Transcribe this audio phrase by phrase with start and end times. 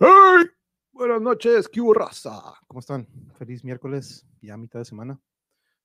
[0.00, 0.46] ¡Hey!
[0.92, 2.30] Buenas noches, ¿qué raza?
[2.68, 3.08] ¿Cómo están?
[3.36, 5.20] Feliz miércoles, ya mitad de semana.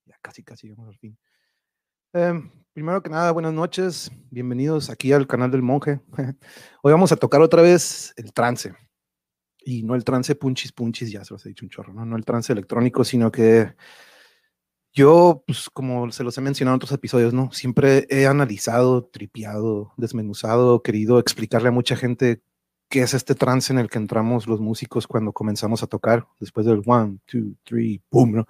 [0.05, 1.17] Ya casi, casi llegamos al fin.
[2.13, 4.11] Em, primero que nada, buenas noches.
[4.29, 5.99] Bienvenidos aquí al canal del monje.
[6.83, 8.75] Hoy vamos a tocar otra vez el trance.
[9.65, 12.05] Y no el trance punchis punchis, ya se los he dicho un chorro, ¿no?
[12.05, 13.73] No el trance electrónico, sino que
[14.91, 17.51] yo, pues como se los he mencionado en otros episodios, ¿no?
[17.51, 22.43] Siempre he analizado, tripeado, desmenuzado, querido explicarle a mucha gente
[22.93, 26.63] qué es este trance en el que entramos los músicos cuando comenzamos a tocar, después
[26.67, 28.47] del one, two, three, boom, ¿no?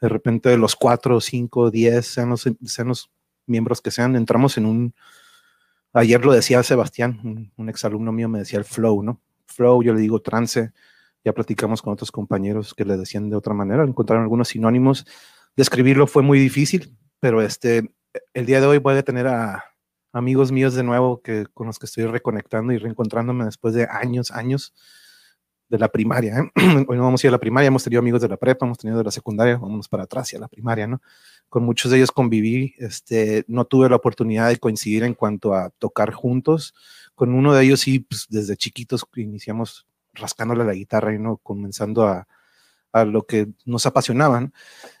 [0.00, 3.12] De repente los cuatro, cinco, diez, sean los, sean los
[3.46, 4.94] miembros que sean, entramos en un,
[5.92, 9.20] ayer lo decía Sebastián, un, un exalumno mío me decía el flow, ¿no?
[9.46, 10.72] Flow, yo le digo trance,
[11.24, 15.06] ya platicamos con otros compañeros que le decían de otra manera, encontraron algunos sinónimos,
[15.54, 17.94] describirlo fue muy difícil, pero este,
[18.32, 19.62] el día de hoy voy a tener a
[20.14, 24.30] amigos míos de nuevo que, con los que estoy reconectando y reencontrándome después de años,
[24.30, 24.72] años
[25.68, 26.38] de la primaria.
[26.38, 26.50] ¿eh?
[26.88, 28.78] Hoy no vamos a ir a la primaria, hemos tenido amigos de la prepa, hemos
[28.78, 31.02] tenido de la secundaria, vámonos para atrás y a la primaria, ¿no?
[31.48, 35.70] Con muchos de ellos conviví, este, no tuve la oportunidad de coincidir en cuanto a
[35.70, 36.74] tocar juntos.
[37.14, 42.06] Con uno de ellos sí, pues, desde chiquitos iniciamos rascándole la guitarra y no comenzando
[42.06, 42.26] a,
[42.92, 44.52] a lo que nos apasionaban.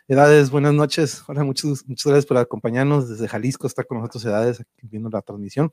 [0.06, 1.24] Edades, buenas noches.
[1.28, 3.08] Hola, muchas, muchas gracias por acompañarnos.
[3.08, 5.72] Desde Jalisco está con nosotros Edades, aquí viendo la transmisión.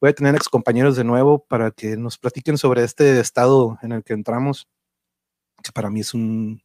[0.00, 3.92] Voy a tener ex compañeros de nuevo para que nos platiquen sobre este estado en
[3.92, 4.66] el que entramos,
[5.62, 6.62] que para mí es un,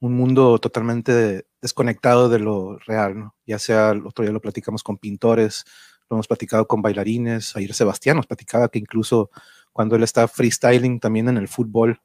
[0.00, 3.36] un mundo totalmente desconectado de lo real, ¿no?
[3.46, 5.64] Ya sea, el otro día lo platicamos con pintores,
[6.10, 7.54] lo hemos platicado con bailarines.
[7.54, 9.30] Ayer Sebastián nos platicaba que incluso
[9.72, 12.00] cuando él está freestyling también en el fútbol,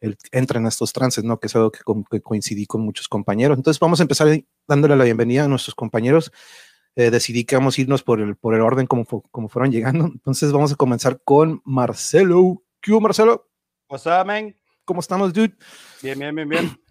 [0.00, 1.38] él entra en estos trances, ¿no?
[1.38, 3.58] Que es algo que, que, coincidí con muchos compañeros.
[3.58, 4.28] Entonces vamos a empezar
[4.66, 6.32] dándole la bienvenida a nuestros compañeros.
[6.96, 10.06] Eh, decidí que vamos a irnos por el, por el orden como, como fueron llegando.
[10.06, 12.62] Entonces vamos a comenzar con Marcelo.
[12.80, 13.48] ¿Qué hubo, Marcelo?
[13.88, 14.56] What's up, man?
[14.84, 15.54] ¿Cómo estamos, dude?
[16.02, 16.70] Bien, bien, bien, bien.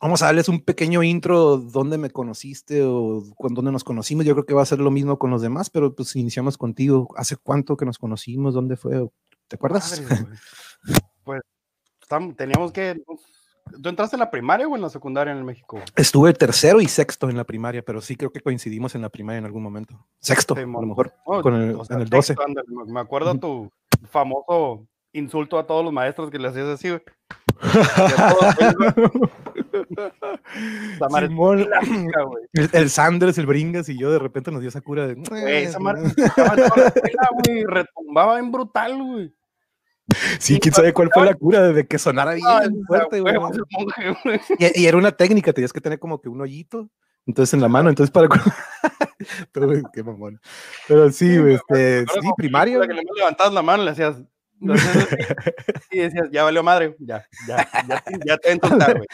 [0.00, 4.24] Vamos a darles un pequeño intro, dónde me conociste o con dónde nos conocimos.
[4.24, 7.08] Yo creo que va a ser lo mismo con los demás, pero pues iniciamos contigo.
[7.16, 8.54] ¿Hace cuánto que nos conocimos?
[8.54, 9.08] ¿Dónde fue?
[9.48, 10.00] ¿Te acuerdas?
[10.00, 10.26] Madre,
[12.36, 13.00] teníamos que.
[13.82, 15.78] ¿Tú entraste en la primaria o en la secundaria en México?
[15.94, 19.38] Estuve tercero y sexto en la primaria, pero sí creo que coincidimos en la primaria
[19.38, 20.06] en algún momento.
[20.18, 22.34] Sexto, sí, a lo mejor, con el, o sea, en el 12.
[22.34, 22.44] Sexto,
[22.86, 23.70] me acuerdo tu
[24.08, 27.02] famoso insulto a todos los maestros que le hacías así, güey.
[31.28, 32.20] Simón, clásica,
[32.52, 35.14] el, el, Sanders, el Bringas y yo de repente nos dio esa cura de.
[35.30, 36.02] Wey, esa madre
[37.66, 39.34] retumbaba en brutal, güey.
[40.38, 42.46] Sí, quién sabe cuál fue la cura desde que sonara bien
[42.86, 43.34] fuerte, güey.
[44.58, 46.88] Y, y, era una técnica, tenías que tener como que un hoyito,
[47.26, 48.28] entonces en la mano, entonces para.
[49.52, 50.40] Pero, qué mamón.
[50.86, 52.80] Pero sí, sí, este, sí primario.
[52.80, 54.16] Que le levantabas la mano, le hacías.
[55.90, 59.06] y decías, ya valió madre, ya, ya, ya, ya te entonces, güey.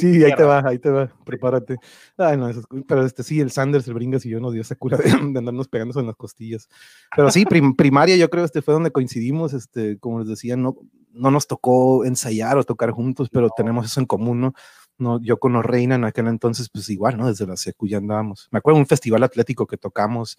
[0.00, 1.76] Sí, ahí te va, ahí te va, prepárate.
[2.16, 4.76] Ay, no, eso, pero este sí, el Sanders, el Bringas y yo nos dio esa
[4.76, 6.68] cura de, de andarnos pegándose en las costillas.
[7.14, 10.76] Pero sí, prim, primaria yo creo este fue donde coincidimos, este, como les decía, no,
[11.12, 13.52] no nos tocó ensayar o tocar juntos, pero no.
[13.56, 14.54] tenemos eso en común, ¿no?
[14.98, 17.26] No, yo con los Reina en aquel entonces, pues igual, ¿no?
[17.26, 18.48] Desde la secu ya andábamos.
[18.52, 20.38] Me acuerdo de un festival atlético que tocamos,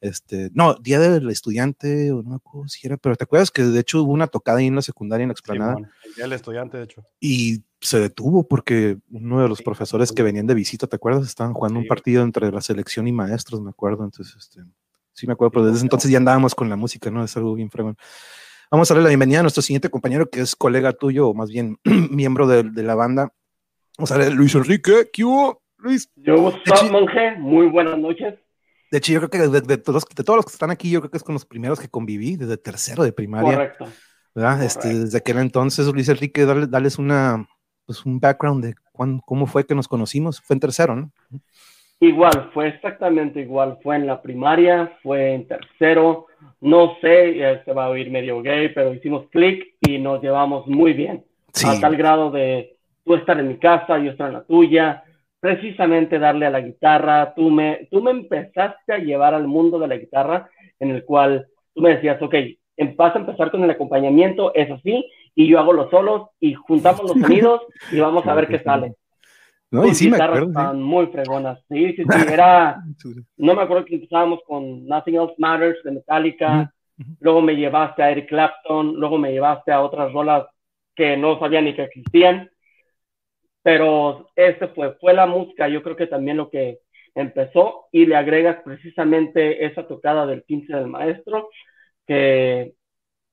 [0.00, 3.62] este, no, Día del Estudiante, o no me acuerdo si era, pero te acuerdas que
[3.62, 5.74] de hecho hubo una tocada ahí en la secundaria en la explanada.
[5.74, 7.04] Sí, bueno, el Día del Estudiante, de hecho.
[7.20, 11.26] Y se detuvo porque uno de los sí, profesores que venían de visita, ¿te acuerdas?
[11.26, 11.84] Estaban jugando sí.
[11.84, 14.62] un partido entre la selección y maestros, me acuerdo, entonces, este,
[15.12, 17.22] sí me acuerdo, pero desde entonces ya andábamos con la música, ¿no?
[17.22, 17.96] Es algo bien fregón.
[18.70, 21.50] Vamos a darle la bienvenida a nuestro siguiente compañero, que es colega tuyo, o más
[21.50, 21.78] bien
[22.10, 23.32] miembro de, de la banda.
[23.98, 26.10] Vamos a ver, Luis Enrique, ¿qué hubo, Luis?
[26.16, 27.36] Yo, what's monje?
[27.36, 28.34] Muy buenas noches.
[28.90, 31.00] De hecho, yo creo que de, de, todos, de, todos, los que están aquí, yo
[31.00, 33.52] creo que es con los primeros que conviví, desde tercero de primaria.
[33.52, 33.86] Correcto.
[34.34, 34.56] ¿verdad?
[34.56, 34.80] Correcto.
[34.80, 37.46] Este, desde aquel entonces, Luis Enrique, darles una,
[37.86, 40.40] pues un background de cuán, cómo fue que nos conocimos.
[40.40, 41.10] Fue en tercero, ¿no?
[42.00, 43.78] Igual, fue exactamente igual.
[43.82, 46.26] Fue en la primaria, fue en tercero.
[46.60, 50.94] No sé, se va a oír medio gay, pero hicimos clic y nos llevamos muy
[50.94, 51.24] bien.
[51.52, 51.68] Sí.
[51.68, 55.04] A tal grado de tú estar en mi casa, yo estar en la tuya,
[55.40, 57.32] precisamente darle a la guitarra.
[57.34, 60.48] Tú me, tú me empezaste a llevar al mundo de la guitarra,
[60.78, 62.34] en el cual tú me decías, ok,
[62.96, 65.04] vas a empezar con el acompañamiento, es así,
[65.34, 68.94] y yo hago los solos y juntamos los sonidos y vamos a ver qué sale.
[69.70, 70.82] No, y sí me acuerdo, estaban sí.
[70.82, 71.60] muy fregonas.
[71.68, 72.82] Sí, sí, sí, era...
[73.36, 77.16] no me acuerdo que empezábamos con Nothing Else Matters de Metallica, uh -huh.
[77.20, 80.46] luego me llevaste a Eric Clapton, luego me llevaste a otras rolas
[80.96, 82.49] que no sabía ni que existían,
[83.62, 86.80] pero este fue, fue la música, yo creo que también lo que
[87.14, 91.50] empezó y le agregas precisamente esa tocada del 15 del maestro,
[92.06, 92.74] que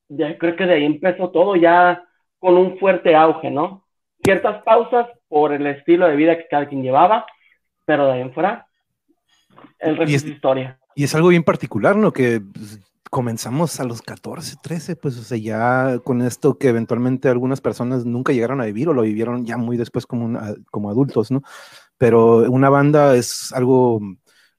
[0.10, 2.04] ya creo que de ahí empezó todo, ya
[2.40, 3.86] con un fuerte auge, ¿no?
[4.24, 7.26] Ciertas pausas por el estilo de vida que cada quien llevaba,
[7.86, 8.68] pero de ahí en fuera,
[9.80, 10.80] el resto es, historia.
[10.96, 12.12] Y es algo bien particular, ¿no?
[12.12, 12.80] Que pues,
[13.10, 18.06] comenzamos a los 14, 13, pues, o sea, ya con esto que eventualmente algunas personas
[18.06, 20.40] nunca llegaron a vivir o lo vivieron ya muy después como,
[20.72, 21.42] como adultos, ¿no?
[21.98, 24.00] Pero una banda es algo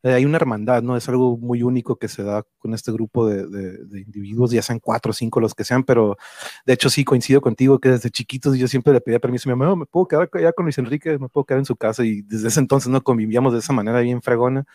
[0.04, 0.96] eh, hay una hermandad, ¿no?
[0.96, 4.78] Es algo muy único que se da con este grupo de, de, individuos, ya sean
[4.78, 6.16] cuatro o cinco los que sean, pero
[6.64, 9.58] de hecho sí coincido contigo que desde chiquitos yo siempre le pedía permiso a mi
[9.58, 12.22] mamá, me puedo quedar allá con Luis Enrique, me puedo quedar en su casa y
[12.22, 14.66] desde ese entonces no convivíamos de esa manera bien fregona.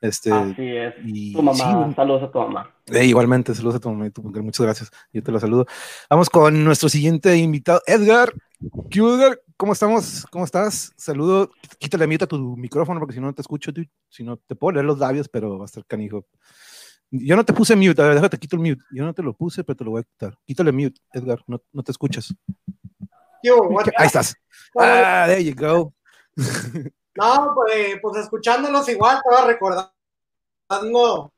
[0.00, 0.94] Este, Así es.
[1.04, 2.74] Y, tu mamá, saludos a tu mamá.
[2.86, 4.10] Eh, igualmente, saludos a tu mamá,
[4.42, 5.66] muchas gracias, yo te lo saludo.
[6.08, 8.32] Vamos con nuestro siguiente invitado, Edgar.
[8.90, 9.40] ¿Qué Edgar?
[9.56, 10.26] ¿Cómo estamos?
[10.30, 10.92] ¿Cómo estás?
[10.96, 11.50] Saludo.
[11.78, 13.70] Quítale mute a tu micrófono porque si no, no te escucho,
[14.08, 16.26] Si no, te puedo leer los labios, pero va a estar canijo.
[17.10, 18.82] Yo no te puse mute, a ver, déjate, quito el mute.
[18.92, 20.38] Yo no te lo puse, pero te lo voy a quitar.
[20.46, 22.34] Quítale mute, Edgar, no, no te escuchas.
[23.42, 24.34] Yo, Ahí estás.
[24.78, 25.94] Ah, there you go.
[27.14, 31.32] No, pues, pues escuchándolos igual, estaba recordando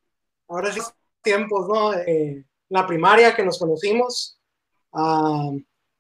[0.49, 0.81] ahora sí
[1.23, 1.95] tiempos, ¿no?
[1.95, 4.39] Eh, la primaria que nos conocimos.
[4.93, 5.51] Ah,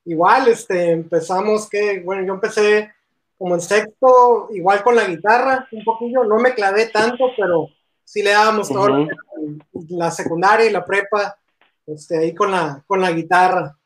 [0.05, 2.93] igual, este, empezamos que, bueno, yo empecé
[3.39, 7.69] como en sexto, igual con la guitarra, un poquillo, no me clavé tanto, pero
[8.05, 9.07] sí le dábamos todo
[9.89, 11.37] la secundaria y la prepa,
[11.87, 13.77] este, ahí con la, con la guitarra.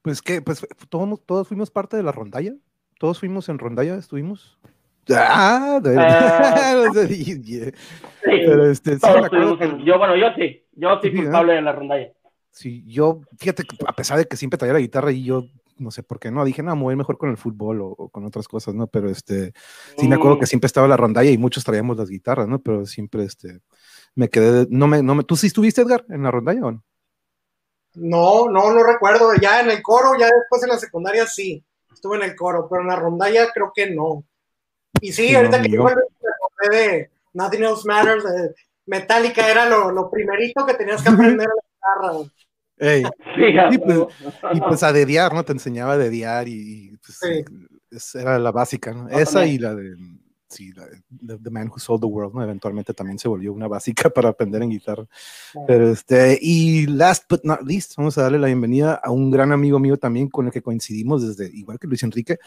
[0.00, 2.54] Pues que, pues todos, todos fuimos parte de la rondalla,
[2.98, 4.58] todos fuimos en rondalla, estuvimos.
[5.10, 7.00] Ah, Pero
[8.70, 8.98] este,
[9.84, 12.12] yo, bueno, yo sí, yo sí, culpable de la rondalla.
[12.50, 15.44] Sí, yo, fíjate que a pesar de que siempre traía la guitarra y yo
[15.78, 18.24] no sé por qué no, dije, no, me voy mejor con el fútbol o, con
[18.24, 18.86] otras cosas, ¿no?
[18.86, 19.52] Pero este,
[19.98, 20.48] sí me acuerdo que mm.
[20.48, 22.60] siempre estaba la rondalla y muchos traíamos las guitarras, ¿no?
[22.60, 23.60] Pero siempre, este,
[24.14, 26.84] me quedé, no me, no me, ¿tú sí estuviste, Edgar, en la rondalla o no?
[27.94, 31.64] No, no, no recuerdo, ya en el coro, ya después en la secundaria sí,
[31.96, 34.24] estuve en el coro, pero en la rondalla creo que no.
[35.00, 38.54] Y sí, ahorita que yo me de Nothing Else Matters, de
[38.86, 42.30] Metallica era lo, lo primerito que tenías que aprender a la guitarra.
[42.78, 43.04] Ey.
[43.72, 43.98] y, pues,
[44.52, 45.44] y, pues, a dediar, ¿no?
[45.44, 47.20] Te enseñaba a dediar y, pues,
[47.90, 49.08] esa era la básica, ¿no?
[49.08, 49.96] Esa y la de,
[50.48, 52.42] sí, la de The Man Who Sold the World, ¿no?
[52.42, 55.06] Eventualmente también se volvió una básica para aprender en guitarra.
[55.66, 59.52] Pero este, y last but not least, vamos a darle la bienvenida a un gran
[59.52, 62.38] amigo mío también con el que coincidimos desde, igual que Luis Enrique.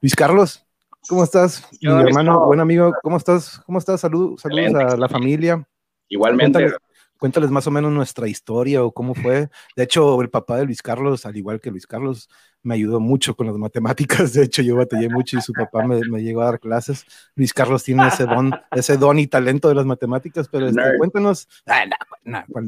[0.00, 0.66] Luis Carlos,
[1.08, 1.66] ¿cómo estás?
[1.80, 3.60] Mi hermano, buen amigo, ¿cómo estás?
[3.66, 4.00] ¿Cómo estás?
[4.00, 5.66] Salud, saludos a la familia.
[6.08, 6.72] Igualmente
[7.18, 9.48] cuéntales más o menos nuestra historia o cómo fue.
[9.76, 12.28] De hecho, el papá de Luis Carlos, al igual que Luis Carlos,
[12.62, 14.32] me ayudó mucho con las matemáticas.
[14.34, 17.04] De hecho, yo batallé mucho y su papá me, me llegó a dar clases.
[17.34, 21.48] Luis Carlos tiene ese don, ese don y talento de las matemáticas, pero este, cuéntanos.
[21.66, 21.84] Ah,
[22.24, 22.66] no, no,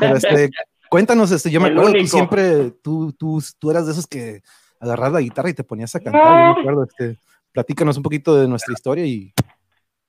[0.00, 0.50] pero este,
[0.88, 4.42] cuéntanos, este, yo me acuerdo que siempre, tú, tú, tú eras de esos que
[4.80, 6.22] agarras la guitarra y te ponías a cantar.
[6.22, 7.18] Yo me acuerdo, este,
[7.52, 9.32] platícanos un poquito de nuestra historia y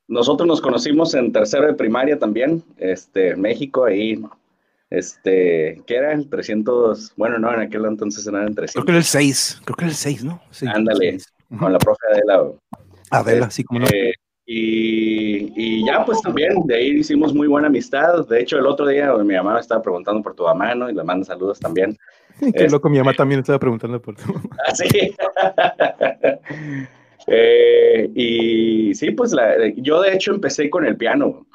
[0.07, 4.21] nosotros nos conocimos en tercero de primaria también, este, México, ahí,
[4.89, 6.13] este, ¿qué era?
[6.13, 8.73] El 300, bueno, no, en aquel entonces era el 300.
[8.73, 10.41] Creo que era el 6, creo que era el 6, ¿no?
[10.51, 11.17] Sí, Ándale,
[11.59, 12.51] con la profe Adela.
[13.11, 13.85] Adela, sí, como no.
[13.85, 14.13] Este,
[14.47, 18.27] y, y, ya, pues también, de ahí hicimos muy buena amistad.
[18.27, 20.87] De hecho, el otro día mi mamá me estaba preguntando por tu mamá, ¿no?
[20.87, 21.97] Y le mando saludos también.
[22.55, 24.49] Qué loco, mi mamá este también estaba preguntando por tu mamá.
[24.67, 24.87] Ah, sí.
[27.27, 31.45] Eh, y sí, pues la, yo de hecho empecé con el piano.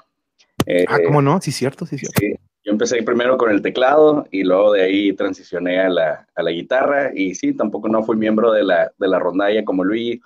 [0.67, 1.41] Eh, ah, ¿cómo no?
[1.41, 2.19] Sí, cierto, sí, cierto.
[2.21, 2.35] Sí,
[2.65, 6.51] yo empecé primero con el teclado y luego de ahí transicioné a la, a la
[6.51, 10.21] guitarra y sí, tampoco no fui miembro de la, de la rondalla como Luis.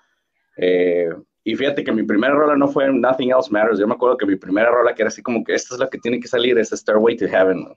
[0.57, 1.11] Eh,
[1.45, 3.79] y fíjate que mi primera rola no fue Nothing Else Matters.
[3.79, 5.89] Yo me acuerdo que mi primera rola que era así como que esta es la
[5.89, 7.69] que tiene que salir, es Starway to Heaven.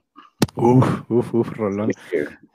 [0.56, 1.92] Uf, uf, uf, rolón.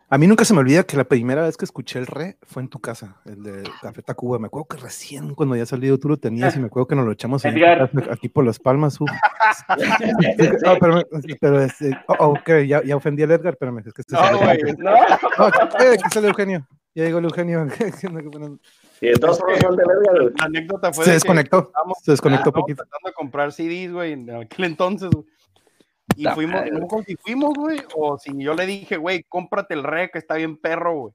[0.09, 2.61] A mí nunca se me olvida que la primera vez que escuché el re fue
[2.61, 4.37] en tu casa, el de Café Tacuba.
[4.37, 7.05] Me acuerdo que recién cuando ya salido tú lo tenías y me acuerdo que nos
[7.05, 7.43] lo echamos
[8.11, 8.99] aquí por las palmas.
[9.01, 9.09] Uf.
[10.65, 11.03] no, pero,
[11.39, 13.79] pero este, oh, okay, ya, ya ofendí al Edgar, espérame.
[13.79, 14.91] Es que este no, güey, no.
[14.91, 16.67] no ¿qué, ¿qué sale Eugenio?
[16.95, 17.67] Ya llegó el Eugenio.
[19.01, 21.73] Y entonces la anécdota fue se desconectó.
[22.01, 22.83] se desconectó un poquito.
[22.83, 25.25] tratando de comprar CDs, güey, en aquel entonces, güey.
[26.15, 30.09] Y fuimos, no si fuimos, güey, o si yo le dije, güey, cómprate el re
[30.11, 31.13] que está bien perro, güey.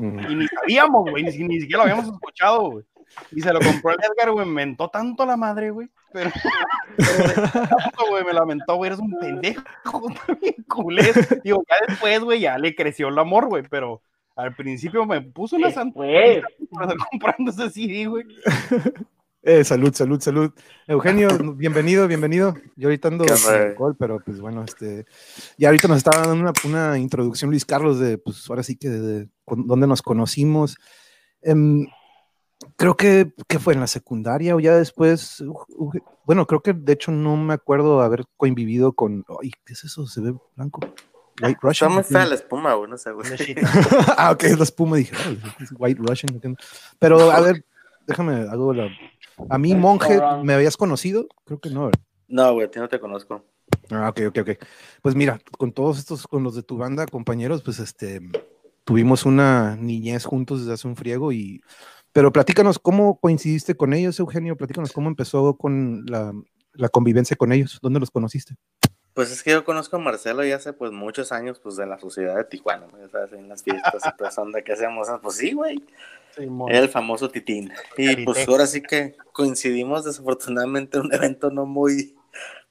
[0.00, 2.84] Y ni sabíamos, güey, ni, ni, siquiera lo habíamos escuchado, güey.
[3.32, 5.88] Y se lo compró el Edgar, güey, me mentó tanto la madre, güey.
[6.12, 6.30] Pero,
[8.08, 9.62] güey, me lamentó, güey, eres un pendejo,
[10.26, 11.12] también culé.
[11.42, 14.02] Digo, ya después, güey, ya le creció el amor, güey, pero
[14.36, 16.00] al principio me puso una santa
[17.10, 18.24] comprando ese CD, güey.
[19.48, 20.52] Eh, salud, salud, salud.
[20.86, 22.54] Eugenio, bienvenido, bienvenido.
[22.76, 25.06] Yo ahorita ando con alcohol, pero pues bueno, este,
[25.56, 29.28] y ahorita nos estaba dando una, introducción Luis Carlos de, pues ahora sí que de,
[29.46, 30.76] dónde nos conocimos.
[31.40, 31.86] Em,
[32.76, 35.42] creo que, que, fue en la secundaria o ya después,
[36.26, 40.06] bueno, creo que de hecho no me acuerdo haber convivido con, ay, ¿qué es eso?
[40.06, 40.80] Se ve blanco.
[41.40, 41.90] White Russian.
[41.92, 43.26] Está muy fea la espuma, güey, no sé, güey.
[44.18, 45.16] ah, ok, la espuma, dije,
[45.78, 46.38] White Russian.
[46.98, 47.64] Pero, a ver,
[48.06, 48.90] déjame, hago la...
[49.48, 51.28] A mí, monje, ¿me habías conocido?
[51.44, 51.90] Creo que no.
[52.28, 53.44] No, güey, a ti no te conozco.
[53.90, 54.50] Ah, ok, ok, ok.
[55.02, 58.20] Pues mira, con todos estos, con los de tu banda, compañeros, pues este,
[58.84, 61.62] tuvimos una niñez juntos desde hace un friego y...
[62.12, 64.56] Pero platícanos, ¿cómo coincidiste con ellos, Eugenio?
[64.56, 66.32] Platícanos cómo empezó con la,
[66.72, 67.78] la convivencia con ellos.
[67.82, 68.54] ¿Dónde los conociste?
[69.12, 71.98] Pues es que yo conozco a Marcelo ya hace pues muchos años pues de la
[71.98, 73.08] sociedad de Tijuana, ¿no?
[73.08, 73.32] ¿Sabes?
[73.32, 75.82] En las fiestas y pues onda que hacemos, pues sí, güey.
[76.36, 77.72] El famoso Titín.
[77.96, 82.16] Y pues ahora sí que coincidimos desafortunadamente en un evento no muy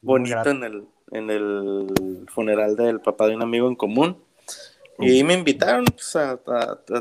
[0.01, 4.17] bonito en el, en el funeral del papá de un amigo en común.
[4.99, 6.39] Y me invitaron pues, a,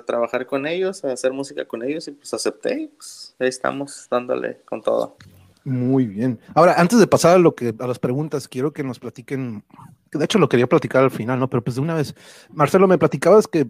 [0.04, 4.06] trabajar con ellos, a hacer música con ellos y pues acepté y pues ahí estamos
[4.10, 5.16] dándole con todo.
[5.64, 6.38] Muy bien.
[6.54, 9.64] Ahora, antes de pasar a lo que a las preguntas, quiero que nos platiquen.
[10.12, 11.50] De hecho, lo quería platicar al final, ¿no?
[11.50, 12.14] Pero pues de una vez,
[12.50, 13.66] Marcelo, me platicabas que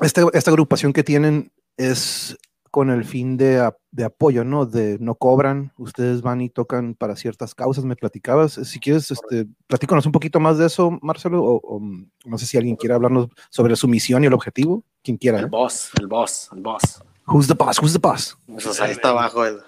[0.00, 2.36] este, esta agrupación que tienen es
[2.70, 4.66] con el fin de, de, apoyo, ¿no?
[4.66, 8.52] De no cobran, ustedes van y tocan para ciertas causas, me platicabas.
[8.52, 11.80] Si quieres, este, platícanos un poquito más de eso, Marcelo, o,
[12.26, 15.38] no sé si alguien quiere hablarnos sobre su misión y el objetivo, quien quiera.
[15.38, 15.48] El ¿eh?
[15.48, 17.02] boss, el boss, el boss.
[17.26, 17.80] Who's the boss?
[17.80, 18.36] Who's the boss?
[18.80, 19.60] ahí está abajo el.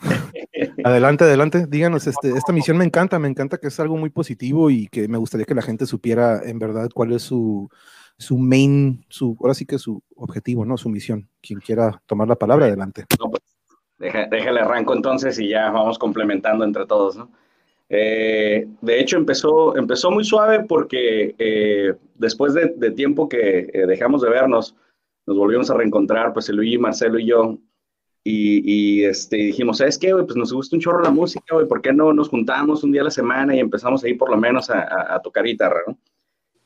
[0.84, 1.66] adelante, adelante.
[1.66, 5.08] Díganos, este, esta misión me encanta, me encanta que es algo muy positivo y que
[5.08, 7.70] me gustaría que la gente supiera en verdad cuál es su,
[8.18, 10.76] su main, su, ahora sí que su objetivo, ¿no?
[10.76, 11.28] Su misión.
[11.42, 13.04] Quien quiera tomar la palabra, adelante.
[13.30, 13.42] pues,
[13.98, 17.30] déjale arranco entonces y ya vamos complementando entre todos, ¿no?
[17.88, 24.22] Eh, de hecho, empezó, empezó muy suave porque eh, después de, tiempo que eh, dejamos
[24.22, 24.74] de vernos,
[25.26, 27.58] nos volvimos a reencontrar, pues el Luigi, Marcelo y yo,
[28.26, 30.24] y, este, dijimos, ¿sabes qué, güey?
[30.24, 33.02] Pues nos gusta un chorro la música, güey, ¿por qué no nos juntamos un día
[33.02, 35.98] a la semana y empezamos ahí por lo menos a, tocar guitarra, ¿no?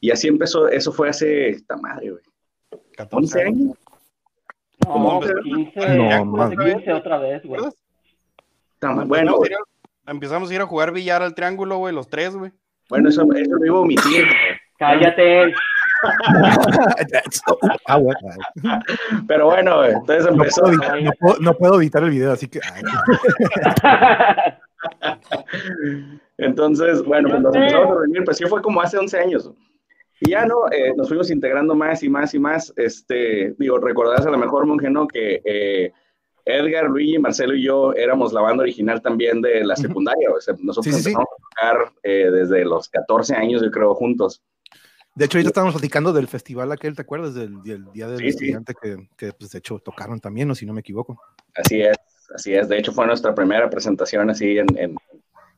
[0.00, 2.22] Y así empezó, eso fue hace, esta madre, güey.
[2.96, 3.76] 14 años.
[4.86, 7.60] No, 15, no, más 15 otra vez, güey.
[9.06, 9.38] Bueno,
[10.06, 12.50] Empezamos a ir a jugar billar al triángulo, güey, los tres, güey.
[12.88, 14.26] Bueno, eso, eso lo iba a omitir.
[14.78, 15.52] Cállate.
[19.26, 20.62] Pero bueno, entonces empezó.
[21.40, 22.60] No puedo, evitar el video, así que.
[26.38, 29.50] entonces, bueno, pues nos empezamos a reunir, pues sí fue como hace 11 años.
[30.20, 32.72] Y ya no, eh, nos fuimos integrando más y más y más.
[32.76, 35.06] Este, digo, recordarás a lo mejor, monje, ¿no?
[35.06, 35.92] Que eh,
[36.44, 40.28] Edgar, Luigi, Marcelo y yo éramos la banda original también de la secundaria.
[40.60, 44.42] nosotros empezamos a tocar eh, desde los 14 años, yo creo, juntos.
[45.14, 47.34] De hecho, ahorita estábamos platicando del festival aquel, ¿te acuerdas?
[47.34, 48.72] Del, Día del Estudiante
[49.16, 51.20] que, pues, de hecho, tocaron también, o si no me equivoco.
[51.54, 51.96] Así es,
[52.34, 52.68] así es.
[52.68, 54.96] De hecho, fue nuestra primera presentación así en,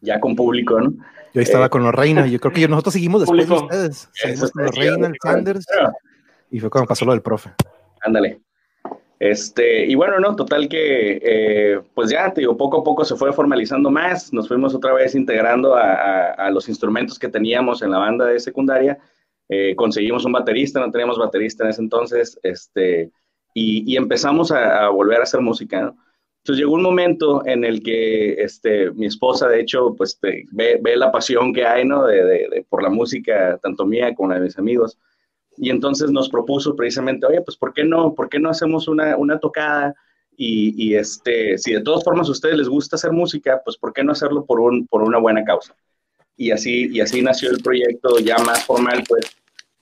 [0.01, 0.93] ya con público, ¿no?
[1.33, 4.09] Yo estaba eh, con los Reina, yo creo que nosotros seguimos después de ustedes.
[4.13, 5.67] Seguimos con los Reina, el Sanders,
[6.51, 7.51] y fue cuando pasó lo del profe.
[8.03, 8.41] Ándale.
[9.19, 13.17] Este, y bueno, no, total que, eh, pues ya, te digo, poco a poco se
[13.17, 17.91] fue formalizando más, nos fuimos otra vez integrando a, a los instrumentos que teníamos en
[17.91, 18.99] la banda de secundaria,
[19.53, 23.11] eh, conseguimos un baterista, no teníamos baterista en ese entonces, este,
[23.53, 25.93] y, empezamos a, volver a hacer música,
[26.51, 30.97] Entonces llegó un momento en el que este, mi esposa, de hecho, pues ve, ve,
[30.97, 32.07] la pasión que hay, ¿no?
[32.07, 34.99] De, de, por la música, tanto mía como la de mis amigos.
[35.57, 39.17] Y entonces nos propuso precisamente, oye, pues ¿por qué no, por qué no hacemos una,
[39.17, 39.95] una tocada?
[40.37, 43.93] Y, y, este, si de todas formas a ustedes les gusta hacer música, pues ¿por
[43.93, 45.77] qué no hacerlo por, un, por una buena causa?
[46.37, 49.25] Y así, y así nació el proyecto ya más formal, pues,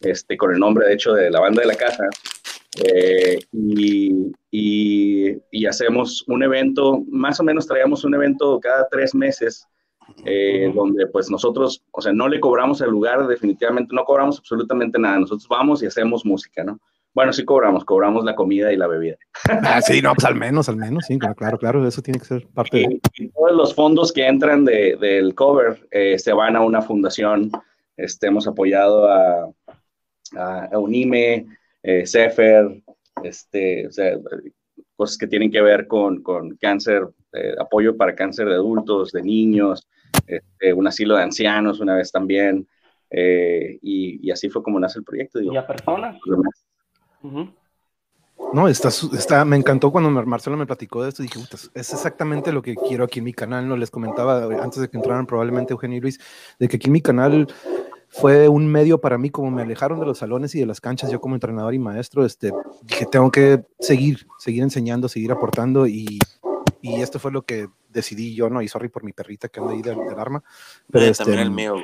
[0.00, 2.04] este, con el nombre de hecho de la banda de la casa.
[2.76, 9.66] Eh, y, y, hacemos un evento, más o menos traíamos un evento cada tres meses,
[10.24, 14.98] eh, donde pues nosotros, o sea, no le cobramos el lugar, definitivamente no cobramos absolutamente
[14.98, 16.78] nada, nosotros vamos y hacemos música, ¿no?
[17.14, 19.16] Bueno, sí cobramos, cobramos la comida y la bebida.
[19.62, 22.46] Ah, sí, no, pues al menos, al menos, sí, claro, claro, eso tiene que ser
[22.48, 23.00] parte de...
[23.14, 27.50] Y todos los fondos que entran de, del cover eh, se van a una fundación,
[27.96, 29.50] este, hemos apoyado a,
[30.36, 31.46] a Unime,
[31.88, 32.82] eh, Cefer,
[33.24, 33.88] este,
[34.94, 39.22] cosas que tienen que ver con, con cáncer, eh, apoyo para cáncer de adultos, de
[39.22, 39.88] niños,
[40.26, 42.68] este, un asilo de ancianos una vez también,
[43.08, 45.40] eh, y, y, así fue como nace el proyecto.
[45.40, 46.18] ¿Y a personas?
[48.52, 51.22] No, está, está, me encantó cuando Marcelo me platicó de esto.
[51.22, 51.40] Dije,
[51.74, 53.66] es exactamente lo que quiero aquí en mi canal.
[53.66, 56.20] No les comentaba antes de que entraran probablemente Eugenio y Luis,
[56.58, 57.48] de que aquí en mi canal
[58.08, 61.10] fue un medio para mí, como me alejaron de los salones y de las canchas,
[61.10, 66.18] yo como entrenador y maestro, este, dije, tengo que seguir, seguir enseñando, seguir aportando y,
[66.80, 68.62] y esto fue lo que decidí yo, ¿no?
[68.62, 70.42] Y sorry por mi perrita que anda ahí del, arma.
[70.90, 71.74] Pero este, también el mío,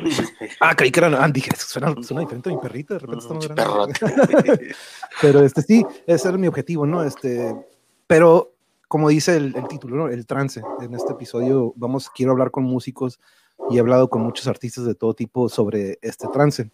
[0.61, 3.49] Ah, creí que era, ah, dije, suena, suena diferente a mi perrita, de repente estamos
[5.21, 7.03] pero este, sí, ese era mi objetivo, ¿no?
[7.03, 7.55] Este,
[8.07, 8.55] pero
[8.89, 10.09] como dice el, el título, ¿no?
[10.09, 10.63] El trance.
[10.81, 13.19] En este episodio vamos, quiero hablar con músicos
[13.71, 16.71] y he hablado con muchos artistas de todo tipo sobre este trance.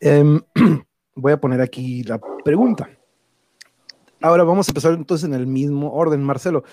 [0.00, 0.40] Em,
[1.14, 2.90] voy a poner aquí la pregunta.
[4.20, 6.64] Ahora vamos a empezar entonces en el mismo orden, Marcelo.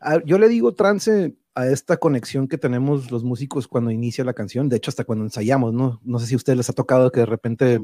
[0.00, 4.34] Ah, yo le digo trance a esta conexión que tenemos los músicos cuando inicia la
[4.34, 6.00] canción, de hecho hasta cuando ensayamos, ¿no?
[6.04, 7.80] No sé si a ustedes les ha tocado que de repente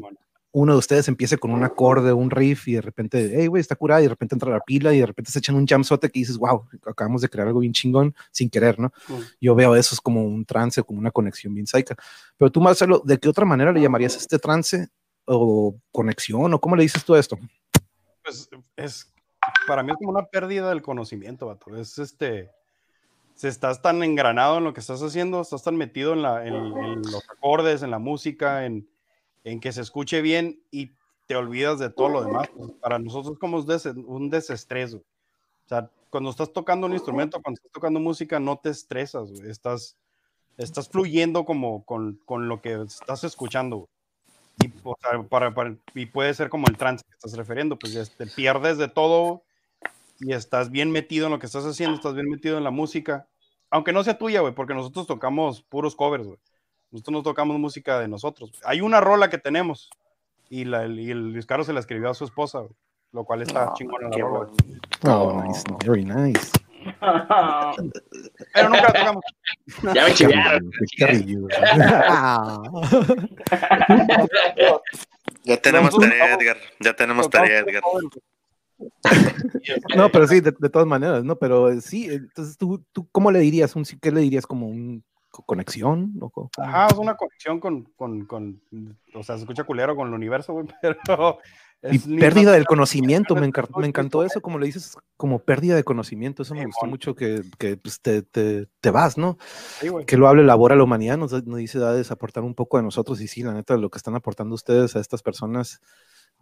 [0.54, 3.74] uno de ustedes empiece con un acorde, un riff y de repente, hey, güey, está
[3.74, 6.20] curada y de repente entra la pila y de repente se echan un jamsote que
[6.20, 8.92] dices, wow, acabamos de crear algo bien chingón sin querer, ¿no?
[9.40, 11.96] Yo veo eso es como un trance, como una conexión bien saica.
[12.36, 14.86] Pero tú, Marcelo, ¿de qué otra manera le llamarías este trance
[15.24, 17.36] o conexión o cómo le dices tú esto?
[18.22, 19.12] Pues es,
[19.66, 21.74] para mí es como una pérdida del conocimiento, vato.
[21.76, 22.52] Es este,
[23.34, 27.02] si estás tan engranado en lo que estás haciendo, estás tan metido en, la, en
[27.02, 28.88] los acordes, en la música, en
[29.44, 30.92] en que se escuche bien y
[31.26, 32.50] te olvidas de todo lo demás.
[32.80, 34.94] Para nosotros como un desestrés.
[34.94, 35.02] O
[35.66, 39.96] sea, cuando estás tocando un instrumento, cuando estás tocando música, no te estresas, Estás,
[40.56, 43.88] estás fluyendo como con, con lo que estás escuchando.
[44.62, 44.68] Y,
[45.28, 49.42] para, y puede ser como el trance que estás refiriendo, pues te pierdes de todo
[50.20, 53.26] y estás bien metido en lo que estás haciendo, estás bien metido en la música,
[53.70, 56.38] aunque no sea tuya, güey, porque nosotros tocamos puros covers, güey.
[56.94, 58.52] Nosotros no tocamos música de nosotros.
[58.64, 59.90] Hay una rola que tenemos
[60.48, 62.62] y, la, y el Luis Carlos se la escribió a su esposa,
[63.10, 64.48] lo cual está oh, chingón la rola.
[65.02, 66.52] Oh, nice, very nice.
[68.54, 69.24] Pero nunca la tocamos.
[69.92, 70.70] Ya me chillaron.
[75.42, 76.58] ya tenemos tarea, Edgar.
[76.78, 77.82] Ya tenemos tarea, Edgar.
[79.96, 81.36] No, pero sí, de, de, todas maneras, ¿no?
[81.36, 83.74] Pero eh, sí, entonces tú, tú ¿cómo le dirías?
[83.74, 85.02] Un, ¿Qué le dirías como un
[85.42, 86.12] conexión.
[86.14, 86.32] ¿no?
[86.58, 88.62] Ajá, es una conexión con, con, con,
[89.14, 91.38] o sea, se escucha culero con el universo, güey, pero...
[91.82, 95.84] y pérdida del conocimiento, me, encantó, me encantó eso, como le dices, como pérdida de
[95.84, 99.36] conocimiento, eso me gustó mucho que, que pues, te, te, te, vas, ¿no?
[100.06, 103.20] que lo hable labora la humanidad, nos, nos dice da aportar un poco de nosotros
[103.20, 105.80] y sí, la neta, lo que están aportando ustedes a estas personas,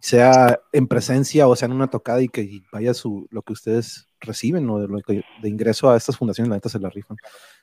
[0.03, 4.05] sea en presencia o sea en una tocada y que vaya su, lo que ustedes
[4.19, 7.15] reciben o de, lo que, de ingreso a estas fundaciones, la neta se la rifan.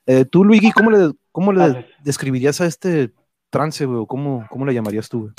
[0.07, 3.11] Eh, tú, Luigi, ¿cómo le, cómo le describirías a este
[3.51, 5.31] trance, o ¿Cómo, ¿Cómo le llamarías tú?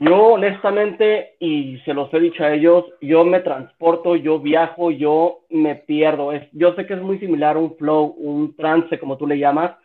[0.00, 5.44] Yo, honestamente, y se los he dicho a ellos, yo me transporto, yo viajo, yo
[5.48, 6.32] me pierdo.
[6.32, 9.38] Es, yo sé que es muy similar a un flow, un trance, como tú le
[9.38, 9.76] llamas,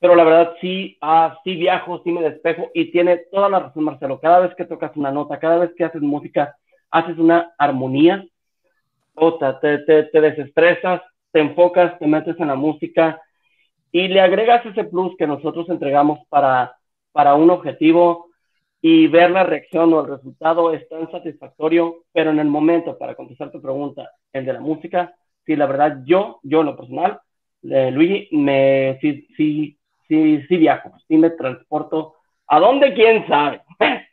[0.00, 3.84] pero la verdad sí, ah, sí viajo, sí me despejo y tiene toda la razón,
[3.84, 4.20] Marcelo.
[4.20, 6.56] Cada vez que tocas una nota, cada vez que haces música,
[6.90, 8.24] haces una armonía,
[9.14, 13.20] otra, te, te, te desestresas, te enfocas, te metes en la música
[13.90, 16.76] y le agregas ese plus que nosotros entregamos para,
[17.12, 18.28] para un objetivo
[18.80, 23.14] y ver la reacción o el resultado es tan satisfactorio, pero en el momento, para
[23.14, 27.20] contestar tu pregunta, el de la música, sí, la verdad, yo, yo en lo personal,
[27.62, 29.77] eh, Luigi, me, sí, sí,
[30.08, 32.14] sí, sí viajo, sí me transporto.
[32.46, 32.94] ¿A dónde?
[32.94, 33.62] ¿Quién sabe?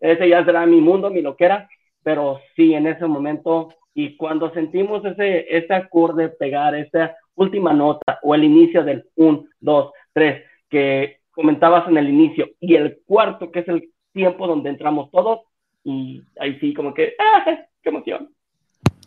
[0.00, 1.68] ese ya será mi mundo, mi loquera,
[2.02, 8.20] pero sí, en ese momento y cuando sentimos ese, ese acorde pegar, esa última nota
[8.22, 13.50] o el inicio del 1, 2, 3 que comentabas en el inicio y el cuarto
[13.50, 15.40] que es el tiempo donde entramos todos
[15.82, 17.58] y ahí sí como que ¡ah!
[17.82, 18.30] ¡qué emoción!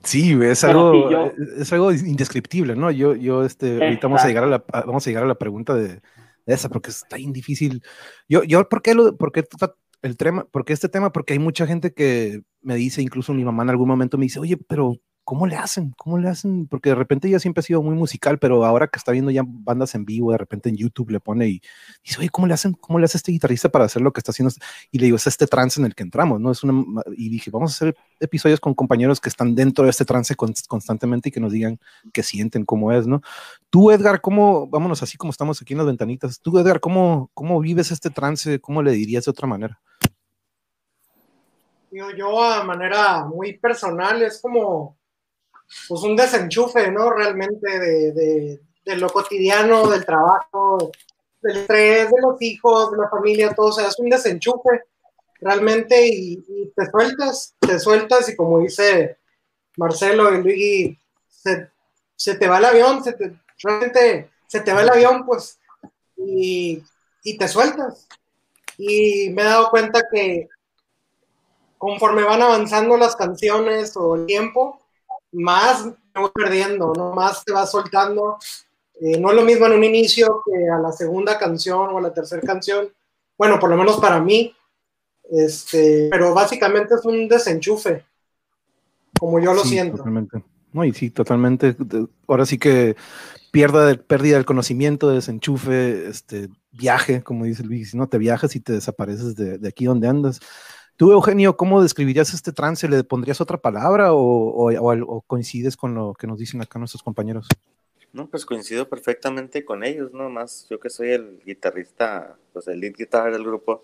[0.04, 2.90] Sí, es algo, es algo indescriptible, ¿no?
[2.92, 5.76] Yo, yo, este, ahorita vamos a llegar a la, vamos a llegar a la pregunta
[5.76, 6.02] de,
[6.46, 7.84] esa, porque está bien difícil.
[8.28, 9.44] Yo, yo, ¿por qué, lo, por qué
[10.02, 13.64] el tema, porque este tema, porque hay mucha gente que me dice, incluso mi mamá
[13.64, 15.94] en algún momento me dice, oye, pero ¿cómo le hacen?
[15.98, 16.68] ¿Cómo le hacen?
[16.68, 19.44] Porque de repente ella siempre ha sido muy musical, pero ahora que está viendo ya
[19.46, 21.62] bandas en vivo, de repente en YouTube le pone y
[22.04, 22.74] dice, oye, ¿cómo le hacen?
[22.74, 24.54] ¿Cómo le hace este guitarrista para hacer lo que está haciendo?
[24.92, 26.52] Y le digo, es este trance en el que entramos, ¿no?
[26.52, 26.84] Es una,
[27.16, 31.30] y dije, vamos a hacer episodios con compañeros que están dentro de este trance constantemente
[31.30, 31.80] y que nos digan
[32.14, 33.22] que sienten cómo es, ¿no?
[33.70, 37.60] Tú, Edgar, ¿cómo, vámonos así como estamos aquí en las ventanitas, tú, Edgar, ¿cómo, cómo
[37.60, 38.60] vives este trance?
[38.60, 39.80] ¿Cómo le dirías de otra manera?
[41.92, 44.98] Yo, yo a manera muy personal es como
[45.88, 47.12] pues un desenchufe, ¿no?
[47.12, 50.92] Realmente de, de, lo cotidiano, del trabajo,
[51.42, 54.84] del estrés, de los hijos, de la familia, todo, o sea, es un desenchufe
[55.42, 59.18] realmente y, te sueltas, te sueltas y como dice
[59.76, 63.04] Marcelo y Luigi, se, te va el avión,
[63.62, 65.60] realmente se te va el avión, pues,
[66.16, 66.84] y,
[67.24, 68.08] y te sueltas.
[68.78, 70.48] Y me he dado cuenta que
[71.78, 74.81] conforme van avanzando las canciones o el tiempo,
[75.32, 77.14] más me voy perdiendo, ¿no?
[77.14, 78.38] Más te vas soltando.
[79.00, 82.02] Eh, no es lo mismo en un inicio que a la segunda canción o a
[82.02, 82.90] la tercera canción.
[83.38, 84.56] Bueno, por lo menos para mí.
[85.30, 88.04] Este, pero básicamente es un desenchufe,
[89.18, 89.98] como yo lo siento.
[89.98, 90.44] Totalmente.
[90.74, 91.76] No, y sí, totalmente.
[92.28, 92.98] Ahora sí que
[93.52, 98.74] pierda, pérdida del conocimiento, desenchufe, este, viaje, como dice Luis, no te viajas y te
[98.74, 100.42] desapareces de, de aquí donde andas.
[101.02, 102.88] Tú, Eugenio, ¿cómo describirías este trance?
[102.88, 107.48] ¿Le pondrías otra palabra o, coincides con lo que nos dicen acá nuestros compañeros?
[108.14, 110.30] No, pues coincido perfectamente con ellos, ¿no?
[110.30, 113.82] Más yo que soy el guitarrista, pues el lead guitar del grupo,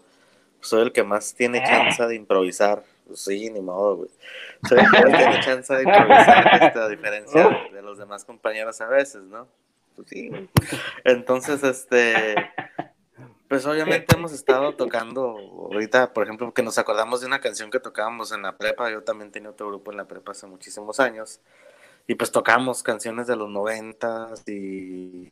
[0.59, 2.83] pues soy el que más tiene chance de improvisar.
[3.07, 4.09] Pues sí, ni modo, güey.
[4.69, 8.89] Soy el que más tiene chance de improvisar, a diferencia de los demás compañeros a
[8.89, 9.47] veces, ¿no?
[9.95, 10.29] Pues sí,
[11.03, 12.35] Entonces, este,
[13.47, 15.37] pues obviamente hemos estado tocando
[15.71, 19.03] ahorita, por ejemplo, que nos acordamos de una canción que tocábamos en la prepa, yo
[19.03, 21.39] también tenía otro grupo en la prepa hace muchísimos años,
[22.07, 25.31] y pues tocamos canciones de los noventas y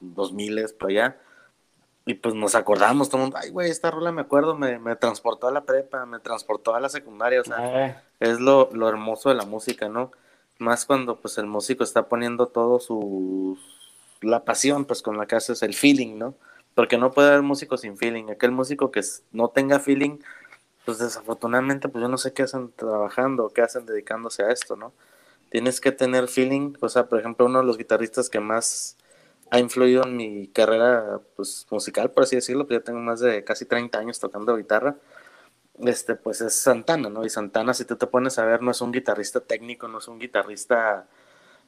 [0.00, 1.18] dos miles por allá,
[2.04, 4.94] y pues nos acordamos, todo el mundo, ay güey, esta rola me acuerdo, me, me,
[4.94, 9.28] transportó a la prepa, me transportó a la secundaria, o sea, es lo, lo hermoso
[9.28, 10.12] de la música, ¿no?
[10.58, 13.58] Más cuando pues el músico está poniendo todo su,
[14.20, 16.34] la pasión pues con la que haces el feeling, ¿no?
[16.76, 18.26] Porque no puede haber músico sin feeling.
[18.30, 19.00] Aquel músico que
[19.32, 20.18] no tenga feeling,
[20.84, 24.92] pues desafortunadamente, pues yo no sé qué hacen trabajando, qué hacen dedicándose a esto, ¿no?
[25.50, 28.98] Tienes que tener feeling, o sea, por ejemplo, uno de los guitarristas que más
[29.50, 33.42] ha influido en mi carrera pues, musical, por así decirlo, pues ya tengo más de
[33.42, 34.96] casi 30 años tocando guitarra,
[35.80, 37.24] este, pues es Santana, ¿no?
[37.24, 40.08] Y Santana, si tú te pones a ver, no es un guitarrista técnico, no es
[40.08, 41.08] un guitarrista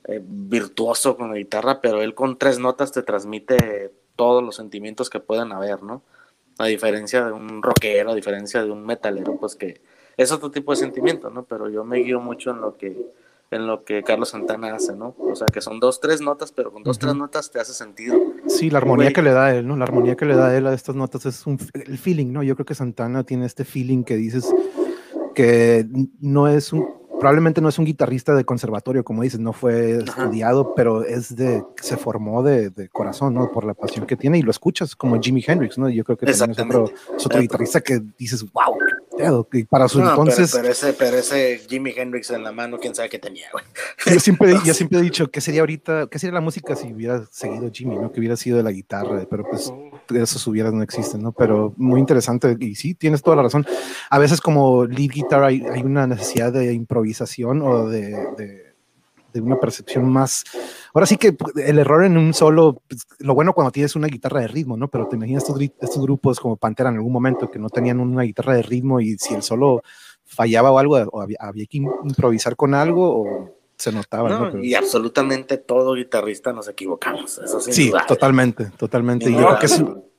[0.04, 5.08] eh, virtuoso con la guitarra, pero él con tres notas te transmite todos los sentimientos
[5.10, 6.02] que puedan haber, ¿no?
[6.58, 9.80] A diferencia de un rockero, a diferencia de un metalero, pues que
[10.16, 11.44] es otro tipo de sentimiento, ¿no?
[11.44, 12.96] Pero yo me guío mucho en lo que
[13.50, 15.14] en lo que Carlos Santana hace, ¿no?
[15.18, 18.14] O sea, que son dos, tres notas, pero con dos, tres notas te hace sentido.
[18.46, 19.76] Sí, la armonía que le da él, ¿no?
[19.76, 22.42] La armonía que le da él a estas notas es un, el feeling, ¿no?
[22.42, 24.52] Yo creo que Santana tiene este feeling que dices
[25.34, 25.86] que
[26.20, 30.74] no es un, probablemente no es un guitarrista de conservatorio, como dices, no fue estudiado,
[30.74, 33.50] pero es de, se formó de, de, corazón, ¿no?
[33.50, 35.88] Por la pasión que tiene y lo escuchas como Jimi Hendrix, ¿no?
[35.88, 38.76] Yo creo que también es otro, es otro guitarrista que dices, wow,
[39.52, 40.52] y para su entonces.
[40.54, 43.64] Pero, ese, pero ese Jimi Hendrix en la mano, quién sabe qué tenía, güey.
[44.06, 47.24] Yo siempre, yo siempre he dicho, ¿qué sería ahorita, qué sería la música si hubiera
[47.30, 48.12] seguido Jimmy, ¿no?
[48.12, 49.72] Que hubiera sido de la guitarra, pero pues
[50.14, 51.32] esos hubieras no existen, ¿no?
[51.32, 53.66] Pero muy interesante y sí, tienes toda la razón.
[54.10, 58.68] A veces como lead guitar hay, hay una necesidad de improvisación o de
[59.32, 60.44] de una percepción más.
[60.94, 64.40] Ahora sí que el error en un solo, pues, lo bueno cuando tienes una guitarra
[64.40, 64.88] de ritmo, ¿no?
[64.88, 68.22] Pero te imaginas estos, estos grupos como Pantera en algún momento que no tenían una
[68.22, 69.82] guitarra de ritmo y si el solo
[70.24, 74.52] fallaba o algo, o había, había que improvisar con algo o se notaba.
[74.60, 77.38] Y absolutamente todo guitarrista nos equivocamos.
[77.38, 79.30] Eso sí, totalmente, totalmente.
[79.30, 79.36] Y,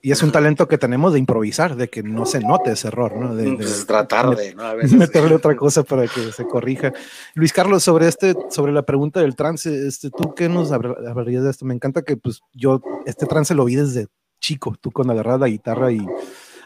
[0.02, 3.14] y, es un talento que tenemos de improvisar, de que no se note ese error,
[3.16, 3.36] ¿no?
[3.36, 4.64] De, pues tratar de, ¿no?
[4.96, 6.94] meterle otra cosa para que se corrija.
[7.34, 11.50] Luis Carlos, sobre este, sobre la pregunta del trance, este, ¿tú qué nos hablarías de
[11.50, 11.66] esto?
[11.66, 14.06] Me encanta que pues yo este trance lo vi desde
[14.40, 16.00] chico, tú cuando agarras la guitarra y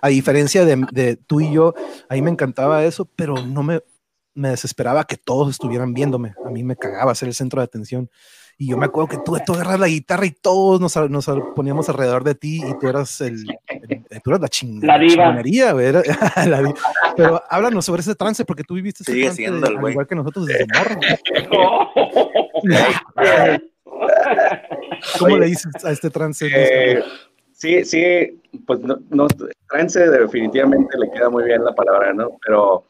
[0.00, 1.74] a diferencia de, de tú y yo,
[2.08, 3.82] ahí me encantaba eso, pero no me,
[4.34, 6.34] me desesperaba que todos estuvieran viéndome.
[6.44, 8.10] A mí me cagaba ser el centro de atención.
[8.56, 11.88] Y yo me acuerdo que tú, tú agarras la guitarra y todos nos, nos, poníamos
[11.88, 15.36] alrededor de ti y tú eras el, tú eras la, ching, la diva.
[17.16, 21.00] Pero háblanos sobre ese trance porque tú viviste ese trance igual que nosotros desde morro.
[25.18, 26.48] ¿Cómo le dices a este trance?
[26.52, 27.02] Eh,
[27.52, 29.26] sí, sí, pues no, no,
[29.68, 32.38] trance definitivamente le queda muy bien la palabra, ¿no?
[32.46, 32.84] Pero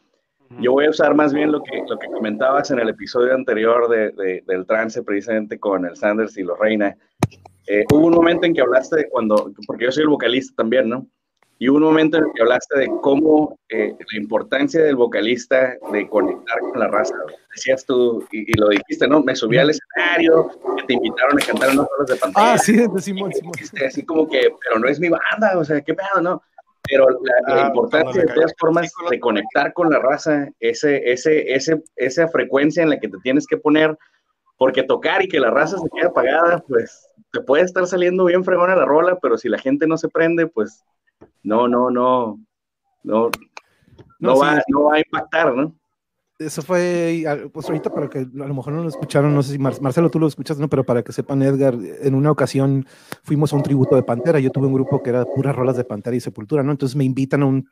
[0.59, 3.89] yo voy a usar más bien lo que, lo que comentabas en el episodio anterior
[3.89, 6.95] de, del trance, precisamente con el Sanders y los Reina.
[7.67, 10.89] Eh, hubo un momento en que hablaste de cuando, porque yo soy el vocalista también,
[10.89, 11.07] ¿no?
[11.57, 16.07] Y hubo un momento en que hablaste de cómo eh, la importancia del vocalista de
[16.09, 17.15] conectar con la raza.
[17.55, 19.23] Decías tú, y, lo dijiste, ¿no?
[19.23, 22.53] Me subí al escenario, que te invitaron a cantar unos solos de pantalla.
[22.53, 23.53] Ah, sí, de Simón, Simón.
[23.87, 26.41] Así como que, pero no es mi banda, o sea, ¿qué pedo, no?
[26.87, 31.83] Pero la, ah, importancia de todas formas de conectar con la raza, ese, ese, ese,
[31.95, 33.97] esa frecuencia en la que te tienes que poner,
[34.57, 38.43] porque tocar y que la raza se quede apagada, pues te puede estar saliendo bien
[38.43, 40.83] fregona la rola, pero si la gente no se prende, pues
[41.43, 42.39] no, no, no,
[43.03, 43.29] no,
[44.19, 45.75] no, va, no va a impactar, ¿no?
[46.37, 49.59] Eso fue, pues ahorita para que a lo mejor no lo escucharon, no sé si
[49.59, 50.67] Marcelo tú lo escuchas, ¿no?
[50.67, 52.85] Pero para que sepan, Edgar, en una ocasión
[53.23, 54.39] fuimos a un tributo de Pantera.
[54.39, 56.71] Yo tuve un grupo que era puras rolas de Pantera y Sepultura, ¿no?
[56.71, 57.69] Entonces me invitan a un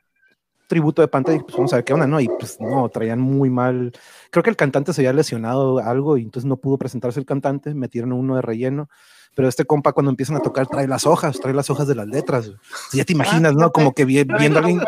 [0.66, 2.20] tributo de Pantera y pues vamos a ver qué onda, ¿no?
[2.20, 3.92] Y pues no, traían muy mal.
[4.30, 7.74] Creo que el cantante se había lesionado algo y entonces no pudo presentarse el cantante,
[7.74, 8.88] metieron uno de relleno
[9.34, 12.06] pero este compa cuando empiezan a tocar trae las hojas, trae las hojas de las
[12.06, 12.52] letras.
[12.92, 13.72] Ya te imaginas, ¿no?
[13.72, 14.80] Como que viendo a alguien.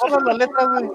[0.00, 0.90] Todas las letras, güey.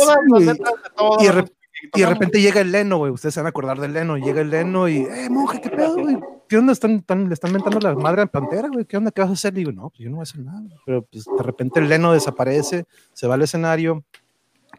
[0.00, 1.16] Todas las letras de todo.
[1.20, 1.57] Y de,
[2.06, 3.12] repente llega el Leno, güey.
[3.12, 4.16] Ustedes se van a acordar del Leno.
[4.16, 6.18] Llega el Leno y, eh, monje, ¿qué pedo, güey?
[6.48, 6.72] ¿Qué onda?
[6.72, 8.84] Están, le están mentando la madre en Pantera, güey.
[8.84, 9.10] ¿Qué onda?
[9.10, 9.52] ¿Qué vas a hacer?
[9.54, 10.62] Y digo, no, pues yo no voy a hacer nada.
[10.86, 14.04] Pero pues de repente el Leno desaparece, se va al escenario,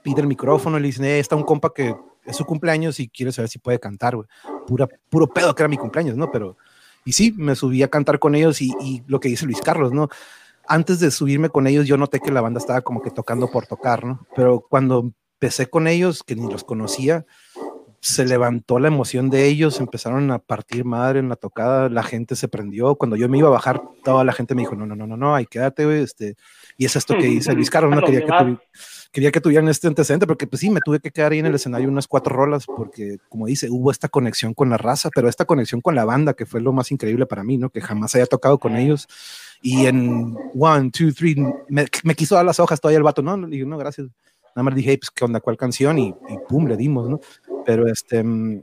[0.03, 3.07] pide el micrófono y le dice, eh, está un compa que es su cumpleaños y
[3.07, 4.27] quiere saber si puede cantar, güey.
[4.67, 6.31] Pura, puro pedo que era mi cumpleaños, ¿no?
[6.31, 6.57] Pero
[7.05, 10.09] y sí, me subí a cantar con ellos y, lo que dice Luis Carlos, ¿no?
[10.67, 13.65] Antes de subirme con ellos, yo noté que la banda estaba como que tocando por
[13.65, 14.27] tocar, ¿no?
[14.35, 17.25] Pero cuando empecé con ellos, que ni los conocía,
[18.01, 22.35] se levantó la emoción de ellos, empezaron a partir madre en la tocada, la gente
[22.35, 22.95] se prendió.
[22.95, 25.15] Cuando yo me iba a bajar, toda la gente me dijo, no, no, no, no,
[25.15, 26.35] no, ahí quédate, güey, este,
[26.77, 28.57] y es esto que dice Luis Carlos, no quería que,
[29.11, 31.55] quería que tuvieran este antecedente, porque pues sí, me tuve que quedar ahí en el
[31.55, 35.45] escenario unas cuatro rolas, porque como dice, hubo esta conexión con la raza, pero esta
[35.45, 37.69] conexión con la banda, que fue lo más increíble para mí, ¿no?
[37.69, 39.07] Que jamás haya tocado con ellos.
[39.61, 41.35] Y en one, two, three,
[41.69, 44.07] me, quiso dar las hojas todavía el vato, no, le digo, no, gracias.
[44.59, 45.39] Nada más dije, pues, ¿qué onda?
[45.39, 45.97] ¿Cuál canción?
[45.97, 46.13] Y,
[46.49, 47.21] pum, le dimos, ¿no?
[47.65, 48.61] Pero este, mm,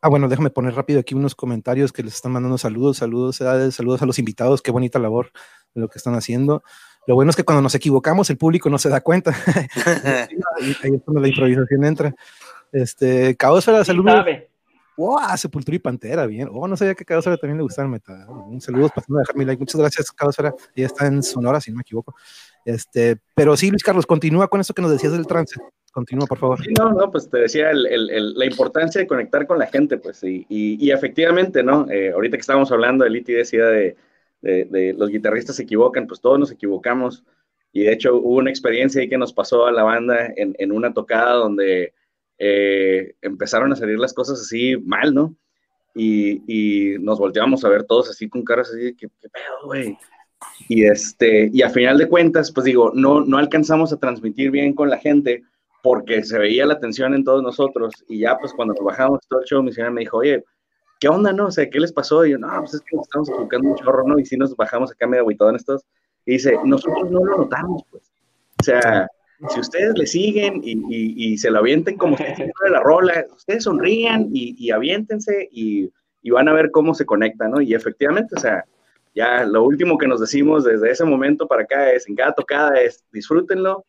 [0.00, 4.02] Ah, bueno, déjame poner rápido aquí unos comentarios que les están mandando saludos, saludos, saludos
[4.02, 5.32] a los invitados, qué bonita labor
[5.74, 6.62] de lo que están haciendo.
[7.06, 9.34] Lo bueno es que cuando nos equivocamos, el público no se da cuenta.
[10.60, 12.14] ahí, es cuando la improvisación entra.
[12.72, 14.24] Este, Caosfera, saludos.
[14.96, 16.48] Wow, Sepultura y Pantera, bien.
[16.52, 18.26] Oh, no sabía que Caosfera también le gustaba el metal.
[18.28, 19.58] Un saludo, pasando a dejar mi like.
[19.58, 20.54] Muchas gracias, Caosfera.
[20.74, 22.14] Ella está en Sonora, si no me equivoco.
[22.70, 25.60] Este, pero sí, Luis Carlos, continúa con eso que nos decías del trance.
[25.92, 26.60] Continúa, por favor.
[26.78, 30.22] no, no, pues te decía el, el, la importancia de conectar con la gente, pues,
[30.22, 31.90] y, y, efectivamente, ¿no?
[31.90, 33.96] Eh, ahorita que estábamos hablando, de Liti decía de,
[34.96, 37.24] los guitarristas se equivocan, pues todos nos equivocamos.
[37.72, 40.72] Y de hecho hubo una experiencia ahí que nos pasó a la banda en, en
[40.72, 41.92] una tocada donde
[42.38, 45.36] eh, empezaron a salir las cosas así mal, ¿no?
[45.94, 49.66] Y, y, nos volteamos a ver todos así con caras así de que, ¿qué pedo,
[49.66, 49.98] güey?
[50.68, 54.74] Y, este, y a final de cuentas, pues digo, no, no alcanzamos a transmitir bien
[54.74, 55.42] con la gente
[55.82, 57.92] porque se veía la tensión en todos nosotros.
[58.08, 60.44] Y ya, pues cuando trabajamos todo el show, mi señora me dijo, oye,
[61.00, 61.46] ¿qué onda, no?
[61.46, 62.24] O sea, ¿qué les pasó?
[62.24, 64.18] Y yo, no, pues es que nos estamos equivocando un chorro, ¿no?
[64.18, 65.84] Y si nos bajamos acá medio en estos.
[66.26, 68.04] Y dice, nosotros no lo notamos, pues.
[68.60, 69.08] O sea,
[69.48, 73.64] si ustedes le siguen y, y, se lo avienten como si de la rola, ustedes
[73.64, 75.90] sonrían y, y aviéntense y,
[76.30, 77.62] van a ver cómo se conecta, ¿no?
[77.62, 78.64] Y efectivamente, o sea,
[79.14, 82.80] ya lo último que nos decimos desde ese momento para acá es, en cada tocada
[82.80, 83.84] es, disfrútenlo,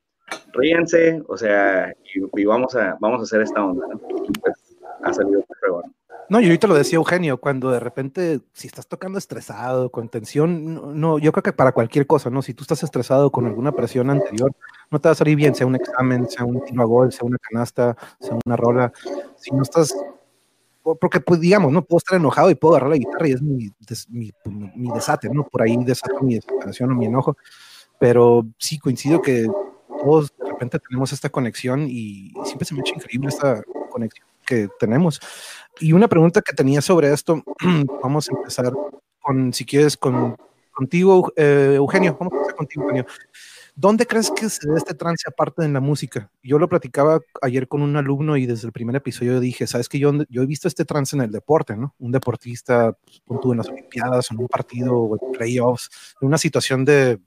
[0.54, 4.00] ríanse, o sea, y, vamos, a, vamos a hacer esta onda, ¿no?
[4.28, 5.94] Y pues ha salido muy bueno.
[6.32, 10.98] No, y ahorita lo decía Eugenio, cuando de repente, si estás tocando estresado, con tensión,
[10.98, 12.42] no, yo creo que para cualquier cosa, ¿no?
[12.42, 14.54] Si tú estás estresado con alguna presión anterior,
[14.90, 17.26] no te va a salir bien, sea un examen, sea un tiro a gol, sea
[17.26, 18.94] una canasta, sea una rola.
[19.36, 19.94] Si no estás,
[20.84, 21.84] porque pues digamos, ¿no?
[21.84, 23.70] Puedo estar enojado y puedo agarrar la guitarra y es mi,
[24.10, 24.32] mi,
[24.76, 25.48] mi desate, ¿no?
[25.48, 27.38] Por ahí desato mi desesperación o mi enojo.
[28.00, 29.48] Pero sí coincido que
[30.04, 34.26] todos de repente tenemos esta conexión y siempre se me ha hecho increíble esta conexión
[34.46, 35.20] que tenemos.
[35.80, 37.44] Y una pregunta que tenía sobre esto,
[38.04, 38.74] vamos a empezar
[39.22, 40.36] con, si quieres, con,
[40.72, 42.18] contigo, eh, Eugenio.
[42.20, 43.06] Vamos a empezar contigo, Eugenio.
[43.76, 46.30] ¿Dónde crees que se ve este trance aparte en la música?
[46.44, 49.98] Yo lo platicaba ayer con un alumno y desde el primer episodio dije, sabes que
[50.00, 51.96] yo, yo he visto este trance en el deporte, ¿no?
[52.00, 55.90] Un deportista, pues, en las Olimpiadas, en un partido, en playoffs,
[56.22, 57.20] en una situación de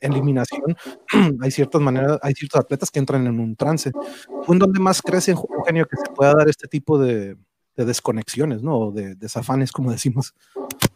[0.00, 0.76] eliminación,
[1.42, 3.92] hay ciertas maneras, hay ciertos atletas que entran en un trance.
[3.92, 7.36] ¿Tú en dónde más crees, Eugenio, que se pueda dar este tipo de,
[7.76, 8.90] de desconexiones, ¿no?
[8.90, 10.34] De desafanes, como decimos.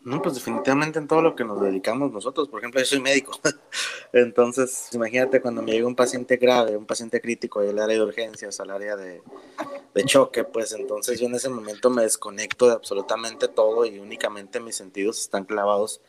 [0.05, 2.49] No, pues definitivamente en todo lo que nos dedicamos nosotros.
[2.49, 3.33] Por ejemplo, yo soy médico.
[4.12, 8.61] Entonces, imagínate cuando me llega un paciente grave, un paciente crítico del área de urgencias,
[8.61, 9.23] al área de,
[10.05, 14.77] choque, pues entonces yo en ese momento me desconecto de absolutamente todo y únicamente mis
[14.77, 16.01] sentidos están clavados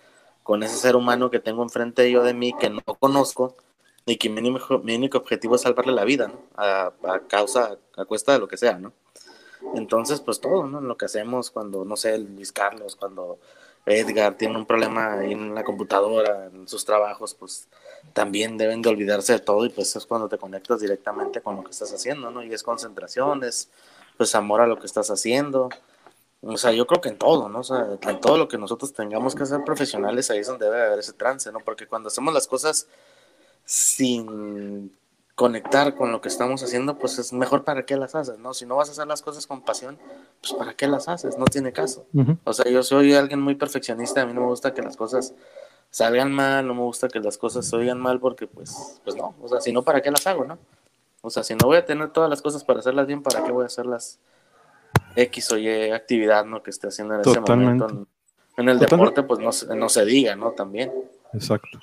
[0.44, 3.56] con ese ser humano que tengo enfrente yo de mí, que no conozco,
[4.06, 6.40] y que mi único, mi único objetivo es salvarle la vida, ¿no?
[6.56, 8.92] A, a causa, a cuesta de lo que sea, ¿no?
[9.76, 10.82] Entonces, pues todo, ¿no?
[10.82, 13.40] Lo que hacemos cuando, no sé, Luis Carlos, cuando
[13.86, 17.68] Edgar tiene un problema ahí en la computadora, en sus trabajos, pues
[18.14, 21.64] también deben de olvidarse de todo y pues es cuando te conectas directamente con lo
[21.64, 22.44] que estás haciendo, ¿no?
[22.44, 23.70] Y es concentración, es
[24.18, 25.70] pues amor a lo que estás haciendo.
[26.42, 27.60] O sea, yo creo que en todo, ¿no?
[27.60, 30.84] O sea, en todo lo que nosotros tengamos que ser profesionales, ahí es donde debe
[30.84, 31.60] haber ese trance, ¿no?
[31.60, 32.88] Porque cuando hacemos las cosas
[33.66, 34.96] sin
[35.36, 38.54] conectar con lo que estamos haciendo, pues es mejor para qué las haces, ¿no?
[38.54, 39.98] Si no vas a hacer las cosas con pasión,
[40.42, 42.06] pues para qué las haces, no tiene caso.
[42.46, 45.34] O sea, yo soy alguien muy perfeccionista, a mí no me gusta que las cosas
[45.90, 49.36] salgan mal, no me gusta que las cosas se oigan mal porque pues, pues no,
[49.42, 50.58] o sea, si no, ¿para qué las hago, no?
[51.22, 53.52] O sea, si no voy a tener todas las cosas para hacerlas bien, ¿para qué
[53.52, 54.20] voy a hacerlas
[55.18, 56.64] X o Y actividad, ¿no?
[56.64, 58.08] Que esté haciendo en ese momento.
[58.58, 60.52] En el deporte, pues no, no se diga, ¿no?
[60.52, 60.94] También.
[61.34, 61.80] Exacto.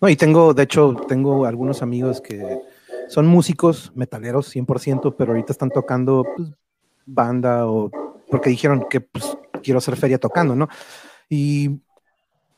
[0.00, 2.60] No, y tengo, de hecho, tengo algunos amigos que
[3.12, 6.50] son músicos metaleros 100%, pero ahorita están tocando pues,
[7.04, 7.90] banda o
[8.30, 10.68] porque dijeron que pues, quiero hacer feria tocando, ¿no?
[11.28, 11.82] Y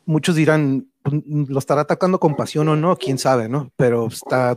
[0.07, 3.73] muchos dirán, pues, lo estará tocando con pasión o no, quién sabe, ¿no?
[3.75, 4.57] Pero está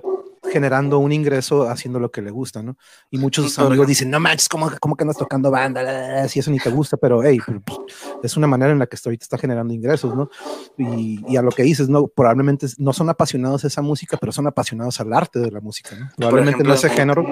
[0.52, 2.78] generando un ingreso haciendo lo que le gusta, ¿no?
[3.10, 6.28] Y muchos amigos dicen, no manches, ¿cómo, cómo que andas tocando banda?
[6.28, 7.80] Si eso ni te gusta, pero hey, pues,
[8.24, 10.30] es una manera en la que ahorita está generando ingresos, ¿no?
[10.78, 12.08] Y, a lo que dices, ¿no?
[12.08, 15.96] Probablemente no son apasionados a esa música, pero son apasionados al arte de la música,
[15.96, 16.10] ¿no?
[16.18, 17.24] Probablemente no ese género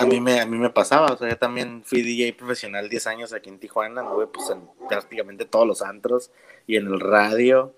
[0.00, 3.06] a mí me, a mí me pasaba, o sea, yo también fui DJ profesional 10
[3.06, 6.30] años aquí en Tijuana, anduve pues en prácticamente todos los antros
[6.66, 7.74] y en el radio.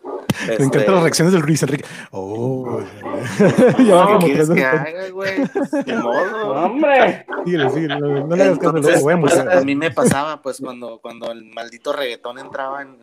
[0.46, 1.85] Me encantan las este reacciones del Luis Enrique.
[2.11, 2.80] Oh,
[3.78, 5.38] ya no, ¿quieres que haga, güey?
[5.85, 6.52] De modo.
[6.64, 7.26] ¡Hombre!
[7.44, 10.61] Síguele, síguele, no, le hagas caso, lo voy a, pues, a mí me pasaba, pues,
[10.61, 12.98] cuando, cuando el maldito reggaetón entraba en,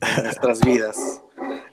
[0.00, 1.22] en nuestras vidas,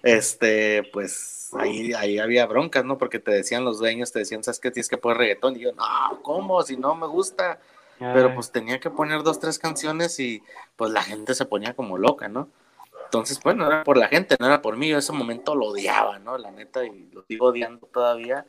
[0.03, 2.97] este, pues ahí, ahí había broncas, ¿no?
[2.97, 4.71] Porque te decían los dueños, te decían, ¿sabes qué?
[4.71, 5.55] Tienes que poner reggaetón.
[5.55, 5.85] Y yo, no,
[6.21, 6.61] ¿cómo?
[6.63, 7.59] Si no me gusta.
[7.97, 10.43] Pero pues tenía que poner dos, tres canciones y
[10.75, 12.49] pues la gente se ponía como loca, ¿no?
[13.05, 14.89] Entonces, bueno, no era por la gente, no era por mí.
[14.89, 16.37] Yo en ese momento lo odiaba, ¿no?
[16.37, 18.45] La neta, y lo sigo odiando todavía.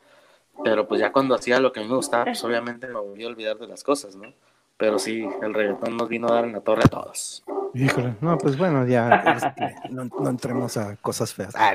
[0.64, 3.24] Pero pues ya cuando hacía lo que a mí me gustaba, pues obviamente me volví
[3.24, 4.33] a olvidar de las cosas, ¿no?
[4.76, 7.44] Pero sí, el reggaetón nos vino a dar en la torre a todos.
[7.76, 11.54] Híjole, no, pues bueno, ya este, no, entremos a cosas feas.
[11.54, 11.74] Ah,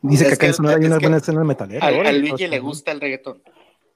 [0.00, 1.86] Dice que acá en Sonora hay una buena escena metalera.
[1.86, 3.42] Al, al Luigi le gusta el reggaetón.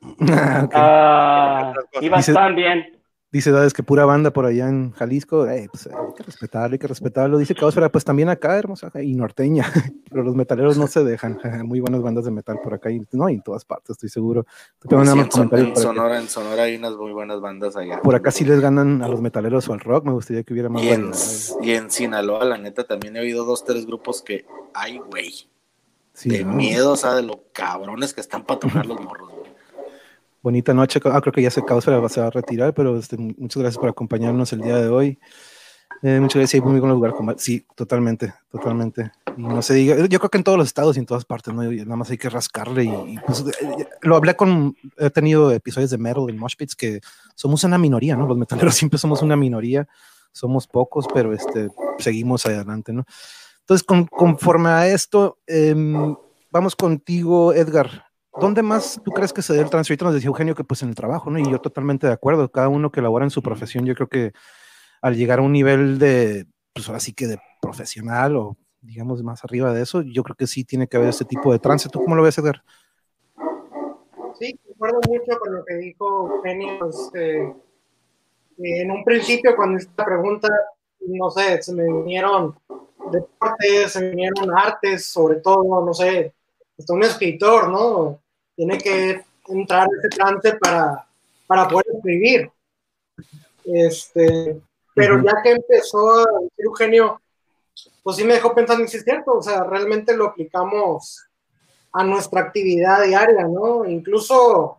[0.30, 0.70] ah, okay.
[0.74, 3.01] ah y bastante bien.
[3.32, 6.78] Dice Dades que pura banda por allá en Jalisco, eh, pues, hay que respetarlo, hay
[6.78, 7.38] que respetarlo.
[7.38, 9.64] Dice Caosfera, pues también acá, hermosa, y norteña,
[10.10, 11.40] pero los metaleros no se dejan.
[11.64, 14.44] Muy buenas bandas de metal por acá, y no, y en todas partes, estoy seguro.
[14.90, 15.32] en,
[15.74, 18.02] Sonora, en Sonora hay unas muy buenas bandas allá.
[18.02, 20.68] Por acá sí les ganan a los metaleros o al rock, me gustaría que hubiera
[20.68, 20.82] más.
[20.82, 21.10] Y en,
[21.62, 25.48] y en Sinaloa, la neta, también he oído dos, tres grupos que, ay, güey,
[26.24, 29.31] de miedo, o sea, de lo cabrones que están para tocar los morros,
[30.42, 31.00] bonita noche.
[31.04, 33.88] Ah, creo que ya se, Causa se va a retirar, pero este, muchas gracias por
[33.88, 35.18] acompañarnos el día de hoy.
[36.02, 37.14] Eh, muchas gracias, muy buen lugar.
[37.38, 39.12] Sí, totalmente, totalmente.
[39.36, 41.54] Y no se diga, yo creo que en todos los estados y en todas partes,
[41.54, 41.62] ¿no?
[41.62, 42.84] nada más hay que rascarle.
[42.84, 47.00] Y, pues, eh, lo hablé con, he tenido episodios de Metal en Moshpits que
[47.36, 48.26] somos una minoría, ¿no?
[48.26, 49.86] Los metaleros siempre somos una minoría,
[50.32, 53.04] somos pocos, pero este, seguimos adelante, ¿no?
[53.60, 56.16] Entonces, conforme a esto, em,
[56.50, 58.11] vamos contigo, Edgar.
[58.40, 60.02] ¿Dónde más tú crees que se dé el transfer?
[60.02, 61.38] Nos decía Eugenio que pues en el trabajo, ¿no?
[61.38, 62.50] Y yo totalmente de acuerdo.
[62.50, 64.32] Cada uno que labora en su profesión, yo creo que
[65.02, 69.72] al llegar a un nivel de, pues así que de profesional o digamos más arriba
[69.72, 71.88] de eso, yo creo que sí tiene que haber ese tipo de trance.
[71.88, 72.62] ¿Tú cómo lo ves, Edgar?
[74.38, 76.88] Sí, concuerdo mucho con lo que dijo Eugenio.
[76.88, 77.54] Este,
[78.58, 80.48] en un principio, cuando esta pregunta,
[81.00, 82.56] no sé, se me vinieron
[83.10, 86.34] deportes, se me vinieron artes, sobre todo, no sé,
[86.78, 88.21] hasta un escritor, ¿no?
[88.54, 91.06] Tiene que entrar en ese trance para,
[91.46, 92.50] para poder escribir.
[93.64, 94.60] Este,
[94.94, 97.20] pero ya que empezó a decir Eugenio,
[98.02, 101.24] pues sí me dejó pensando, si es cierto, o sea, realmente lo aplicamos
[101.92, 103.84] a nuestra actividad diaria, ¿no?
[103.84, 104.78] Incluso,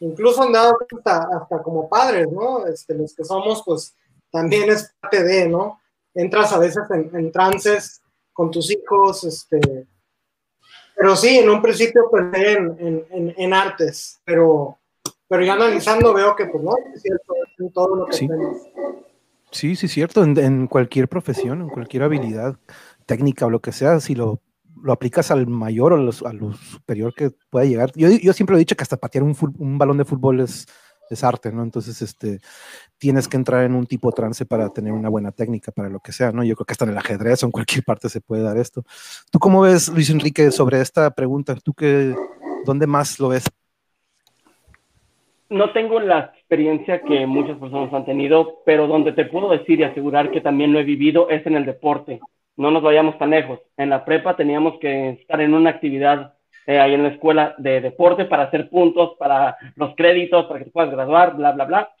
[0.00, 2.66] incluso han dado hasta, hasta, como padres, ¿no?
[2.66, 3.94] Este, los que somos, pues
[4.30, 5.80] también es parte de, ¿no?
[6.14, 8.02] Entras a veces en, en trances
[8.32, 9.86] con tus hijos, este,
[10.96, 14.78] pero sí, en un principio pensé en, en, en, artes, pero,
[15.28, 18.28] pero ya analizando veo que pues no, es cierto, en todo lo que sí.
[19.50, 22.56] Sí, sí, cierto, en, en, cualquier profesión, en cualquier habilidad
[23.04, 24.40] técnica o lo que sea, si lo,
[24.82, 27.92] lo aplicas al mayor o a lo superior que pueda llegar.
[27.94, 30.66] Yo, yo siempre he dicho que hasta patear un, un balón de fútbol es,
[31.14, 31.62] es arte, ¿no?
[31.62, 32.40] Entonces, este,
[32.98, 36.12] tienes que entrar en un tipo trance para tener una buena técnica para lo que
[36.12, 36.44] sea, ¿no?
[36.44, 38.84] Yo creo que hasta en el ajedrez o en cualquier parte se puede dar esto.
[39.30, 41.54] ¿Tú cómo ves, Luis Enrique, sobre esta pregunta?
[41.56, 42.14] ¿Tú qué,
[42.64, 43.44] dónde más lo ves?
[45.48, 49.84] No tengo la experiencia que muchas personas han tenido, pero donde te puedo decir y
[49.84, 52.20] asegurar que también lo he vivido es en el deporte.
[52.56, 53.58] No nos vayamos tan lejos.
[53.76, 56.34] En la prepa teníamos que estar en una actividad
[56.66, 60.66] eh, ahí en la escuela de deporte para hacer puntos, para los créditos, para que
[60.66, 61.92] te puedas graduar, bla, bla, bla.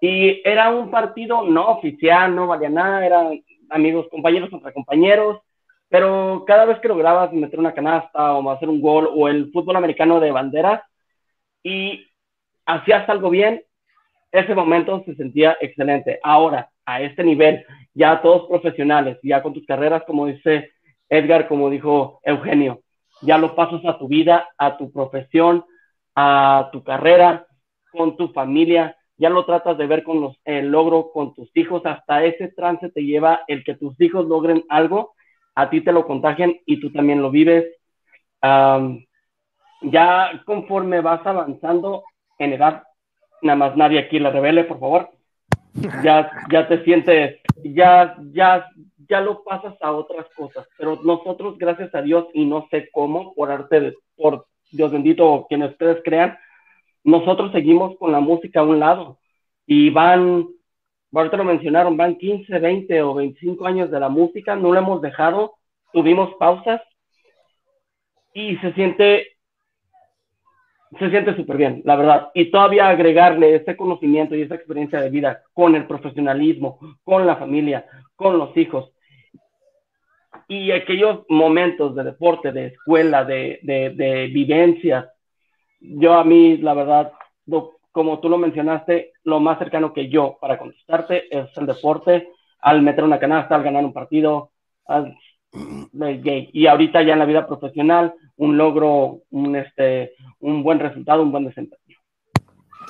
[0.00, 5.40] Y era un partido no oficial, no valía nada, eran amigos, compañeros contra compañeros.
[5.88, 9.76] pero cada vez que lograbas meter una canasta o hacer un gol o el fútbol
[9.76, 10.82] americano de banderas
[11.62, 12.06] y
[12.66, 13.62] hacías algo bien,
[14.32, 16.18] ese momento se sentía excelente.
[16.22, 17.64] Ahora, a este nivel,
[17.94, 20.72] ya todos profesionales, ya con tus carreras, como dice
[21.08, 22.82] Edgar, como dijo Eugenio,
[23.22, 25.64] ya lo pasas a tu vida, a tu profesión,
[26.14, 27.46] a tu carrera,
[27.92, 31.84] con tu familia, ya lo tratas de ver con los, el logro con tus hijos,
[31.86, 35.14] hasta ese trance te lleva el que tus hijos logren algo,
[35.54, 37.64] a ti te lo contagian y tú también lo vives.
[39.82, 42.04] ya conforme vas avanzando
[42.38, 42.82] en edad,
[43.42, 45.10] nada más nadie aquí le revele, por favor,
[46.02, 48.66] ya, ya te sientes, ya, ya,
[49.08, 53.34] ya lo pasas a otras cosas, pero nosotros, gracias a Dios, y no sé cómo,
[53.34, 56.36] por arte de, por Dios bendito, quienes ustedes crean,
[57.04, 59.18] nosotros seguimos con la música a un lado.
[59.64, 60.46] Y van,
[61.12, 65.00] ahorita lo mencionaron, van 15, 20 o 25 años de la música, no lo hemos
[65.00, 65.54] dejado,
[65.92, 66.80] tuvimos pausas
[68.34, 69.35] y se siente,
[70.98, 72.30] se siente súper bien, la verdad.
[72.34, 77.36] Y todavía agregarle ese conocimiento y esa experiencia de vida con el profesionalismo, con la
[77.36, 78.92] familia, con los hijos.
[80.48, 85.06] Y aquellos momentos de deporte, de escuela, de, de, de vivencias,
[85.80, 87.12] yo a mí, la verdad,
[87.92, 92.28] como tú lo mencionaste, lo más cercano que yo para contestarte es el deporte,
[92.60, 94.50] al meter una canasta, al ganar un partido,
[94.86, 95.16] al,
[96.52, 101.32] y ahorita ya en la vida profesional, un logro, un, este, un buen resultado, un
[101.32, 101.96] buen desempeño.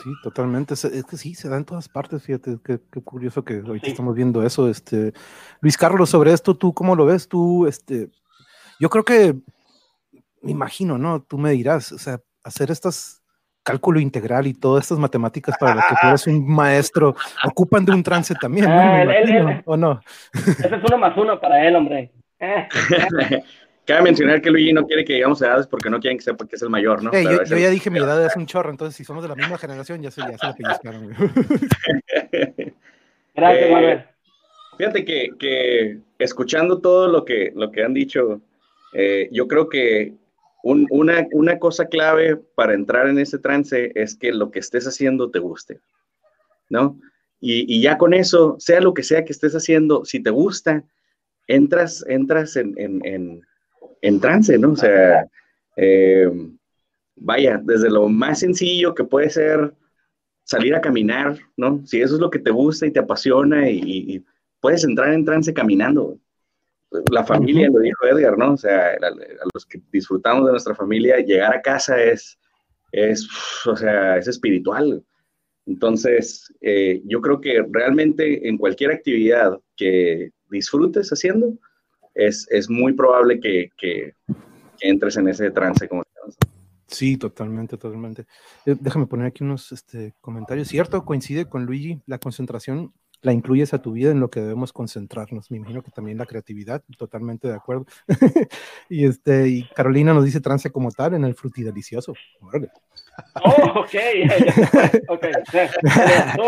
[0.03, 0.75] Sí, totalmente.
[0.75, 4.43] Es que sí, se da en todas partes, fíjate, qué, curioso que ahorita estamos viendo
[4.45, 4.69] eso.
[4.69, 5.13] Este,
[5.61, 7.29] Luis Carlos, sobre esto, ¿tú cómo lo ves?
[7.29, 8.11] Tú, este,
[8.79, 9.35] yo creo que,
[10.43, 11.23] me imagino, ¿no?
[11.23, 13.23] Tú me dirás, o sea, hacer estas
[13.67, 17.93] cálculo integral y todas estas matemáticas para las que tú eres un maestro, ocupan de
[17.93, 18.81] un trance también, ¿no?
[18.81, 20.01] Ah, ¿O no?
[20.33, 22.13] Ese es uno más uno para él, hombre.
[23.87, 26.57] Cabe mencionar que Luigi no quiere que digamos edades porque no quieren que sepa que
[26.57, 27.13] es el mayor, ¿no?
[27.13, 30.03] yo, ya dije mi edad es un chorro, entonces si somos de la misma generación
[30.03, 31.09] ya se, ya se la pellizcaron.
[33.37, 34.05] Gracias, eh, Manuel.
[34.77, 38.41] Fíjate que, que, escuchando todo lo que, lo que han dicho,
[38.93, 40.15] eh, yo creo que
[40.65, 45.31] una, una, cosa clave para entrar en ese trance es que lo que estés haciendo
[45.31, 45.79] te guste,
[46.69, 46.99] ¿no?
[47.41, 50.83] Y, y, ya con eso, sea lo que sea que estés haciendo, si te gusta,
[51.47, 53.43] entras, entras en, en,
[54.03, 54.73] en, trance, ¿no?
[54.73, 55.27] O sea,
[55.77, 56.31] eh,
[57.17, 59.75] vaya, desde lo más sencillo que puede ser
[60.45, 61.85] salir a caminar, ¿no?
[61.87, 64.25] Si eso es lo que te gusta y te apasiona y, y
[64.61, 66.19] puedes entrar en trance caminando
[67.11, 68.53] la familia, lo dijo Edgar, ¿no?
[68.53, 69.11] O sea, a,
[69.55, 72.39] los que disfrutamos de nuestra familia, llegar a casa es,
[72.93, 73.29] es
[73.67, 75.05] o sea, es espiritual.
[75.67, 81.53] Entonces, eh, yo creo que realmente en cualquier actividad que disfrutes haciendo,
[82.15, 84.15] es, es muy probable que, que,
[84.81, 86.03] entres en ese trance como
[86.87, 88.27] Sí, totalmente, totalmente.
[88.65, 90.69] Eh, déjame poner aquí unos este, comentarios.
[90.69, 92.93] Cierto, coincide con Luigi, la concentración
[93.23, 95.51] la incluyes a tu vida en lo que debemos concentrarnos.
[95.51, 97.87] Me imagino que también la creatividad, totalmente de acuerdo.
[98.89, 102.15] y este, y Carolina nos dice trance como tal en el frutidelicioso.
[103.45, 103.95] Oh, ok,
[105.09, 105.33] okay.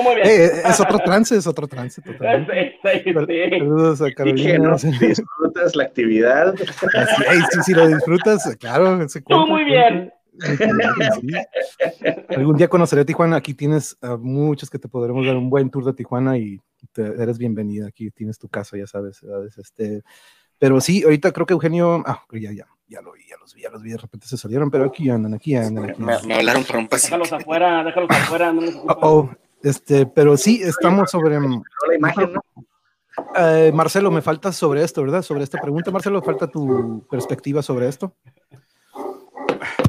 [0.03, 0.27] muy bien.
[0.27, 2.01] Eh, es otro trance, es otro trance.
[2.01, 2.79] Totalmente.
[2.83, 3.51] Sí, sí, sí.
[3.51, 4.77] Saludos a Carolina.
[4.77, 6.55] disfrutas la actividad.
[6.57, 8.99] sí, sí, lo disfrutas, claro.
[9.27, 10.13] Tú muy bien.
[12.29, 13.37] Algún día conoceré Tijuana.
[13.37, 16.61] Aquí tienes a muchos que te podremos dar un buen tour de Tijuana y
[16.97, 17.89] eres bienvenida.
[17.89, 19.21] Aquí tienes tu casa, ya sabes.
[19.57, 20.03] Este,
[20.59, 22.03] pero sí, ahorita creo que Eugenio.
[22.07, 23.91] Ah, ya, ya, ya lo vi, ya los vi, ya los vi.
[23.91, 25.91] De repente se salieron, pero aquí andan, aquí andan.
[25.91, 27.17] Aquí Me, hablaron por un pasito.
[27.17, 28.53] Déjalos afuera, déjalos afuera.
[28.53, 28.63] No
[29.03, 29.31] oh,
[29.63, 31.39] este, pero sí, estamos sobre.
[31.39, 32.33] La imagen,
[33.37, 35.23] eh, Marcelo, me falta sobre esto, ¿verdad?
[35.23, 38.15] Sobre esta pregunta, Marcelo, falta tu perspectiva sobre esto.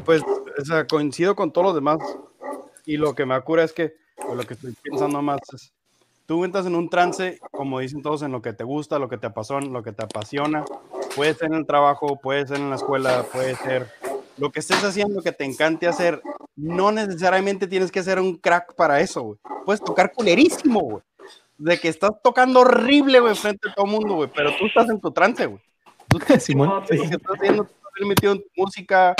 [0.04, 1.98] Pues, o sea, coincido con todos los demás.
[2.86, 3.94] Y lo que me ocurre es que,
[4.34, 5.72] lo que estoy pensando más es,
[6.26, 9.18] tú entras en un trance, como dicen todos, en lo que te gusta, lo que
[9.18, 10.64] te apasiona, lo que te apasiona.
[11.14, 13.88] Puede ser en el trabajo, puede ser en la escuela, puede ser
[14.36, 16.22] lo que estés haciendo que te encante hacer.
[16.56, 19.38] No necesariamente tienes que ser un crack para eso, güey.
[19.64, 21.02] Puedes tocar culerísimo, güey.
[21.58, 24.30] De que estás tocando horrible, güey, frente a todo el mundo, güey.
[24.34, 25.60] Pero tú estás en tu trance, güey.
[26.08, 26.96] Tú estás, Simón, sí.
[27.02, 27.68] estás haciendo
[28.06, 29.14] metido en música,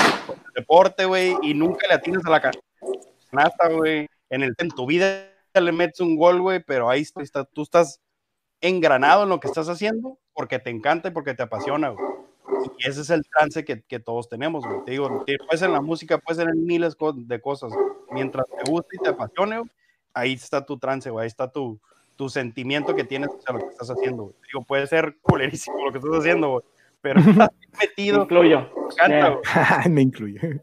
[0.55, 4.07] deporte, güey, y nunca le atinas a la canasta, güey.
[4.29, 7.99] En, el, en tu vida le metes un gol, güey, pero ahí está, tú estás
[8.61, 12.05] engranado en lo que estás haciendo porque te encanta y porque te apasiona, güey.
[12.77, 14.83] Y ese es el trance que, que todos tenemos, güey.
[14.85, 17.71] Te digo, puede ser en la música, puede ser en miles de cosas.
[18.11, 19.63] Mientras te guste y te apasione,
[20.13, 21.23] ahí está tu trance, güey.
[21.23, 21.79] Ahí está tu,
[22.15, 24.35] tu sentimiento que tienes hacia lo que estás haciendo, güey.
[24.51, 26.63] Digo, puede ser culerísimo lo que estás haciendo, güey
[27.01, 27.19] pero
[27.79, 28.19] metido.
[28.19, 28.69] Me incluyo.
[29.89, 30.61] Me incluye.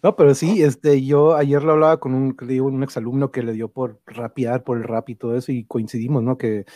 [0.00, 3.68] No, pero sí, este, yo ayer lo hablaba con un, un exalumno que le dio
[3.68, 6.38] por rapear, por el rap y todo eso, y coincidimos, ¿no?
[6.38, 6.66] Que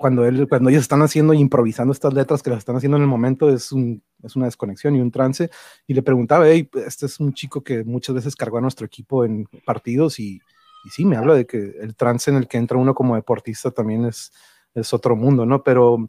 [0.00, 3.08] cuando, él, cuando ellos están haciendo, improvisando estas letras que las están haciendo en el
[3.08, 5.50] momento, es, un, es una desconexión y un trance.
[5.86, 9.26] Y le preguntaba, hey, este es un chico que muchas veces cargó a nuestro equipo
[9.26, 10.40] en partidos, y,
[10.86, 13.70] y sí, me habla de que el trance en el que entra uno como deportista
[13.70, 14.32] también es,
[14.74, 15.62] es otro mundo, ¿no?
[15.62, 16.06] Pero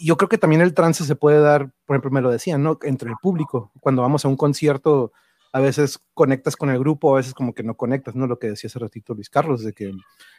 [0.00, 2.78] yo creo que también el trance se puede dar, por ejemplo, me lo decían, ¿no?
[2.84, 5.12] Entre el público, cuando vamos a un concierto
[5.54, 8.26] a veces conectas con el grupo, a veces como que no conectas, ¿no?
[8.26, 9.92] Lo que decía hace ratito Luis Carlos, de que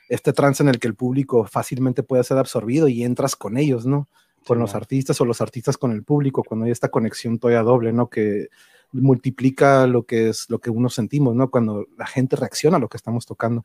[0.09, 3.86] este trance en el que el público fácilmente puede ser absorbido y entras con ellos,
[3.86, 4.09] ¿no?
[4.45, 7.93] Con los artistas o los artistas con el público, cuando hay esta conexión todavía doble,
[7.93, 8.09] ¿no?
[8.09, 8.49] Que
[8.91, 11.49] multiplica lo que es lo que uno sentimos, ¿no?
[11.49, 13.63] Cuando la gente reacciona a lo que estamos tocando.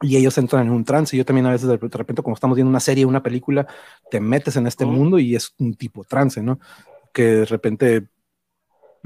[0.00, 1.16] Y ellos entran en un trance.
[1.16, 3.68] Yo también a veces de repente, como estamos viendo una serie, una película,
[4.10, 6.58] te metes en este mundo y es un tipo trance, ¿no?
[7.12, 8.08] Que de repente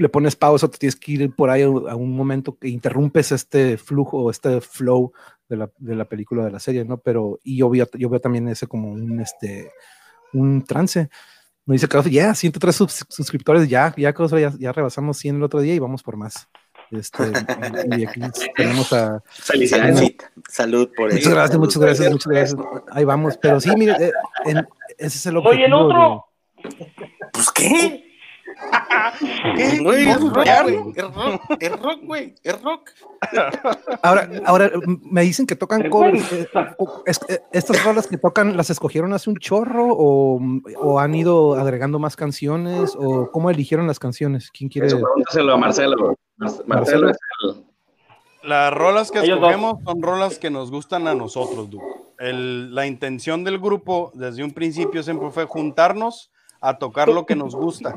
[0.01, 3.77] le pones pausa, te tienes que ir por ahí a un momento que interrumpes este
[3.77, 5.13] flujo, este flow
[5.47, 6.97] de la, de la película, de la serie, ¿no?
[6.97, 9.71] Pero, y yo veo, yo veo también ese como un, este,
[10.33, 11.09] un trance.
[11.65, 12.75] Me dice Carlos, ya, 103
[13.09, 16.49] suscriptores, ya, ya, ya, ya rebasamos 100 el otro día y vamos por más.
[16.91, 17.23] Este,
[17.97, 18.19] y aquí
[18.55, 19.21] tenemos a.
[19.29, 20.15] Felicidades,
[20.49, 21.17] salud por eso.
[21.17, 22.59] Muchas gracias, muchas gracias, muchas gracias.
[22.91, 24.11] Ahí vamos, pero sí, mire, eh,
[24.97, 25.55] ese es el objetivo.
[25.55, 26.25] Oye, el otro.
[27.31, 28.10] Pues qué.
[29.55, 29.79] ¿Qué?
[29.83, 32.35] Güey, es rock, Es rock, güey.
[32.43, 32.89] Es rock.
[34.01, 34.71] Ahora, ahora
[35.03, 36.31] me dicen que tocan covers.
[36.31, 36.47] Eh,
[37.29, 40.39] eh, ¿Estas rolas que tocan las escogieron hace un chorro o,
[40.77, 44.49] o, han ido agregando más canciones o cómo eligieron las canciones?
[44.51, 44.87] ¿Quién quiere?
[44.87, 46.15] Eso, pregúntaselo a Marcelo.
[46.65, 47.65] Marcelo, es el...
[48.43, 51.69] Las rolas que escogemos son rolas que nos gustan a nosotros.
[52.17, 57.35] El, la intención del grupo desde un principio siempre fue juntarnos a tocar lo que
[57.35, 57.95] nos gusta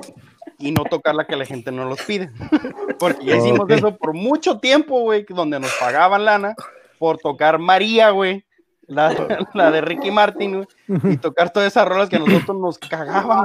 [0.59, 2.31] y no tocar la que la gente no los pide.
[2.99, 6.55] Porque ya hicimos eso por mucho tiempo, güey, donde nos pagaban lana
[6.99, 8.45] por tocar María, güey.
[8.87, 9.15] La,
[9.55, 13.45] la, de Ricky Martin, güey, y tocar todas esas rolas que a nosotros nos cagaban.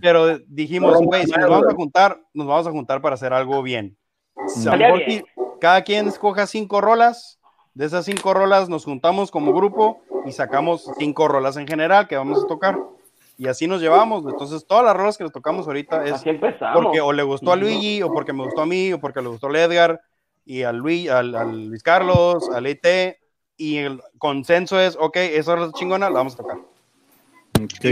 [0.00, 3.62] Pero dijimos, güey, si nos vamos a juntar, nos vamos a juntar para hacer algo
[3.62, 3.96] bien.
[5.60, 7.40] cada quien escoja cinco rolas,
[7.74, 12.16] de esas cinco rolas nos juntamos como grupo y sacamos cinco rolas en general que
[12.16, 12.78] vamos a tocar
[13.38, 14.24] y así nos llevamos.
[14.26, 16.22] Entonces, todas las rolas que nos tocamos ahorita es
[16.74, 19.28] porque o le gustó a Luigi, o porque me gustó a mí, o porque le
[19.28, 20.00] gustó a Edgar,
[20.44, 23.16] y al Luis, al, Luis Carlos, al ET,
[23.56, 26.58] y el consenso es, ok, esa es chingona, la vamos a tocar.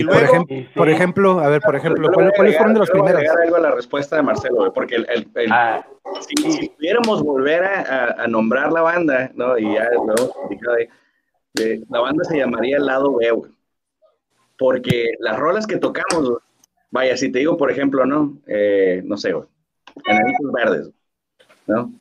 [0.07, 3.23] por, ejemplo, por ejemplo, a ver, por ejemplo, ¿cuáles fueron de las primeras?
[3.45, 5.85] algo a la respuesta de Marcelo, porque el, ah.
[6.21, 9.57] si, pudiéramos volver a, nombrar la banda, ¿no?
[9.59, 9.89] Y ya
[11.89, 13.60] la banda se llamaría El Lado B, güey
[14.61, 16.35] porque las rolas que tocamos,
[16.91, 18.37] vaya, si te digo, por ejemplo, ¿no?
[18.47, 19.31] Eh, no sé,
[20.05, 20.91] Enanitos Verdes,
[21.67, 21.95] ¿no?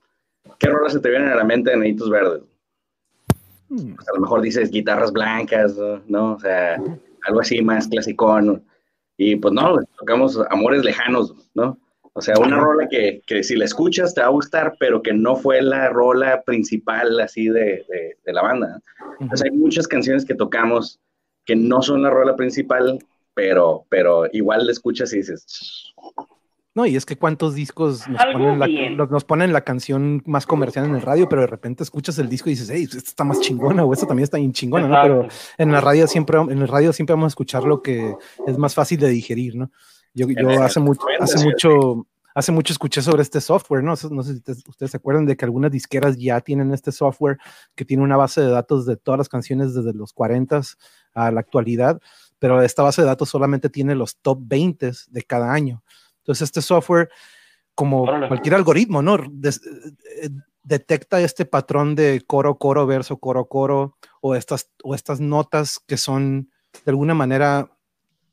[0.60, 2.44] ¿Qué rolas se te vienen a la mente de Enanitos Verdes?
[3.70, 3.96] Hmm.
[3.96, 6.34] Pues a lo mejor dices guitarras blancas, ¿no?
[6.34, 6.76] O sea,
[7.28, 8.62] algo así más clásico, ¿no?
[9.16, 11.80] Y pues no, tocamos Amores Lejanos, ¿no?
[12.12, 15.14] O sea, una rola que, que, si la escuchas te va a gustar, pero que
[15.14, 17.86] no fue la rola principal así de,
[18.26, 18.82] de, la banda.
[19.22, 21.00] Entonces hay muchas canciones que tocamos
[21.50, 23.00] que no son la rola principal,
[23.34, 25.96] pero, pero igual la escuchas y dices...
[26.76, 30.86] No, y es que cuántos discos nos ponen, la, nos ponen, la, canción más comercial
[30.86, 33.40] en el radio, pero de repente escuchas el disco y dices, hey, esta está más
[33.42, 35.02] chingona o esta también está bien chingona, ¿no?
[35.02, 35.28] Pero
[35.58, 38.14] en la radio siempre, en el radio siempre vamos a escuchar lo que
[38.46, 39.72] es más fácil de digerir, ¿no?
[40.14, 43.96] Yo, yo hace mucho, hace mucho, hace mucho escuché sobre este software, ¿no?
[44.12, 47.40] No sé si ustedes se acuerdan de que algunas disqueras ya tienen este software
[47.76, 50.62] que tiene una base de datos de todas las canciones desde los 40
[51.26, 52.02] a la actualidad,
[52.40, 55.84] pero esta base de datos solamente tiene los top 20 de cada año.
[56.20, 57.10] Entonces, este software,
[57.76, 59.16] como cualquier algoritmo, ¿no?
[59.16, 60.30] Eh,
[60.64, 65.98] detecta este patrón de coro, coro, verso, coro, coro, o estas, o estas notas que
[65.98, 66.50] son
[66.86, 67.72] de alguna manera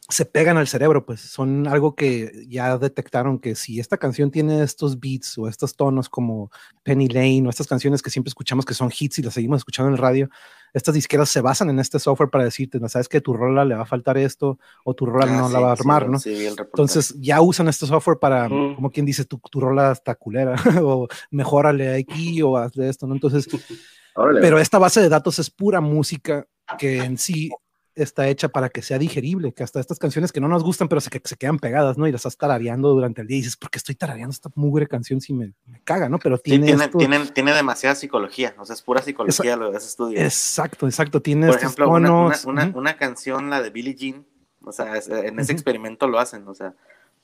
[0.09, 4.63] se pegan al cerebro, pues son algo que ya detectaron que si esta canción tiene
[4.63, 6.51] estos beats o estos tonos como
[6.85, 9.89] Penny Lane o estas canciones que siempre escuchamos que son hits y las seguimos escuchando
[9.89, 10.29] en el radio,
[10.77, 13.75] estas disqueras se basan en este software para decirte, no sabes que tu rola le
[13.75, 16.19] va a faltar esto o tu rola no ah, la va a armar, ¿no?
[16.23, 21.09] Entonces ya usan este software para, como quien dice, tu, tu rola está culera o
[21.31, 23.15] mejórale aquí o hazle esto, ¿no?
[23.15, 23.49] Entonces,
[24.43, 26.47] pero esta base de datos es pura música
[26.79, 27.51] que en sí
[27.97, 31.01] está hecha para que sea digerible, que hasta estas canciones que no nos gustan, pero
[31.01, 32.07] se, que, se quedan pegadas, ¿no?
[32.07, 34.87] Y las estás tarareando durante el día y dices, ¿por qué estoy tarareando esta mugre
[34.87, 36.19] canción si me, me caga, ¿no?
[36.19, 40.21] Pero tiene, tiene, tiene, demasiada psicología, o sea, es pura psicología lo de ese estudio.
[40.21, 44.27] Exacto, exacto, tiene Por ejemplo, una, una, una, canción, la de Billie Jean,
[44.63, 46.75] O sea, en ese experimento lo hacen, o sea,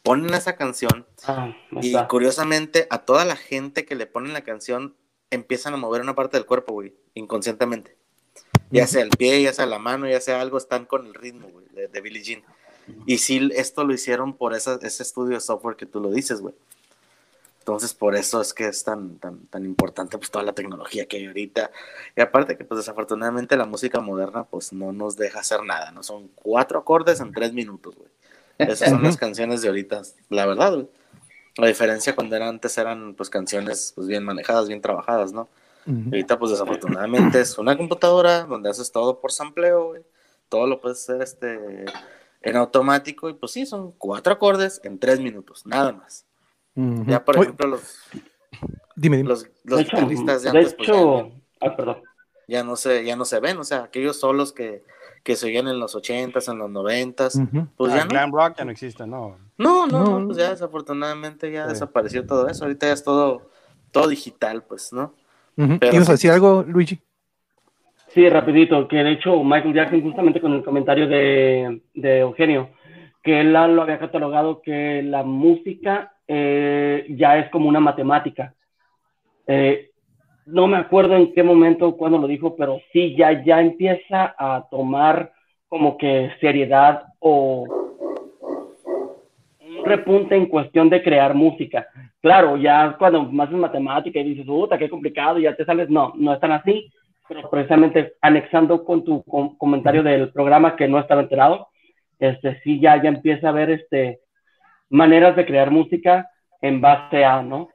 [0.02, 4.96] ponen esa canción ah, y curiosamente a toda la gente que le ponen la canción
[5.30, 7.96] empiezan a mover una parte del cuerpo, güey, inconscientemente.
[8.72, 11.48] Ya sea el pie, ya sea la mano, ya sea algo, están con el ritmo,
[11.48, 12.42] güey, de, de Billie Jean.
[13.06, 16.54] Y sí, esto lo hicieron por ese estudio de software que tú lo dices, güey.
[17.62, 21.18] Entonces, por eso es que es tan, tan, tan importante pues toda la tecnología que
[21.18, 21.70] hay ahorita.
[22.16, 26.02] Y aparte que pues desafortunadamente la música moderna pues no nos deja hacer nada, ¿no?
[26.02, 28.08] Son cuatro acordes en tres minutos, güey.
[28.58, 30.88] Esas son las canciones de ahorita, la verdad, güey.
[31.56, 35.48] La diferencia cuando era antes eran pues canciones pues bien manejadas, bien trabajadas, ¿no?
[35.86, 40.02] Ahorita pues desafortunadamente es una computadora donde haces todo por sampleo, güey.
[40.48, 41.84] Todo lo puedes hacer este
[42.42, 46.26] en automático y pues sí, son cuatro acordes en tres minutos, nada más.
[46.74, 47.98] Ya, por ejemplo, los,
[48.96, 51.30] dime, los, los de guitarristas de antes, pues, hecho,
[51.60, 52.02] ya, perdón.
[52.48, 54.82] ya, no se, ya no se ven, o sea, aquellos solos que,
[55.22, 57.38] que se oían en los ochentas, en los noventas,
[57.76, 58.10] pues ya no.
[58.10, 59.36] Glam rock ya no existe, ¿no?
[59.58, 63.50] No, no, no, pues ya desafortunadamente ya desapareció todo eso, ahorita ya es todo,
[63.90, 65.14] todo digital, pues, ¿no?
[65.56, 66.98] ¿Ibas a decir algo, Luigi?
[68.08, 72.70] Sí, rapidito, que de hecho Michael Jackson justamente con el comentario de, de Eugenio,
[73.22, 78.54] que él lo había catalogado que la música eh, ya es como una matemática.
[79.46, 79.90] Eh,
[80.46, 84.66] no me acuerdo en qué momento, cuando lo dijo, pero sí, ya, ya empieza a
[84.70, 85.32] tomar
[85.68, 87.64] como que seriedad o
[89.60, 91.86] un repunte en cuestión de crear música.
[92.22, 96.12] Claro, ya cuando más es matemática y dices, puta, qué complicado, ya te sales, no,
[96.16, 96.90] no es tan así
[97.28, 99.24] pero precisamente anexando con tu
[99.58, 101.68] comentario del programa que no estaba enterado,
[102.18, 104.20] este, sí ya, ya empieza a haber este,
[104.90, 106.28] maneras de crear música
[106.60, 107.68] en base a, ¿no?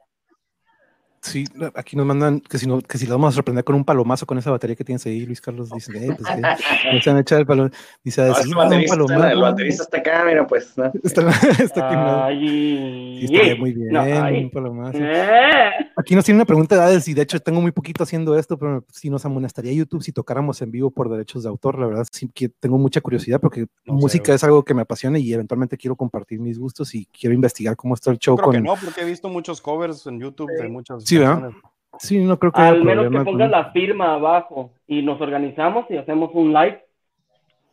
[1.20, 1.44] Sí,
[1.74, 4.26] aquí nos mandan que si, no, que si lo vamos a sorprender con un palomazo
[4.26, 6.28] con esa batería que tienes ahí, Luis Carlos dice, eh, pues
[6.90, 7.74] que se han echado el palomazo.
[8.02, 9.28] Dice, no, un palomazo.
[9.28, 10.76] El baterista está acá, mira, pues.
[10.76, 10.90] ¿no?
[11.02, 11.28] Está,
[11.62, 12.38] está aquí.
[12.38, 14.98] Ay, sí, está muy bien, un palomazo.
[15.00, 15.70] Eh.
[15.96, 18.58] Aquí nos tiene una pregunta de Ades, y de hecho tengo muy poquito haciendo esto,
[18.58, 22.06] pero si nos amonestaría YouTube si tocáramos en vivo por derechos de autor, la verdad
[22.10, 25.96] sí que tengo mucha curiosidad porque música es algo que me apasiona y eventualmente quiero
[25.96, 28.54] compartir mis gustos y quiero investigar cómo está el show Creo con...
[28.54, 31.52] Que no, porque he visto muchos covers en YouTube de muchos Sí, ¿verdad?
[31.98, 35.96] Sí, no creo que Al menos que pongas la firma abajo y nos organizamos y
[35.96, 36.84] hacemos un live.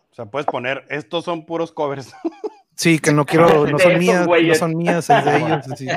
[0.10, 2.14] O sea, puedes poner, estos son puros covers.
[2.78, 5.66] Sí, que no quiero, no son mías, no son mías, es de ellos.
[5.78, 5.88] Sí,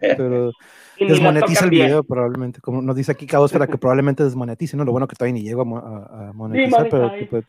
[0.00, 0.52] pero
[0.96, 4.84] desmonetiza el video probablemente, como nos dice aquí Cabos, para que probablemente desmonetice, ¿no?
[4.84, 7.44] Lo bueno que todavía ni llego a, monetizar, pero pues,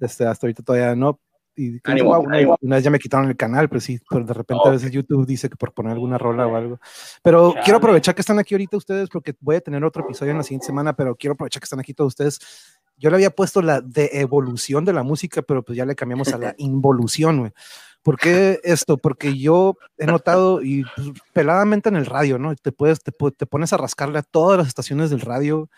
[0.00, 1.20] este, hasta ahorita todavía no
[1.56, 1.80] y
[2.60, 5.26] una, vez ya me quitaron el canal, pero sí, pero de repente a veces YouTube
[5.26, 6.78] dice que por poner alguna rola o algo.
[7.22, 10.38] Pero quiero aprovechar que están aquí ahorita ustedes, porque voy a tener otro episodio en
[10.38, 12.38] la siguiente semana, pero quiero aprovechar que están aquí todos ustedes.
[12.98, 16.32] Yo le había puesto la de evolución de la música, pero pues ya le cambiamos
[16.32, 17.52] a la involución, güey.
[18.02, 18.98] ¿Por qué esto?
[18.98, 22.54] Porque yo he notado, y pues, peladamente en el radio, ¿no?
[22.54, 25.68] Te, puedes, te, te pones a rascarle a todas las estaciones del radio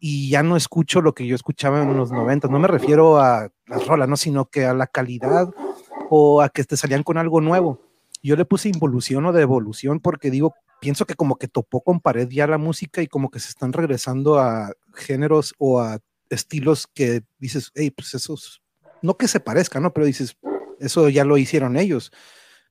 [0.00, 2.48] y ya no escucho lo que yo escuchaba en los 90.
[2.48, 4.16] No me refiero a las rolas, ¿no?
[4.16, 5.50] sino que a la calidad
[6.08, 7.80] o a que te salían con algo nuevo.
[8.22, 12.00] Yo le puse involución o de evolución porque digo, pienso que como que topó con
[12.00, 15.98] pared ya la música y como que se están regresando a géneros o a
[16.30, 18.62] estilos que dices, hey, pues esos,
[19.02, 19.92] no que se parezcan, ¿no?
[19.92, 20.36] Pero dices,
[20.78, 22.10] eso ya lo hicieron ellos.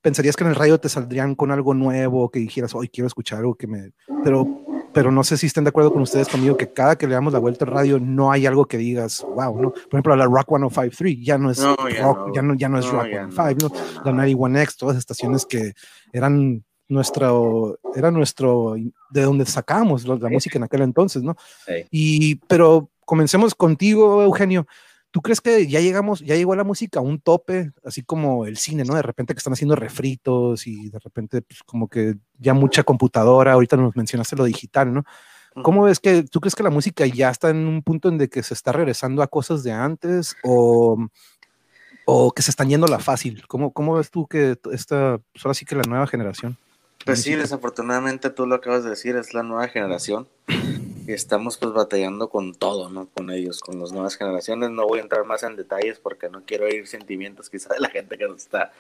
[0.02, 3.40] Pensarías que en el radio te saldrían con algo nuevo, que dijeras, hoy quiero escuchar
[3.40, 3.92] algo que me...
[4.24, 7.14] Pero pero no sé si están de acuerdo con ustedes conmigo que cada que le
[7.14, 9.72] damos la vuelta al radio no hay algo que digas, wow, ¿no?
[9.72, 13.08] Por ejemplo, la Rock 1053 ya no es rock, ya no, ya no es Rock
[13.08, 14.02] 105, ¿no?
[14.04, 15.74] La 91X, todas estaciones que
[16.12, 18.76] eran nuestro, era nuestro,
[19.12, 21.36] de donde sacábamos la música en aquel entonces, ¿no?
[21.92, 24.68] Y, pero comencemos contigo, Eugenio.
[25.12, 28.58] ¿Tú crees que ya llegamos, ya llegó la música a un tope, así como el
[28.58, 28.94] cine, ¿no?
[28.94, 33.54] De repente que están haciendo refritos y de repente pues, como que ya mucha computadora,
[33.54, 35.04] ahorita nos mencionaste lo digital, ¿no?
[35.64, 38.30] ¿Cómo ves que tú crees que la música ya está en un punto en de
[38.30, 41.08] que se está regresando a cosas de antes o,
[42.06, 43.46] o que se están yendo la fácil?
[43.48, 46.56] ¿Cómo, cómo ves tú que esta, pues ahora sí que la nueva generación?
[47.04, 50.28] Pues sí, desafortunadamente tú lo acabas de decir, es la nueva generación
[51.14, 53.08] estamos pues batallando con todo, ¿no?
[53.08, 54.70] Con ellos, con las nuevas generaciones.
[54.70, 57.90] No voy a entrar más en detalles porque no quiero oír sentimientos quizá de la
[57.90, 58.72] gente que nos está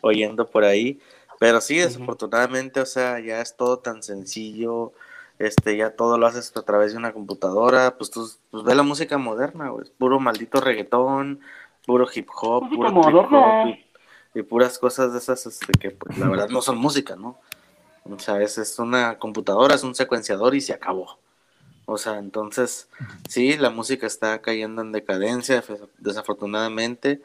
[0.00, 1.00] oyendo por ahí.
[1.38, 4.92] Pero sí, desafortunadamente, o sea, ya es todo tan sencillo,
[5.38, 8.82] este, ya todo lo haces a través de una computadora, pues tú pues, ve la
[8.82, 11.40] música moderna, güey, puro maldito reggaetón,
[11.86, 13.76] puro hip hop, puro trip hop
[14.34, 17.38] y, puras cosas de esas este, que pues, la verdad no son música, ¿no?
[18.04, 21.18] O sea, es, es una computadora, es un secuenciador y se acabó.
[21.86, 22.88] O sea, entonces,
[23.28, 25.62] sí, la música está cayendo en decadencia,
[25.98, 27.20] desafortunadamente.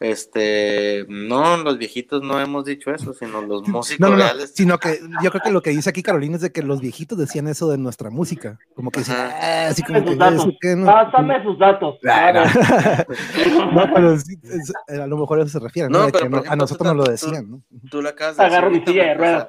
[0.00, 4.52] Este, no, los viejitos no hemos dicho eso, sino los músicos no, no, reales.
[4.54, 7.18] Sino que yo creo que lo que dice aquí Carolina es de que los viejitos
[7.18, 9.32] decían eso de nuestra música, como que decían,
[9.68, 10.48] así como que, datos.
[10.60, 11.98] que no, Pásame sus datos.
[13.72, 16.06] no, pero sí, es, a lo mejor a eso se refiere, ¿no?
[16.06, 17.62] pero, ejemplo, a nosotros nos lo decían, ¿no?
[17.90, 19.48] Tú lo acabas de Agarro mi silla de ruedas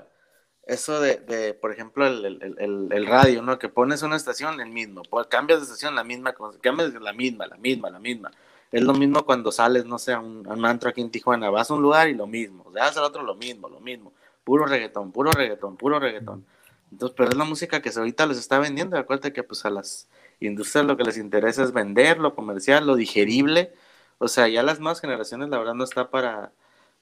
[0.69, 3.57] eso de, de, por ejemplo, el, el, radio, ¿no?
[3.57, 7.47] Que pones una estación, el mismo, pues, cambias de estación, la misma, cambias la misma,
[7.47, 8.31] la misma, la misma.
[8.71, 11.49] Es lo mismo cuando sales, no sé, a un, a un antro aquí en Tijuana,
[11.49, 14.13] vas a un lugar y lo mismo, vas al otro lo mismo, lo mismo,
[14.43, 16.45] puro reggaetón, puro reggaetón, puro reggaetón.
[16.91, 20.07] Entonces, pero es la música que ahorita les está vendiendo, acuérdate que pues a las
[20.39, 23.73] industrias lo que les interesa es vender, lo comercial, lo digerible,
[24.19, 26.51] o sea, ya las más generaciones la verdad no está para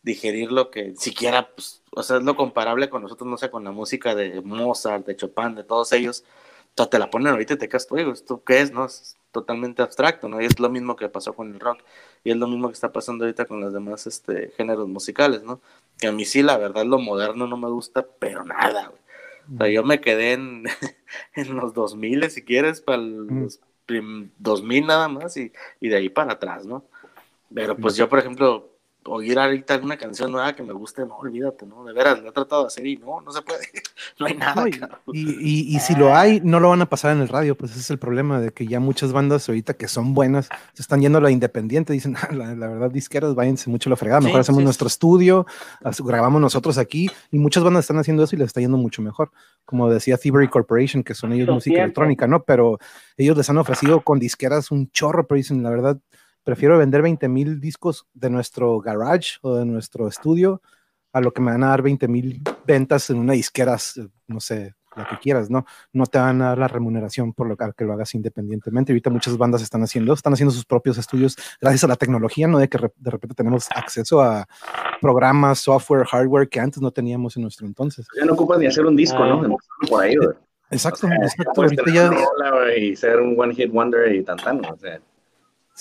[0.08, 3.64] digerir lo que siquiera, pues, o sea, es lo comparable con nosotros, no sé, con
[3.64, 6.24] la música de Mozart, de Chopin, de todos ellos,
[6.86, 8.72] te la ponen ahorita y te quedas, oye, ¿esto qué es?
[8.72, 10.40] No, es totalmente abstracto, ¿no?
[10.42, 11.80] Y es lo mismo que pasó con el rock,
[12.24, 15.60] y es lo mismo que está pasando ahorita con los demás este, géneros musicales, ¿no?
[16.00, 19.02] Que a mí sí, la verdad, lo moderno no me gusta, pero nada, güey.
[19.56, 20.66] O sea, yo me quedé en,
[21.36, 23.60] en los 2000, si quieres, para los
[24.38, 26.86] 2000 nada más, y, y de ahí para atrás, ¿no?
[27.54, 28.70] Pero pues yo, por ejemplo,
[29.08, 31.84] oír ahorita alguna canción nueva que me guste, no, olvídate, ¿no?
[31.86, 33.60] De veras, lo he tratado de hacer y no, no se puede,
[34.20, 34.66] no hay nada.
[35.14, 37.80] y, y, si lo hay, no lo van a pasar en el radio, pues ese
[37.82, 41.18] es el problema, de que ya muchas bandas ahorita que son buenas, se están yendo
[41.18, 44.64] a la independiente, dicen, ah, la, verdad, disqueras, váyanse mucho a la fregada, mejor hacemos
[44.64, 45.46] nuestro estudio,
[46.00, 49.32] grabamos nosotros aquí, y muchas bandas están haciendo eso y les está yendo mucho mejor,
[49.66, 52.44] como decía Thievery Corporation, que son ellos música electrónica, ¿no?
[52.44, 52.80] Pero
[53.18, 55.98] ellos les han ofrecido con disqueras un chorro, pero dicen, la verdad,
[56.48, 60.62] prefiero vender 20 mil discos de nuestro garage o de nuestro estudio
[61.12, 63.76] a lo que me van a dar 20 mil ventas en una disquera,
[64.28, 65.66] no sé, lo que quieras, ¿no?
[65.92, 68.94] No te van a dar la remuneración por lo que lo hagas independientemente.
[68.94, 72.60] Ahorita muchas bandas están haciendo, están haciendo sus propios estudios gracias a la tecnología, ¿no?
[72.60, 74.48] De que de repente tenemos acceso a
[75.02, 78.08] programas, software, hardware que antes no teníamos en nuestro entonces.
[78.18, 79.42] Ya no ocupas ni hacer un disco, ¿no?
[79.44, 79.86] Ah.
[79.90, 80.16] Por ahí,
[80.72, 81.62] Exacto, exacto.
[81.62, 82.10] Ahorita ya...
[82.78, 85.02] Y ser un one hit wonder y tan, O sea.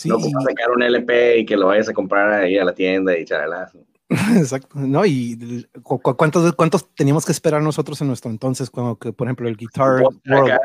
[0.04, 3.16] No como sacar un LP y que lo vayas a comprar ahí a la tienda
[3.16, 3.72] y charlas.
[4.36, 5.04] Exacto, ¿no?
[5.04, 9.56] Y cuántos, cuántos teníamos que esperar nosotros en nuestro entonces, cuando, que, por ejemplo, el
[9.56, 10.60] Guitar World.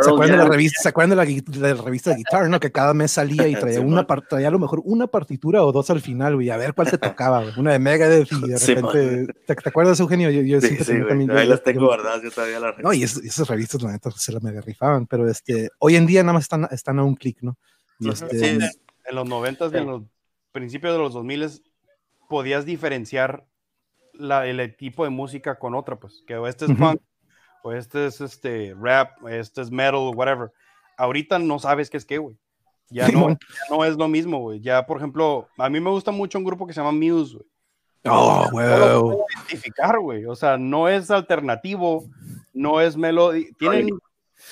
[0.00, 2.58] ¿Se acuerdan, de la revista, ¿Se acuerdan de la, revista de Guitar, no?
[2.58, 5.90] Que cada mes salía y traía, una traía a lo mejor una partitura o dos
[5.90, 9.34] al final, güey, a ver cuál te tocaba, Una de Megadeth y de repente...
[9.46, 10.30] ¿te, acuerdas, Eugenio?
[10.30, 13.46] Yo, yo sí, sí, también, ahí las tengo guardadas, yo todavía las No, y esas
[13.46, 16.66] revistas, la neta, se las mega rifaban, pero este, hoy en día nada más están,
[16.70, 17.58] están a un clic, ¿no?
[18.00, 20.02] Este, en los 90 y en los
[20.52, 21.62] principios de los 2000
[22.28, 23.46] podías diferenciar
[24.12, 27.00] la, el tipo de música con otra, pues, que este es punk,
[27.62, 30.52] o este es este rap, este es metal, whatever.
[30.96, 32.36] Ahorita no sabes qué es qué, güey.
[32.90, 33.36] Ya, no,
[33.70, 34.60] no es lo mismo, güey.
[34.60, 37.46] Ya, por ejemplo, a mí me gusta mucho un grupo que se llama Muse, güey.
[38.04, 39.24] Oh, wow.
[39.48, 40.26] identificar, güey.
[40.26, 42.04] O sea, no es alternativo,
[42.52, 43.46] no es melodía.
[43.58, 43.90] Tienen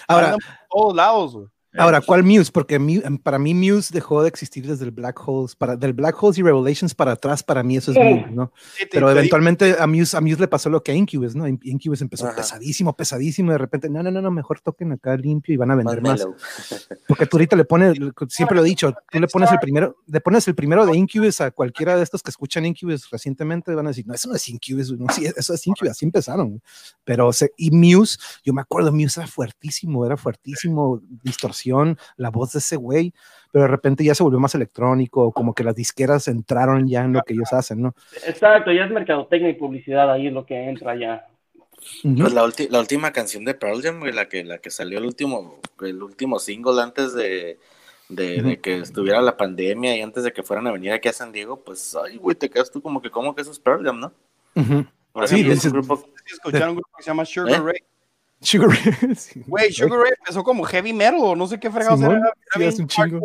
[0.07, 0.37] ahora
[0.71, 1.47] todos lados, güey.
[1.79, 2.51] Ahora, ¿cuál Muse?
[2.51, 6.21] Porque em, para mí Muse dejó de existir desde el Black Holes, para, del Black
[6.21, 8.53] Holes y Revelations para atrás, para mí eso es Muse, ¿no?
[8.91, 11.47] Pero eventualmente a Muse, a Muse le pasó lo que a Incubus, ¿no?
[11.47, 15.55] Incubus empezó pesadísimo, pesadísimo, y de repente, no, no, no, no, mejor toquen acá limpio
[15.55, 16.27] y van a vender más.
[17.07, 17.97] Porque tú ahorita le pones,
[18.29, 21.41] siempre lo he dicho, tú le pones el primero, le pones el primero de Incubus
[21.41, 24.49] a cualquiera de estos que escuchan Incubus recientemente, van a decir, no, eso no es
[24.49, 26.61] Incubus, no, sí, eso es Incubus, así empezaron.
[27.05, 31.01] Pero, y Muse, yo me acuerdo, Muse era fuertísimo, era fuertísimo,
[31.65, 33.13] la voz de ese güey,
[33.53, 37.13] pero de repente ya se volvió más electrónico, como que las disqueras entraron ya en
[37.13, 37.95] lo que ellos hacen, ¿no?
[38.27, 41.27] Exacto, ya es mercadotecnia y publicidad ahí es lo que entra ya.
[42.03, 45.61] Pues la, la, última canción de Pearl Jam, la que, la que salió el último,
[45.81, 47.59] el último single antes de,
[48.11, 51.33] de, que estuviera la pandemia y antes de que fueran a venir aquí a San
[51.33, 53.99] Diego, pues, ay, güey, te quedas tú como que, como que eso es Pearl Jam,
[53.99, 54.13] ¿no?
[55.27, 57.63] sí, es un grupo, escucharon un grupo que se llama Sugar ¿Eh?
[57.63, 57.79] Ray.
[58.41, 59.15] Sugar Ray.
[59.47, 62.33] Güey, Sugar Ray empezó como heavy metal, no sé qué fregados era.
[62.59, 63.21] era sí, un chingo.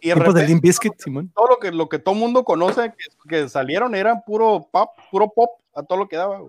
[0.00, 1.30] Y de Limp Bizkit, Simón.
[1.34, 5.30] Todo lo que, lo que todo mundo conoce que, que, salieron era puro pop, puro
[5.30, 6.42] pop a todo lo que daba.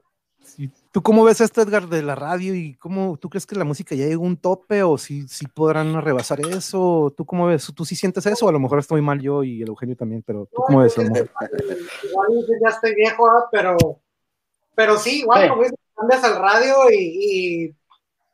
[0.91, 3.95] ¿Tú cómo ves esto, Edgar, de la radio y cómo tú crees que la música
[3.95, 7.13] ya llegó a un tope o si, si podrán rebasar eso?
[7.15, 7.72] ¿Tú cómo ves?
[7.74, 8.49] ¿Tú sí sientes eso?
[8.49, 10.97] A lo mejor estoy mal yo y el Eugenio también, pero ¿tú cómo ves?
[10.97, 11.19] Igual
[12.61, 13.78] ya estoy viejo, pero,
[14.76, 15.63] pero sí, igual, como
[16.02, 17.76] cambias al radio y,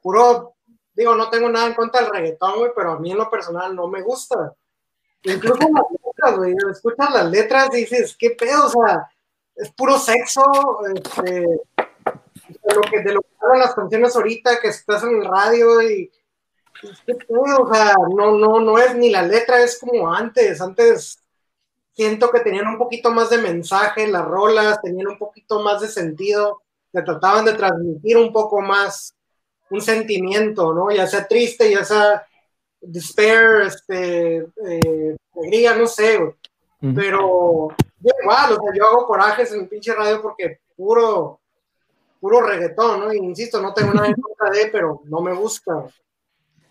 [0.01, 0.55] puro,
[0.93, 3.75] digo, no tengo nada en contra del reggaetón, güey, pero a mí en lo personal
[3.75, 4.53] no me gusta.
[5.23, 8.67] Incluso las letras, güey, escuchas las letras y dices, ¿qué pedo?
[8.67, 9.09] O sea,
[9.55, 10.43] es puro sexo,
[10.95, 15.25] este, de lo que, de lo que hablan las canciones ahorita, que estás en el
[15.25, 16.09] radio y,
[17.05, 17.63] ¿qué pedo?
[17.63, 21.19] O sea, no, no, no es ni la letra, es como antes, antes
[21.93, 25.89] siento que tenían un poquito más de mensaje, las rolas tenían un poquito más de
[25.89, 26.61] sentido,
[26.91, 29.13] que trataban de transmitir un poco más
[29.69, 30.91] un sentimiento, ¿no?
[30.91, 32.25] Ya sea triste, ya sea
[32.79, 36.19] despair, este, eh, alegría, no sé,
[36.79, 37.69] pero
[37.99, 41.39] yo igual, o sea, yo hago corajes en pinche radio porque puro,
[42.19, 43.13] puro reggaetón, ¿no?
[43.13, 45.85] Y insisto, no tengo nada en contra de, pero no me gusta.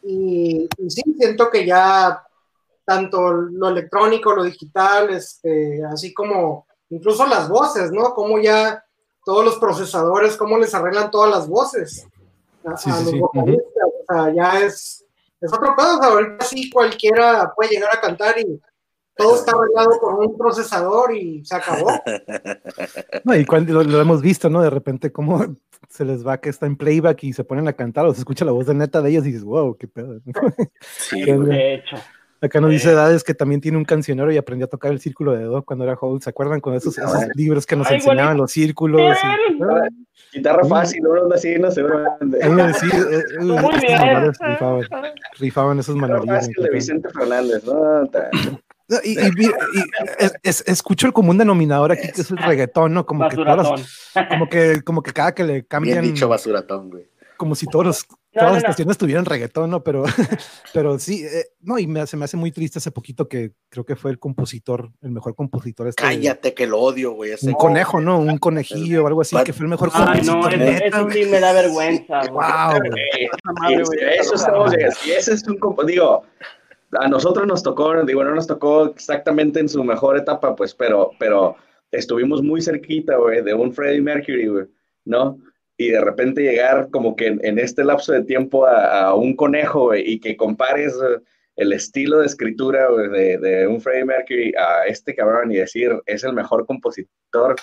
[0.02, 2.22] Y, y, sí, siento que ya
[2.84, 8.14] tanto lo electrónico, lo digital, este, así como incluso las voces, ¿no?
[8.14, 8.85] Como ya
[9.26, 12.06] todos los procesadores, cómo les arreglan todas las voces
[12.64, 15.04] a, sí, los vocalistas, o sea, ya es,
[15.40, 18.60] es otro pedo, o sea, ahorita sí cualquiera puede llegar a cantar y
[19.16, 21.88] todo está arreglado con un procesador y se acabó.
[23.24, 24.62] No, y cuando lo, hemos visto, ¿no?
[24.62, 25.56] De repente, cómo
[25.88, 28.44] se les va que está en playback y se ponen a cantar o se escucha
[28.44, 30.20] la voz de neta de ellos y dices, wow, qué pedo.
[30.80, 31.96] Sí, de hecho.
[32.40, 35.32] Acá nos dice Edades que también tiene un cancionero y aprendió a tocar el círculo
[35.32, 36.20] de do cuando era joven.
[36.20, 39.16] ¿Se acuerdan con esos, esos libros que nos enseñaban los círculos?
[40.32, 41.82] Guitarra fácil, no así, no sé.
[42.80, 42.86] Sí,
[43.80, 44.32] bien.
[44.40, 44.84] Rifaban,
[45.38, 48.08] rifaban esos de Vicente Fernández, ¿no?
[49.02, 49.16] Y,
[50.44, 53.04] escucho el común denominador aquí que es el reggaetón, ¿no?
[53.04, 56.02] Como que, como que, como que cada que le cambian.
[56.02, 57.08] Bien dicho basuratón, güey.
[57.36, 58.06] Como si todos los,
[58.36, 59.82] todas las estaciones tuvieran reggaetón, ¿no?
[59.82, 60.04] Pero,
[60.74, 63.84] pero sí, eh, no, y me, se me hace muy triste hace poquito que creo
[63.84, 65.88] que fue el compositor, el mejor compositor.
[65.88, 67.32] Este Cállate, que lo odio, güey.
[67.42, 68.18] Un conejo, ¿no?
[68.18, 71.52] Un conejillo o algo así, que fue el mejor Ay, no, eso, sí me da
[71.52, 72.20] vergüenza.
[72.30, 72.80] Wow.
[74.20, 74.72] Eso estamos,
[75.06, 76.22] y ese es un, digo,
[76.92, 81.10] a nosotros nos tocó, digo, no nos tocó exactamente en su mejor etapa, pues, pero,
[81.18, 81.56] pero
[81.90, 84.66] estuvimos muy cerquita, güey, de un Freddie Mercury, güey,
[85.04, 85.38] ¿no?
[85.76, 90.10] Y de repente llegar como que en, este lapso de tiempo a, un conejo, güey,
[90.10, 91.20] y que compares eh,
[91.56, 96.24] el estilo de escritura de, de, un Freddie Mercury a este cabrón y decir, es
[96.24, 97.56] el mejor compositor,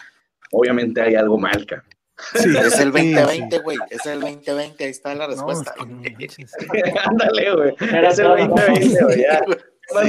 [0.51, 1.89] obviamente hay algo mal, cabrón.
[2.35, 3.77] Sí, es el 2020, güey.
[3.89, 5.73] Es el 2020, ahí está la respuesta.
[7.05, 7.75] Ándale, güey.
[7.79, 9.25] Es el 2020, güey.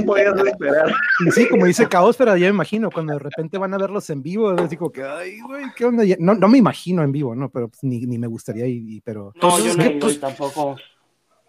[0.06, 0.92] Podías esperar?
[1.34, 4.22] Sí, como dice Caos, pero ya me imagino, cuando de repente van a verlos en
[4.22, 6.04] vivo, así como que, ay, güey, ¿qué onda?
[6.18, 7.50] No, no me imagino en vivo, ¿no?
[7.50, 9.32] Pero pues, ni, ni me gustaría, y, pero...
[9.40, 10.76] No, yo no, pues, tampoco.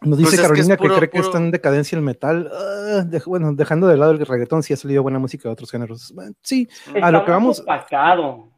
[0.01, 2.51] Nos dice pues Carolina que, cree que está en decadencia el metal.
[2.53, 6.13] Ah, bueno, dejando de lado el reggaetón, sí ha salido buena música de otros géneros.
[6.41, 6.67] sí,
[7.01, 7.61] a lo que vamos.
[7.61, 8.49] Pasado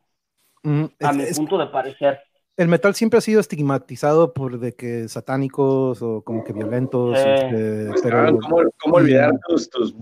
[0.64, 2.20] a mi punto de parecer.
[2.58, 7.16] El metal siempre ha sido estigmatizado por de que satánicos o como que violentos.
[7.16, 8.36] Este, pero...
[8.40, 9.94] ¿Cómo, ¿Cómo, olvidar tus, tus...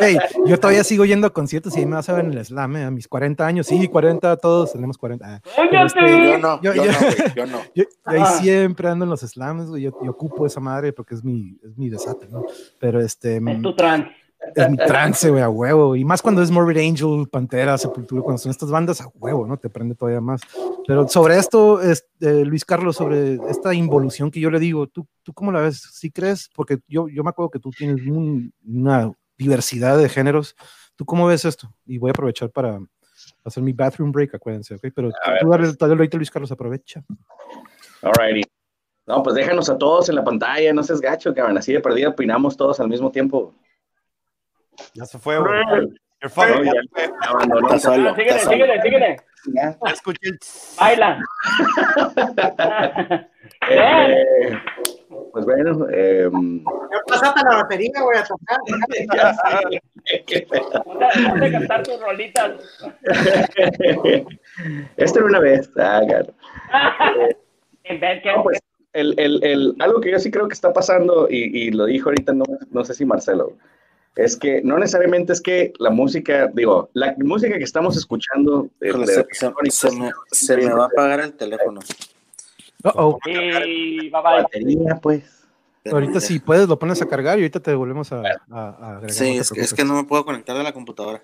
[0.00, 2.44] hey, yo todavía sigo yendo a conciertos y ahí me vas a ver en el
[2.44, 2.84] slam, ¿eh?
[2.86, 5.40] a mis 40 años, sí, 40, todos tenemos 40.
[5.84, 7.60] Este, yo no, yo, yo, no, yo no.
[7.72, 8.38] Yo, ahí ah.
[8.40, 12.26] siempre ando en los slams, yo, ocupo esa madre porque es mi, es mi desate,
[12.28, 12.42] ¿no?
[12.80, 13.36] Pero este...
[13.36, 14.08] Es tu trans
[14.54, 15.96] es mi trance, güey, a huevo.
[15.96, 19.56] Y más cuando es Morbid Angel, Pantera, Sepultura, cuando son estas bandas, a huevo, ¿no?
[19.56, 20.42] Te prende todavía más.
[20.86, 25.32] Pero sobre esto, este, Luis Carlos, sobre esta involución que yo le digo, ¿tú, tú
[25.32, 25.80] cómo la ves?
[25.92, 26.50] ¿Sí crees?
[26.54, 28.00] Porque yo, yo me acuerdo que tú tienes
[28.64, 30.56] una diversidad de géneros.
[30.96, 31.72] ¿Tú cómo ves esto?
[31.86, 32.78] Y voy a aprovechar para
[33.44, 34.86] hacer mi bathroom break, acuérdense, ¿ok?
[34.94, 37.02] Pero tú dale, dale ahorita, Luis Carlos, aprovecha.
[38.02, 38.42] Alrighty.
[39.06, 42.10] No, pues déjanos a todos en la pantalla, no seas gacho, que así de perdida
[42.10, 43.54] opinamos todos al mismo tiempo.
[44.94, 45.62] Ya se fue, güey.
[46.28, 46.72] Father ya,
[47.64, 48.14] Está solo.
[48.14, 49.16] Síguele, síguele, síguele.
[49.54, 49.76] Ya.
[49.92, 50.30] Escuché
[50.78, 51.18] Baila.
[53.68, 54.56] eh,
[55.32, 55.88] pues bueno.
[55.90, 58.58] Eh, ya pasaste la batería, voy a tocar.
[61.24, 62.52] Ponte a cantar tus rolitas.
[64.96, 65.68] Esto era una vez.
[65.76, 66.32] Ah, claro.
[67.82, 68.30] En vez que.
[68.44, 68.60] pues,
[68.92, 72.10] el, el, el, algo que yo sí creo que está pasando, y, y lo dijo
[72.10, 73.56] ahorita, no, no sé si Marcelo,
[74.16, 78.68] es que no necesariamente es que la música, digo, la música que estamos escuchando.
[80.30, 81.80] se, me, va a apagar el teléfono.
[82.82, 83.18] oh.
[84.12, 85.42] Batería, pues.
[85.90, 89.10] Ahorita si puedes lo pones a cargar y ahorita te volvemos a, agregar.
[89.10, 91.22] Sí, es, que no me puedo conectar a la computadora.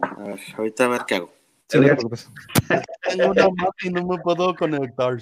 [0.00, 1.32] A ver, ahorita a ver qué hago.
[1.74, 1.80] no
[3.08, 3.48] Tengo una
[3.82, 5.18] y no me puedo conectar.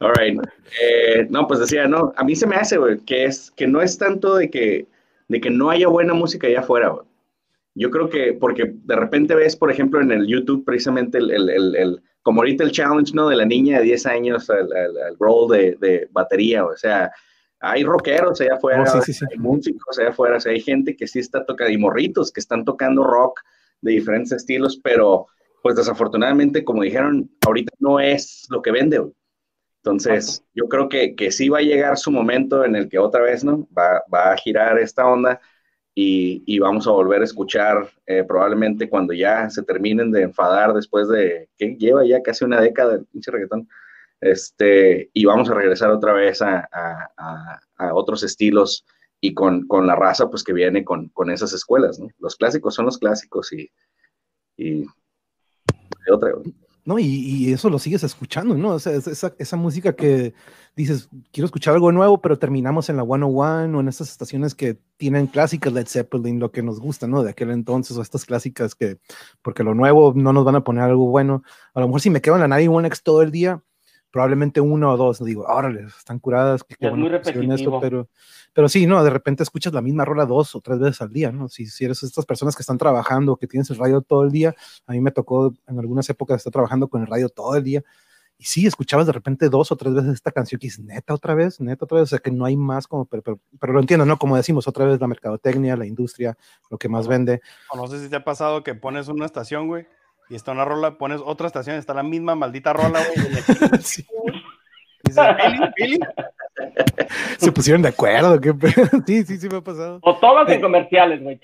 [0.00, 0.40] All right.
[0.80, 3.82] Eh, no, pues decía, no, a mí se me hace, güey, que es que no
[3.82, 4.86] es tanto de que
[5.28, 6.94] de que no haya buena música allá afuera.
[7.74, 11.76] Yo creo que, porque de repente ves, por ejemplo, en el YouTube precisamente el, el,
[11.76, 13.28] el, como ahorita el challenge, ¿no?
[13.28, 14.68] De la niña de 10 años, el,
[15.18, 17.10] roll de, de, batería, o sea,
[17.60, 19.00] hay rockeros allá afuera, oh,
[19.30, 22.40] hay músicos allá afuera, o sea, hay gente que sí está tocando, y morritos que
[22.40, 23.40] están tocando rock
[23.80, 25.26] de diferentes estilos, pero
[25.62, 29.02] pues desafortunadamente, como dijeron, ahorita no es lo que vende,
[29.82, 33.22] Entonces, yo creo que, que sí va a llegar su momento en el que otra
[33.22, 33.68] vez, ¿no?
[33.76, 35.40] Va, va a girar esta onda
[35.94, 40.72] y, y, vamos a volver a escuchar eh, probablemente cuando ya se terminen de enfadar
[40.72, 43.68] después de, que lleva ya casi una década el pinche reggaetón,
[44.20, 48.84] este, y vamos a regresar otra vez a, a, a otros estilos
[49.20, 52.08] y con, con, la raza pues que viene con, con, esas escuelas, ¿no?
[52.18, 53.70] Los clásicos son los clásicos y,
[54.56, 56.32] y, y otra.
[56.88, 56.98] ¿No?
[56.98, 58.70] Y, y, eso lo sigues escuchando, ¿no?
[58.70, 60.32] O sea, esa, esa, música que
[60.74, 64.78] dices, quiero escuchar algo nuevo, pero terminamos en la 101 o en estas estaciones que
[64.96, 67.22] tienen clásicas Led Zeppelin, lo que nos gusta, ¿no?
[67.22, 68.96] De aquel entonces, o estas clásicas que,
[69.42, 71.42] porque lo nuevo no nos van a poner algo bueno.
[71.74, 73.62] A lo mejor si me quedo en la 91X todo el día,
[74.10, 77.80] probablemente uno o dos, digo, órale, están curadas, que es muy repetitivo.
[77.80, 78.08] pero,
[78.52, 79.02] pero sí, ¿no?
[79.04, 81.48] De repente escuchas la misma rola dos o tres veces al día, ¿no?
[81.48, 84.54] Si, si eres estas personas que están trabajando, que tienes el radio todo el día,
[84.86, 87.84] a mí me tocó en algunas épocas estar trabajando con el radio todo el día,
[88.40, 91.34] y sí, escuchabas de repente dos o tres veces esta canción que es neta otra
[91.34, 93.80] vez, neta otra vez, o sea que no hay más como, pero, pero, pero lo
[93.80, 94.16] entiendo, ¿no?
[94.16, 96.38] Como decimos, otra vez la mercadotecnia, la industria,
[96.70, 97.42] lo que más vende.
[97.70, 99.88] O no sé si te ha pasado que pones una estación, güey,
[100.28, 103.80] y está una rola, pones otra estación, está la misma maldita rola, güey.
[103.82, 104.06] sí.
[105.04, 105.98] Dice, Billy, Billy.
[107.38, 108.52] Se pusieron de acuerdo, qué
[109.06, 110.00] Sí, sí, sí me ha pasado.
[110.02, 111.38] O todos en comerciales, güey.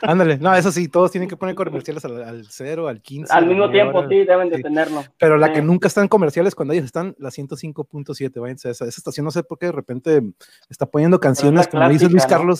[0.00, 3.32] Ándale, no, eso sí, todos tienen que poner comerciales al, al 0, al 15.
[3.32, 4.08] Al mismo tiempo, hora.
[4.08, 4.62] sí, deben de sí.
[4.62, 5.04] tenerlo.
[5.18, 5.52] Pero la sí.
[5.54, 8.86] que nunca están comerciales cuando ellos están, la 105.7, váyanse esa.
[8.86, 10.22] Esa estación, no sé por qué de repente
[10.68, 12.54] está poniendo canciones, como clásica, dice Luis ¿no?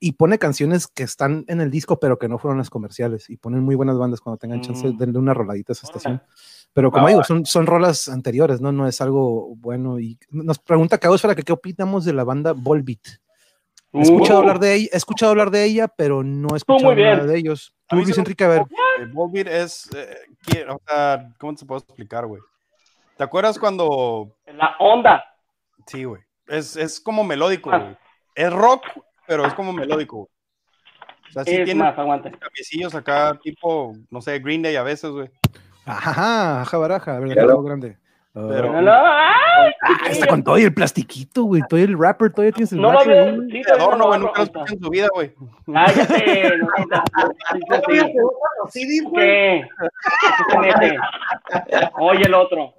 [0.00, 3.28] Y pone canciones que están en el disco, pero que no fueron las comerciales.
[3.30, 4.96] Y ponen muy buenas bandas cuando tengan chance, mm.
[4.96, 6.22] denle una roladita a esa estación.
[6.72, 8.70] Pero como ah, digo, son, son rolas anteriores, ¿no?
[8.70, 9.98] No es algo bueno.
[9.98, 13.00] Y nos pregunta Caosfera que qué opinamos de la banda Volbeat.
[13.92, 14.42] He escuchado, uh.
[14.42, 17.74] hablar de ella, he escuchado hablar de ella, pero no he escuchado nada de ellos.
[17.88, 18.62] Tú, Luis Enrique, a ver.
[19.12, 22.42] Volbeat es, eh, o sea, ¿cómo te puedo explicar, güey?
[23.16, 24.36] ¿Te acuerdas cuando...
[24.46, 25.24] La onda.
[25.86, 26.22] Sí, güey.
[26.46, 27.82] Es, es como melódico, güey.
[27.82, 27.98] Ah.
[28.34, 28.82] Es rock,
[29.28, 30.18] pero es como melódico.
[30.20, 32.30] O sea, sí es tiene más, aguante.
[32.32, 35.30] cambiecillos acá, tipo, no sé, Green Day a veces, güey.
[35.84, 37.34] Ajá, ajá, baraja, ¿verdad?
[37.34, 37.62] Claro.
[37.62, 37.96] grande.
[38.34, 39.72] Pero, No, no, ¡ay!
[39.82, 41.62] Ah, está con todo y el plastiquito, güey.
[41.68, 43.36] Todo el rapper, todavía tienes el No lo rapper, veo.
[43.36, 43.50] güey.
[43.50, 45.34] Sí, de adorno, güey, no, nunca lo escuché en su vida, güey.
[45.66, 45.90] No, no, no,
[48.70, 49.62] sí, güey.
[49.62, 49.68] ¿Qué?
[50.20, 50.96] ¿Qué se mete?
[51.98, 52.74] Oye, el otro.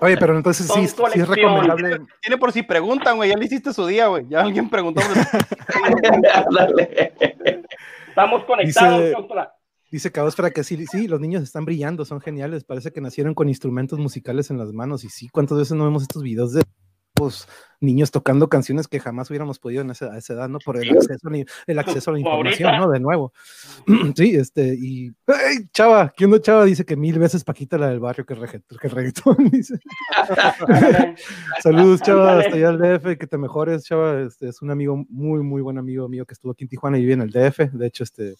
[0.00, 0.96] Oye, pero entonces sí, es
[1.28, 2.00] recomendable.
[2.20, 4.26] Tiene por si preguntan, güey, ya le hiciste su día, güey.
[4.28, 5.00] Ya alguien preguntó.
[8.08, 9.16] Estamos conectados, Dice-.
[9.90, 12.64] Dice Caosfera que sí, sí, los niños están brillando, son geniales.
[12.64, 15.04] Parece que nacieron con instrumentos musicales en las manos.
[15.04, 16.62] Y sí, ¿cuántas veces no vemos estos videos de
[17.82, 20.58] niños tocando canciones que jamás hubiéramos podido en esa, a esa edad, ¿no?
[20.60, 21.28] Por el acceso,
[21.66, 22.76] el acceso a la información.
[22.78, 22.90] ¿no?
[22.90, 23.32] De nuevo.
[24.14, 25.08] Sí, este, y.
[25.26, 26.12] ¡Ey, Chava!
[26.16, 26.64] ¿Quién no Chava?
[26.64, 28.78] Dice que mil veces Paquita la del barrio que el reggaetón.
[28.78, 29.78] Que reggaetón dice.
[31.62, 34.20] Saludos, Chava, hasta allá al DF, que te mejores, Chava.
[34.20, 37.02] Este, es un amigo, muy, muy buen amigo mío que estuvo aquí en Tijuana y
[37.02, 37.72] vive en el DF.
[37.72, 38.36] De hecho, este,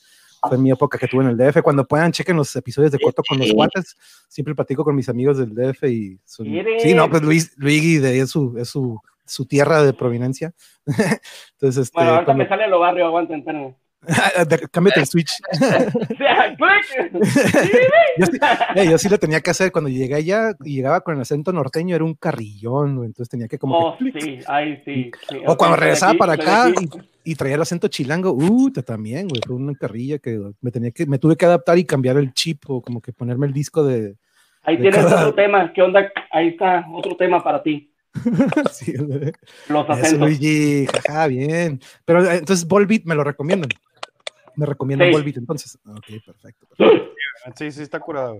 [0.48, 1.62] fue mi época que tuve en el DF.
[1.62, 3.96] Cuando puedan, chequen los episodios de Coto con los guates.
[4.28, 6.46] Siempre platico con mis amigos del DF y son...
[6.80, 10.52] Sí, no, pues Luis, Luigi de ahí es su, es su, su tierra de providencia.
[10.86, 13.74] Entonces, este, Bueno, ahorita cuando- me sale lo barrio, aguanta, espérame.
[14.72, 15.30] cámbiate el switch.
[18.18, 18.38] Yo, sí,
[18.76, 21.52] eh, yo sí lo tenía que hacer cuando llegué allá y llegaba con el acento
[21.52, 24.10] norteño, era un carrillón, entonces tenía que como Oh, que...
[24.12, 24.22] clic.
[24.22, 25.10] sí, ahí sí.
[25.28, 25.36] sí.
[25.46, 26.70] O cuando regresaba aquí, para acá
[27.24, 30.90] y, y traía el acento chilango, uh, también, güey, fue una carrilla que me tenía
[30.90, 33.82] que, me tuve que adaptar y cambiar el chip o como que ponerme el disco
[33.84, 34.16] de,
[34.62, 35.72] Ahí de tienes cada- otro tema.
[35.72, 36.10] ¿Qué onda?
[36.30, 37.90] Ahí está otro tema para ti.
[38.72, 38.92] sí.
[39.68, 40.18] Los Eso, acentos.
[40.18, 41.80] Luigi, jaja, bien.
[42.04, 43.70] Pero eh, entonces Volbeat me lo recomiendan.
[44.56, 45.14] Me recomiendan Sí.
[45.14, 45.78] Volbeat entonces.
[45.86, 46.66] Ok, perfecto.
[46.76, 47.08] perfecto.
[47.56, 48.36] Sí, sí, está curado,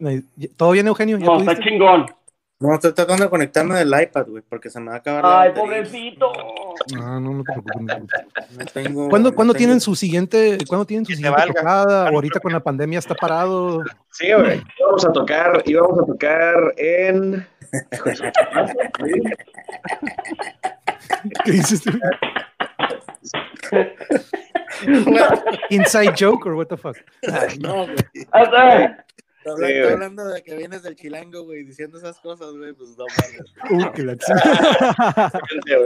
[0.00, 0.24] güey.
[0.56, 1.18] ¿Todo bien, Eugenio?
[1.18, 2.06] ¿Ya No, está chingón.
[2.58, 5.52] No, estoy tratando de conectarme del iPad, güey, porque se me va a acabar Ay,
[5.54, 6.30] pobrecito.
[6.94, 7.80] No, no, no te preocupes.
[7.80, 8.58] no te preocupes.
[8.58, 12.08] No tengo- ¿Cuándo, ¿cuándo tengo- tienen su siguiente, ¿cuándo tienen su siguiente tocada?
[12.08, 13.84] Ahorita con la pandemia está parado.
[14.10, 14.60] Sí, güey.
[14.80, 17.46] Íbamos a tocar, íbamos a tocar en.
[21.44, 21.92] ¿Qué dices tú?
[25.70, 26.96] Inside joke or what the fuck?
[27.60, 27.96] No, güey.
[28.14, 29.04] Está
[29.56, 33.86] Sí, hablando, de que vienes del chilango, güey, diciendo esas cosas, güey, pues no mames.
[33.86, 34.16] Uh, que la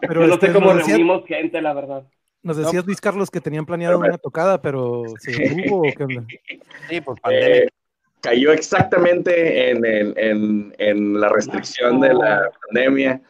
[0.00, 2.04] Pero no este, sé cómo nos, decías, reunimos gente, la verdad.
[2.42, 6.24] nos decías, Luis Carlos, que tenían planeado una tocada, pero se detuvo o qué onda?
[6.88, 7.56] Sí, pues pandemia.
[7.58, 7.68] Eh,
[8.20, 13.20] cayó exactamente en, el- en, en la restricción de la pandemia.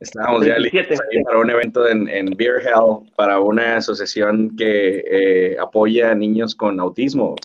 [0.00, 0.88] Estábamos ya 27.
[0.88, 6.10] listos ahí para un evento en, en Beer Hell, para una asociación que eh, apoya
[6.10, 7.36] a niños con autismo.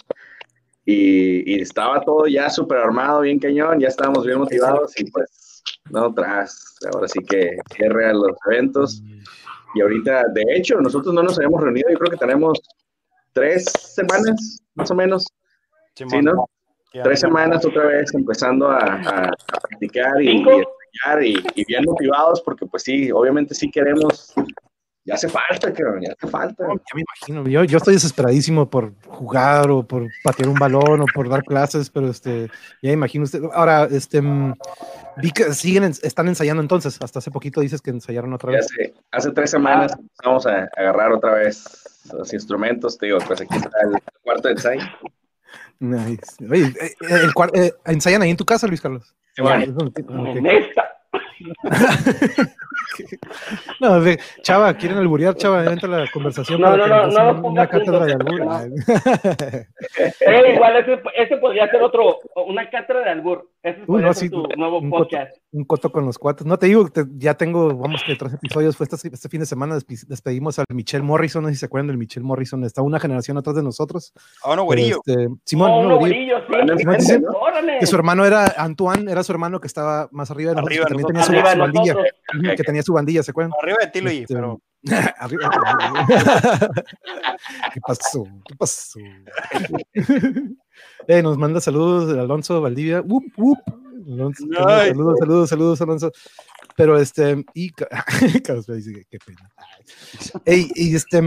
[0.85, 6.13] y, estaba todo ya súper armado, bien cañón, ya estábamos bien motivados y pues, no,
[6.13, 9.03] tras, ahora sí que cierre a los eventos.
[9.73, 12.61] Y ahorita, de hecho, nosotros no nos habíamos reunido, yo creo que tenemos
[13.33, 15.27] tres semanas, más o menos.
[15.95, 16.47] Sí, ¿no?
[17.03, 19.31] Tres semanas otra vez empezando a, a,
[19.69, 20.43] practicar y, y,
[21.21, 24.33] y, bien motivados porque pues sí, obviamente sí queremos
[25.07, 26.65] ya hace falta, cabrón, ya hace falta.
[26.67, 31.05] ya me imagino, yo, yo estoy desesperadísimo por jugar o por patear un balón o
[31.13, 32.49] por dar clases, pero este,
[32.81, 33.43] ya imagino usted.
[33.53, 34.55] Ahora, este, mm,
[35.17, 38.65] vi que siguen, están ensayando entonces, hasta hace poquito dices que ensayaron otra vez.
[38.65, 43.57] Hace, hace tres semanas vamos a agarrar otra vez los instrumentos, te digo, pues aquí
[43.57, 44.81] está el cuarto de ensayo.
[45.79, 46.43] Nice.
[46.49, 49.13] Oye, eh, el, eh, ¿ensayan ahí en tu casa, Luis Carlos?
[49.37, 50.95] En esta.
[53.79, 56.61] no, de, Chava, quieren alburear, Chava, entra la conversación.
[56.61, 58.41] No, no, no, no, no una cátedra de albur.
[60.21, 63.49] eh, igual, ese, ese, podría ser otro, una cátedra de albur.
[63.65, 65.31] Ese uh, no, sí, tu nuevo un podcast.
[65.31, 66.45] Coto, un coto con los cuates.
[66.45, 68.77] No te digo, te, ya tengo, vamos, que tres episodios.
[68.77, 71.41] Fue este, este fin de semana, despedimos al Michelle Morrison.
[71.41, 72.63] No sé si se acuerdan del Michelle Morrison.
[72.63, 74.13] Está una generación atrás de nosotros.
[74.43, 75.01] Ah, no, güerillo.
[75.03, 76.37] Este, Simón, oh, no, güerillo.
[76.99, 77.15] sí.
[77.79, 80.85] Que su hermano era Antoine, era su hermano que estaba más arriba de nosotros, que
[80.85, 81.95] también tenía su, su bandilla.
[82.55, 83.53] Que tenía su bandilla, ¿se acuerdan?
[83.63, 84.61] Arriba de ti, Luis, este, pero.
[85.17, 85.49] Arriba.
[87.73, 88.27] ¿Qué pasó?
[88.45, 88.99] ¿Qué pasó?
[91.07, 93.03] eh, nos manda saludos de Alonso Valdivia.
[94.07, 96.11] Alonso, saludos, saludos, saludos, Alonso.
[96.75, 97.71] Pero este, y
[98.43, 99.49] Carlos dice qué pena.
[100.45, 101.21] Ey, y este,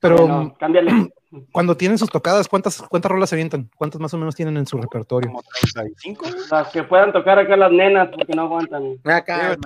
[0.00, 1.12] pero cámbiale.
[1.52, 3.70] cuando tienen sus tocadas, ¿cuántas, ¿cuántas rolas se avientan?
[3.76, 5.30] ¿Cuántas más o menos tienen en su repertorio?
[5.30, 6.26] Como 35.
[6.50, 8.98] Las que puedan tocar acá las nenas, porque no aguantan.
[9.04, 9.56] Acá,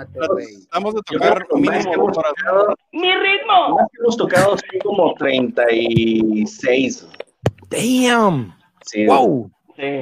[0.73, 2.11] Vamos a tocar mínimo
[2.93, 3.77] ¡Mi ritmo!
[3.77, 7.07] Más que hemos tocado como 36.
[7.70, 8.55] ¡Damn!
[8.85, 9.07] Sí.
[9.07, 9.51] ¡Wow!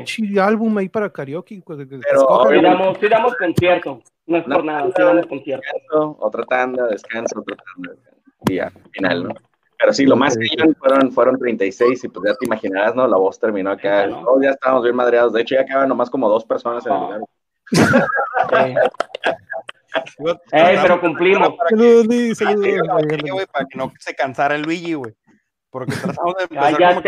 [0.06, 0.38] Sí.
[0.38, 1.62] álbum ahí para karaoke.
[1.64, 4.02] Pues, Pero sí damos, sí damos concierto.
[4.26, 6.16] No es por nada, sí damos concierto.
[6.20, 7.92] Otra tanda, descanso, otra tanda.
[8.48, 9.34] Y ya, final, ¿no?
[9.78, 13.06] Pero sí, lo más que fueron, fueron 36 y pues ya te imaginarás, ¿no?
[13.08, 14.08] La voz terminó acá.
[14.08, 15.32] Todos ya estábamos bien madreados.
[15.32, 17.20] De hecho, ya quedaban nomás como dos personas en el lugar.
[20.52, 21.54] Ey, pero cumplimos.
[21.70, 23.46] Saludos, saludos.
[23.50, 25.14] Para que no se cansara el Luigi, güey.
[25.70, 27.02] Porque tratamos de empezar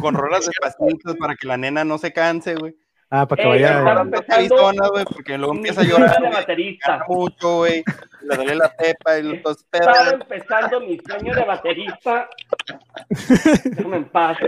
[0.00, 2.76] con rolas de pacientes para que la nena no se canse, güey.
[3.12, 3.80] Ah, para que vaya.
[3.80, 6.22] güey, porque luego empieza a llorar.
[6.22, 7.04] De baterista.
[7.08, 7.82] Mucho, güey.
[8.22, 9.88] Le duele la pepa y los pedos.
[9.96, 12.28] Estaba empezando mi sueño de baterista.
[13.64, 14.38] Déjame en paz.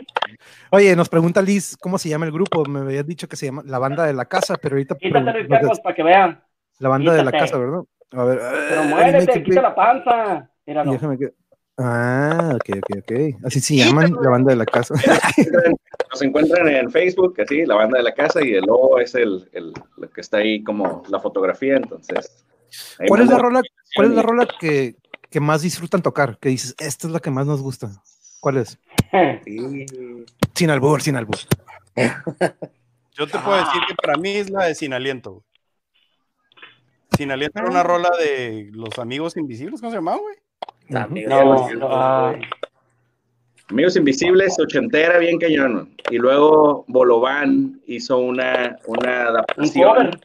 [0.70, 2.64] Oye, nos pregunta Liz, ¿cómo se llama el grupo?
[2.66, 4.94] Me habías dicho que se llama La Banda de la Casa, pero ahorita.
[4.94, 6.40] Quítate los para que vean.
[6.78, 7.82] La Banda de la Casa, ¿verdad?
[8.12, 8.40] A ver.
[8.68, 10.48] Pero muérete, quita la panza.
[10.66, 10.92] Míralo.
[10.92, 11.32] Déjame que.
[11.78, 13.44] Ah, ok, ok, ok.
[13.44, 14.94] Así se llaman la banda de la casa.
[16.10, 19.48] Nos encuentran en Facebook, así, la banda de la casa, y el logo es el,
[19.52, 22.44] el lo que está ahí como la fotografía, entonces.
[23.06, 23.62] ¿Cuál es la rola,
[23.94, 24.96] cuál es la rola que,
[25.30, 26.38] que, más disfrutan tocar?
[26.38, 27.90] Que dices, esta es la que más nos gusta.
[28.40, 28.78] ¿Cuál es?
[30.54, 31.36] Sin albur, sin albur.
[33.14, 35.44] Yo te puedo decir que para mí es la de Sin Aliento.
[37.16, 40.36] Sin Aliento era una rola de los amigos invisibles, ¿cómo se llamaba, güey?
[43.70, 45.94] Amigos Invisibles, ochentera, bien cañón.
[46.10, 50.20] Y luego Bolobán hizo una, una adaptación.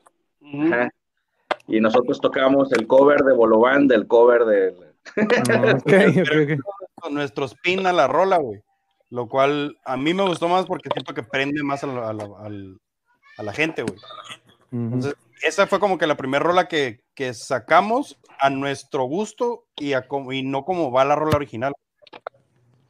[1.67, 4.73] Y nosotros tocamos el cover de Bolobán del cover de.
[5.49, 5.77] Ah,
[7.11, 8.61] Nuestro spin a la rola, güey.
[9.09, 13.43] Lo cual a mí me gustó más porque siento que prende más a la, a
[13.43, 13.97] la, gente, güey.
[14.71, 19.93] Entonces, esa fue como que la primera rola que, que sacamos a nuestro gusto y,
[19.93, 21.73] a y no como va la rola original.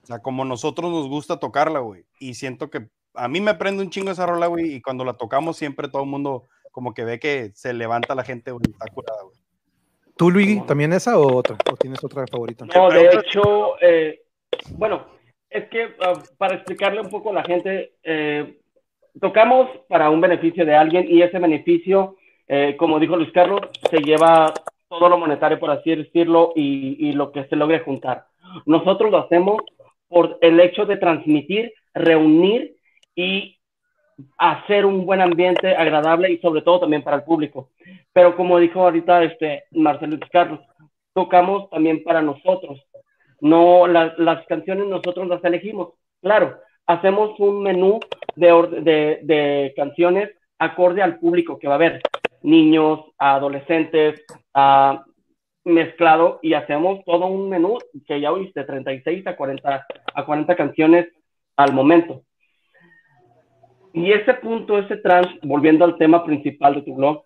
[0.04, 2.04] O sea, como nosotros nos gusta tocarla, güey.
[2.20, 4.76] Y siento que a mí me prende un chingo esa rola, güey.
[4.76, 8.26] Y cuando la tocamos, siempre todo el mundo como que ve que se levanta la
[8.26, 8.64] gente, güey.
[8.70, 9.38] Está curada, güey.
[10.18, 11.56] ¿Tú, Luigi, también esa o otra?
[11.72, 12.66] ¿O tienes otra favorita?
[12.66, 14.24] No, de hecho, eh,
[14.72, 15.08] bueno,
[15.50, 18.60] es que ah, para explicarle un poco a la gente, eh,
[19.22, 22.17] tocamos para un beneficio de alguien y ese beneficio,
[22.48, 24.54] eh, como dijo Luis Carlos, se lleva
[24.88, 28.26] todo lo monetario, por así decirlo, y, lo que se logre juntar.
[28.66, 29.62] Nosotros lo hacemos
[30.08, 32.76] por el hecho de transmitir, reunir
[33.16, 33.58] y
[34.38, 37.70] hacer un buen ambiente agradable y sobre todo también para el público.
[38.14, 40.62] Pero como dijo ahorita este Marcelo Carlos,
[41.14, 42.82] tocamos también para nosotros.
[43.42, 45.90] No las canciones nosotros las elegimos.
[46.22, 46.58] Claro,
[46.88, 48.00] hacemos un menú
[48.36, 48.48] de,
[48.82, 52.02] de, de canciones acorde al público que va a haber
[52.42, 54.24] niños, adolescentes,
[55.64, 57.78] mezclado y hacemos todo un menú
[58.08, 61.08] que ya oíste, 36 a 40, a 40 canciones
[61.56, 62.24] al momento.
[63.94, 67.24] y ese punto, ese trans, volviendo al tema principal de tu blog,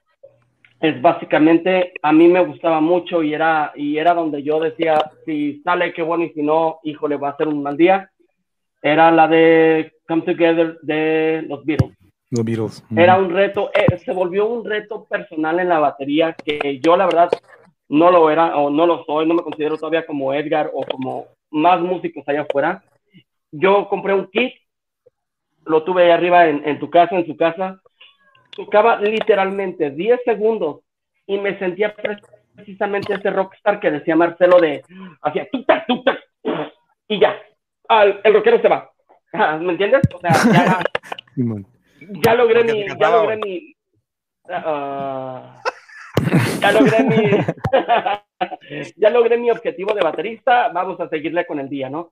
[0.82, 5.62] es básicamente, a mí me gustaba mucho y era, y era donde yo decía, si
[5.62, 8.10] sale, qué bueno, y si no, híjole, va a ser un mal día.
[8.82, 11.96] Era la de Come Together de los Beatles.
[12.32, 12.84] Los Beatles.
[12.96, 17.06] Era un reto, eh, se volvió un reto personal en la batería que yo la
[17.06, 17.30] verdad
[17.90, 21.28] no lo era o no lo soy, no me considero todavía como Edgar o como
[21.50, 22.84] más músicos allá afuera.
[23.52, 24.54] Yo compré un kit,
[25.66, 27.82] lo tuve ahí arriba en, en tu casa, en su casa,
[28.52, 30.80] tocaba literalmente 10 segundos
[31.28, 31.94] y me sentía
[32.56, 34.84] precisamente ese rockstar que decía Marcelo de
[35.22, 35.86] hacía tuc-tac,
[37.08, 37.36] y ya,
[38.24, 38.90] el rockero se va.
[39.60, 40.02] ¿Me entiendes?
[40.14, 40.80] O sea, ya,
[42.10, 43.76] ya logré mi, ya logré mi,
[46.60, 47.32] ya logré mi,
[48.98, 52.12] ya logré mi objetivo de baterista, vamos a seguirle con el día, ¿no?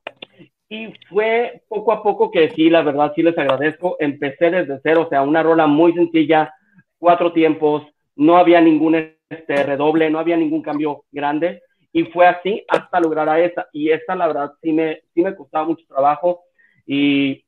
[0.69, 3.97] Y fue poco a poco que sí, la verdad, sí les agradezco.
[3.99, 6.53] Empecé desde cero, o sea, una rola muy sencilla,
[6.99, 7.83] cuatro tiempos,
[8.15, 11.63] no había ningún este, redoble, no había ningún cambio grande.
[11.91, 13.67] Y fue así hasta lograr a esa.
[13.73, 16.43] Y esta, la verdad, sí me, sí me costaba mucho trabajo.
[16.85, 17.43] Y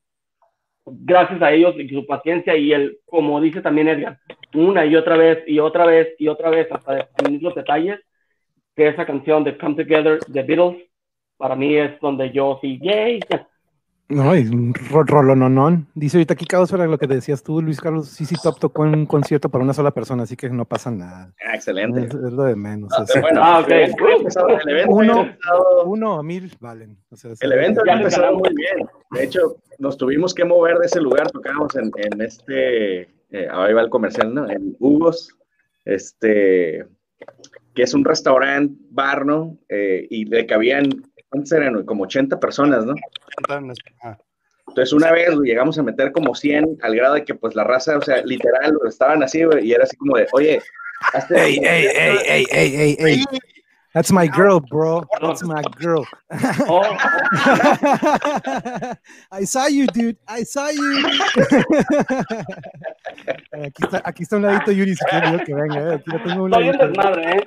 [0.86, 4.20] gracias a ellos y su paciencia y el, como dice también Edgar,
[4.54, 8.00] una y otra vez y otra vez y otra vez hasta definir los detalles,
[8.76, 10.84] que esa canción de Come Together de Beatles
[11.38, 13.20] para mí es donde yo sí, yay.
[14.12, 18.26] No, es un no Dice ahorita aquí sobre lo que decías tú, Luis Carlos, sí,
[18.26, 21.34] sí, Top tocó en un concierto para una sola persona, así que no pasa nada.
[21.46, 22.06] Ah, excelente.
[22.06, 22.92] Es, lo de menos.
[23.22, 23.84] Bueno, ah, okay.
[23.86, 25.36] el evento uno,
[25.86, 26.98] uno a mil valen.
[27.10, 28.88] O sea, el evento ha empezado muy bien.
[29.12, 33.72] De hecho, nos tuvimos que mover de ese lugar, tocamos en, en este, eh, ahora
[33.72, 34.50] iba el comercial, ¿no?
[34.50, 35.38] En Hugos,
[35.86, 36.86] este,
[37.74, 39.58] que es un restaurante, bar, ¿no?
[39.70, 40.90] Eh, y le cabían
[41.32, 41.84] ¿cuántos eran?
[41.86, 42.94] Como 80 personas, ¿no?
[44.68, 47.98] Entonces una vez llegamos a meter como 100 al grado de que pues la raza,
[47.98, 50.62] o sea, literal, estaban así, y era así como de, oye,
[51.14, 51.42] hazte...
[51.42, 53.26] Ey, ey, ey, ey, ey, ey, ey.
[53.94, 55.04] That's my girl, bro.
[55.22, 56.08] That's my girl.
[56.32, 56.82] Oh.
[59.32, 60.16] I saw you, dude.
[60.30, 61.04] I saw you.
[63.52, 65.76] aquí, está, aquí está un ladito Yuri, si quieres que venga.
[65.76, 65.96] Eh.
[65.96, 66.88] Aquí lo tengo un ladito.
[66.88, 67.44] desmadre, ¿eh?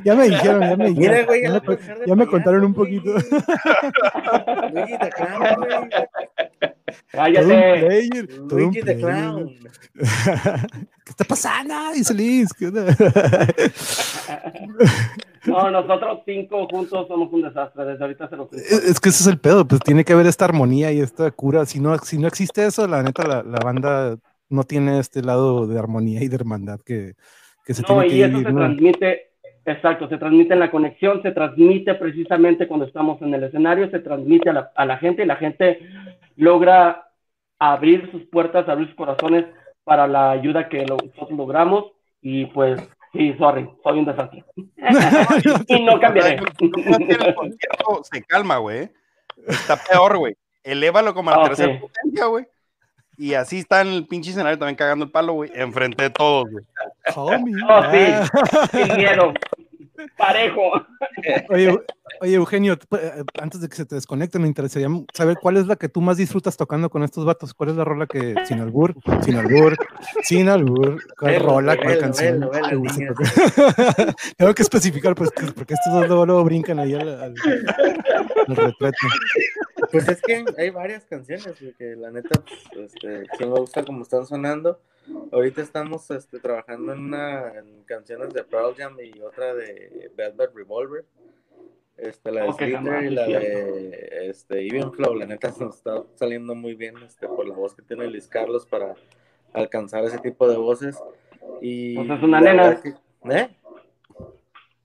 [0.04, 0.96] ya me dijeron, ya me dijeron.
[0.96, 1.60] Mira, güey, ya, me,
[2.06, 3.12] ya me contaron un poquito.
[7.12, 8.08] Cállate.
[8.48, 9.54] Luigi the Clown.
[11.10, 11.74] ¿Qué está pasando?
[11.92, 12.50] Dice Liz.
[15.44, 17.84] no, nosotros cinco juntos somos un desastre.
[17.84, 19.66] Desde ahorita se lo Es que ese es el pedo.
[19.66, 21.66] Pues tiene que haber esta armonía y esta cura.
[21.66, 24.18] Si no, si no existe eso, la neta, la, la banda
[24.50, 27.14] no tiene este lado de armonía y de hermandad que,
[27.64, 29.26] que se no, tiene que y eso se transmite
[29.66, 33.98] Exacto, se transmite en la conexión, se transmite precisamente cuando estamos en el escenario, se
[33.98, 35.80] transmite a la, a la gente y la gente
[36.36, 37.08] logra
[37.58, 39.44] abrir sus puertas, abrir sus corazones
[39.90, 41.86] para la ayuda que nosotros logramos
[42.22, 42.80] y pues
[43.12, 44.44] sí, sorry, soy un desastre.
[45.66, 46.34] y no cambiaré.
[46.60, 48.88] el concierto se calma, güey.
[49.48, 50.36] Está peor, güey.
[50.62, 52.46] Elévalo como a la tercera potencia, güey.
[53.18, 56.48] Y así está en el pinche escenario también cagando el palo, güey, enfrente de todos,
[56.48, 56.64] güey.
[57.16, 57.32] Oh,
[57.90, 59.34] sí, sin miedo
[60.16, 60.72] parejo.
[61.48, 61.78] Oye,
[62.20, 65.76] oye, Eugenio, eh, antes de que se te desconecte, me interesaría saber cuál es la
[65.76, 67.54] que tú más disfrutas tocando con estos vatos.
[67.54, 69.76] ¿Cuál es la rola que, sin albur, sin albur,
[70.22, 72.50] sin albur, cuál rola, cuál canción?
[74.36, 77.34] Tengo que especificar, pues, porque estos dos luego, brincan ahí al, al,
[78.48, 78.96] retrato.
[79.90, 82.40] Pues es que hay varias canciones, que la neta,
[82.72, 84.80] pues, este, sí me gusta como están sonando.
[85.32, 90.34] Ahorita estamos este, trabajando en, una, en canciones de Pearl Jam y otra de Bad
[90.34, 91.04] Bad Revolver.
[91.96, 96.54] Este, la de okay, y la de este, Even Flow, la neta nos está saliendo
[96.54, 98.94] muy bien este, por la voz que tiene Luis Carlos para
[99.52, 100.98] alcanzar ese tipo de voces.
[101.60, 102.80] Y pues es una nena.
[103.30, 103.48] ¿eh?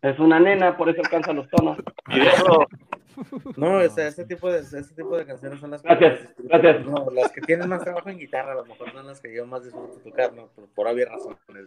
[0.02, 1.78] Es una nena, por eso alcanza los tonos.
[2.10, 2.68] Y eso,
[3.58, 6.86] no, o sea, ese tipo de, ese tipo de canciones son las que, gracias, gracias.
[6.86, 9.46] No, las que tienen más trabajo en guitarra, a lo mejor son las que yo
[9.46, 10.48] más disfruto tocar, ¿no?
[10.48, 11.66] Por, por obvias razones.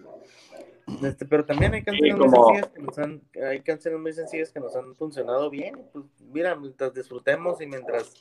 [1.03, 4.61] Este, pero también hay canciones muy sencillas que nos han, hay canciones muy sencillas que
[4.61, 5.87] nos han funcionado bien.
[5.93, 8.15] Pues mira, mientras disfrutemos y mientras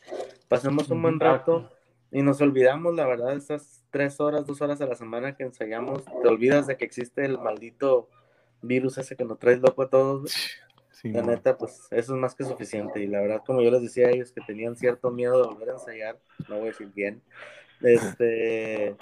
[0.47, 1.69] pasemos un buen rato
[2.11, 6.05] y nos olvidamos, la verdad, esas tres horas, dos horas a la semana que ensayamos,
[6.05, 8.09] te olvidas de que existe el maldito
[8.61, 10.33] virus ese que nos trae loco a todos
[11.03, 13.01] la neta, pues eso es más que suficiente.
[13.01, 15.69] Y la verdad, como yo les decía a ellos que tenían cierto miedo de volver
[15.69, 17.21] a ensayar, no voy a decir bien,
[17.81, 18.95] este,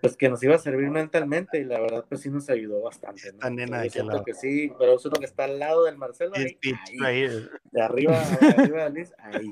[0.00, 3.32] pues que nos iba a servir mentalmente y la verdad pues sí nos ayudó bastante.
[3.32, 3.50] ¿no?
[3.50, 6.32] Nena de siento que sí, pero es uno que está al lado del Marcelo.
[6.34, 6.58] Ahí,
[7.04, 9.50] ahí, de arriba, de arriba de Liz, ahí.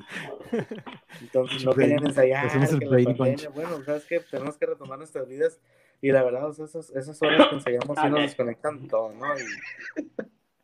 [1.20, 2.50] Entonces no querían ensayar.
[2.50, 4.20] Que la bueno, ¿sabes qué?
[4.20, 5.60] Tenemos que retomar nuestras vidas
[6.00, 9.26] y la verdad, esas, esas horas que ensayamos sí nos desconectan todo, ¿no?
[9.38, 9.42] Y,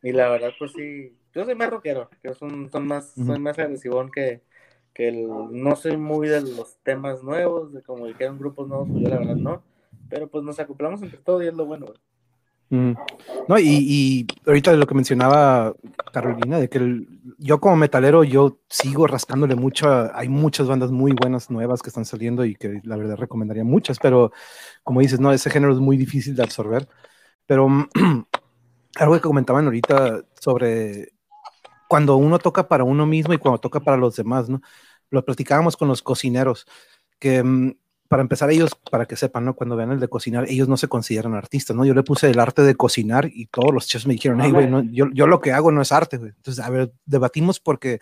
[0.03, 3.57] y la verdad pues sí, yo soy más rockero, que son, son más, soy más
[3.59, 4.41] agresivón que,
[4.93, 9.03] que el, no soy muy de los temas nuevos, de como dijeron grupos nuevos, pues
[9.03, 9.63] yo la verdad no,
[10.09, 11.87] pero pues nos acoplamos entre todo y es lo bueno.
[12.71, 15.75] No, y, y, ahorita de lo que mencionaba
[16.13, 17.05] Carolina, de que
[17.37, 22.05] yo como metalero, yo sigo rascándole mucho, hay muchas bandas muy buenas nuevas que están
[22.05, 24.31] saliendo y que la verdad recomendaría muchas, pero
[24.83, 26.87] como dices, no, ese género es muy difícil de absorber,
[27.45, 27.67] pero
[28.95, 31.13] algo que comentaban ahorita sobre
[31.87, 34.61] cuando uno toca para uno mismo y cuando toca para los demás, ¿no?
[35.09, 36.65] Lo platicábamos con los cocineros,
[37.19, 37.73] que mm,
[38.07, 39.55] para empezar ellos, para que sepan, ¿no?
[39.55, 41.85] Cuando vean el de cocinar, ellos no se consideran artistas, ¿no?
[41.85, 44.67] Yo le puse el arte de cocinar y todos los chefs me dijeron, hey, güey,
[44.69, 46.31] no, yo, yo, lo que hago no es arte, güey.
[46.35, 47.99] Entonces, a ver, debatimos porque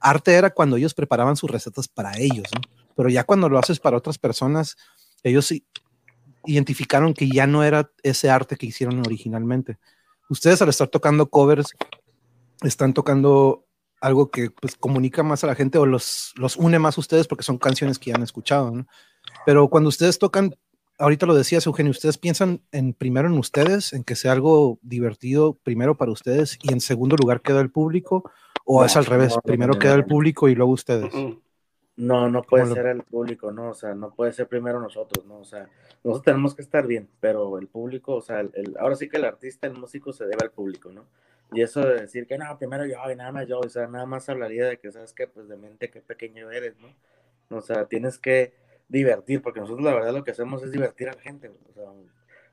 [0.00, 2.60] arte era cuando ellos preparaban sus recetas para ellos, ¿no?
[2.96, 4.76] Pero ya cuando lo haces para otras personas,
[5.22, 5.52] ellos
[6.44, 9.78] identificaron que ya no era ese arte que hicieron originalmente.
[10.28, 11.74] Ustedes al estar tocando covers
[12.62, 13.66] están tocando
[14.00, 17.28] algo que pues comunica más a la gente o los, los une más a ustedes
[17.28, 18.86] porque son canciones que ya han escuchado, ¿no?
[19.46, 20.56] Pero cuando ustedes tocan,
[20.98, 25.58] ahorita lo decías Eugenio, ustedes piensan en primero en ustedes, en que sea algo divertido
[25.62, 28.30] primero para ustedes y en segundo lugar queda el público
[28.64, 31.12] o es al revés, primero queda el público y luego ustedes.
[31.96, 35.40] No, no puede ser el público, no, o sea, no puede ser primero nosotros, no,
[35.40, 35.68] o sea,
[36.02, 39.26] nosotros tenemos que estar bien, pero el público, o sea, el, ahora sí que el
[39.26, 41.04] artista, el músico se debe al público, ¿no?
[41.52, 44.06] Y eso de decir que no, primero yo y nada más yo, o sea, nada
[44.06, 47.56] más hablaría de que, ¿sabes que Pues de mente qué pequeño eres, ¿no?
[47.56, 48.54] O sea, tienes que
[48.88, 51.84] divertir, porque nosotros la verdad lo que hacemos es divertir a la gente, o sea,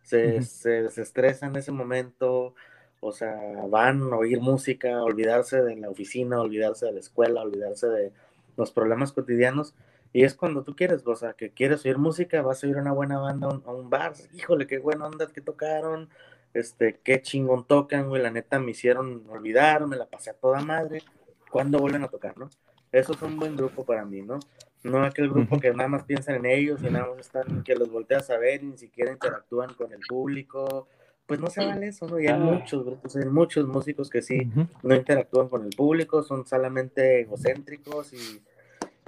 [0.04, 2.56] se, se desestresa en ese momento,
[3.00, 3.38] o sea,
[3.70, 8.12] van a oír música, olvidarse de la oficina, olvidarse de la escuela, olvidarse de
[8.60, 9.74] los problemas cotidianos.
[10.14, 12.92] Y es cuando tú quieres, o sea, que quieres oír música, vas a oír una
[12.92, 16.10] buena banda a un, bar, híjole, qué buena onda que tocaron,
[16.54, 20.62] este, qué chingón tocan, güey, la neta me hicieron olvidar, me la pasé a toda
[20.62, 21.04] madre,
[21.52, 22.50] ¿cuándo vuelven a tocar, no?
[22.92, 24.40] Eso es un buen grupo para mí, ¿no?
[24.82, 27.92] No aquel grupo que nada más piensan en ellos y nada más están, que los
[27.92, 30.88] volteas a ver y ni siquiera interactúan con el público,
[31.28, 32.20] pues no se vale eso, ¿no?
[32.20, 34.50] Y hay muchos grupos, hay muchos músicos que sí
[34.82, 38.42] no interactúan con el público, son solamente egocéntricos y,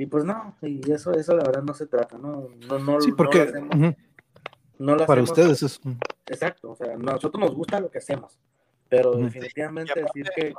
[0.02, 2.48] y pues no, y eso, eso la verdad no se trata, ¿no?
[2.68, 3.52] No, no, sí, porque...
[4.80, 5.80] No Para ustedes es.
[6.26, 8.40] Exacto, o sea, a nosotros nos gusta lo que hacemos,
[8.90, 10.56] pero definitivamente decir que.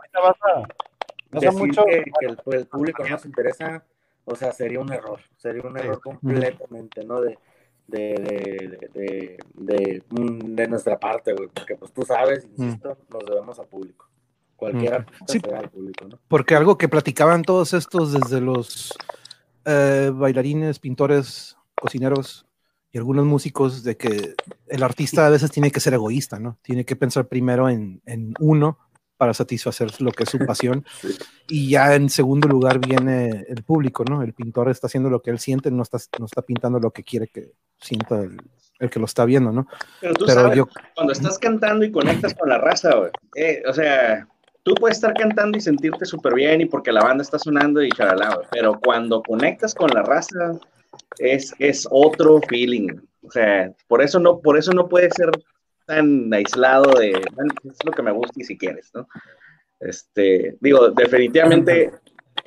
[1.32, 3.85] decir que, el, público no nos interesa,
[4.24, 7.20] o sea, sería un error, sería un error completamente, ¿no?
[7.20, 7.36] De,
[7.89, 13.66] de, de, de, de, nuestra parte, güey, porque pues tú sabes, insisto, nos debemos al
[13.66, 14.09] público.
[14.55, 16.20] Cualquiera sí, al público, ¿no?
[16.28, 18.97] Porque algo que platicaban todos estos desde los
[19.64, 22.47] eh, bailarines, pintores, cocineros,
[22.93, 24.34] y algunos músicos de que
[24.68, 26.59] el artista a veces tiene que ser egoísta, ¿no?
[26.62, 28.78] Tiene que pensar primero en, en uno
[29.16, 30.84] para satisfacer lo que es su pasión
[31.48, 34.22] y ya en segundo lugar viene el público, ¿no?
[34.22, 37.02] El pintor está haciendo lo que él siente, no está, no está pintando lo que
[37.02, 38.36] quiere que sienta el,
[38.78, 39.66] el que lo está viendo, ¿no?
[40.01, 40.68] Pero tú sabes, yo...
[40.94, 42.90] cuando estás cantando y conectas con la raza,
[43.36, 44.26] eh, o sea,
[44.62, 47.90] tú puedes estar cantando y sentirte súper bien y porque la banda está sonando y
[47.90, 50.52] charalá, pero cuando conectas con la raza,
[51.18, 52.89] es, es otro feeling.
[53.22, 55.30] O sea, por eso no, por eso no puede ser
[55.86, 59.06] tan aislado de, es lo que me gusta y si quieres, ¿no?
[59.80, 61.93] Este, digo, definitivamente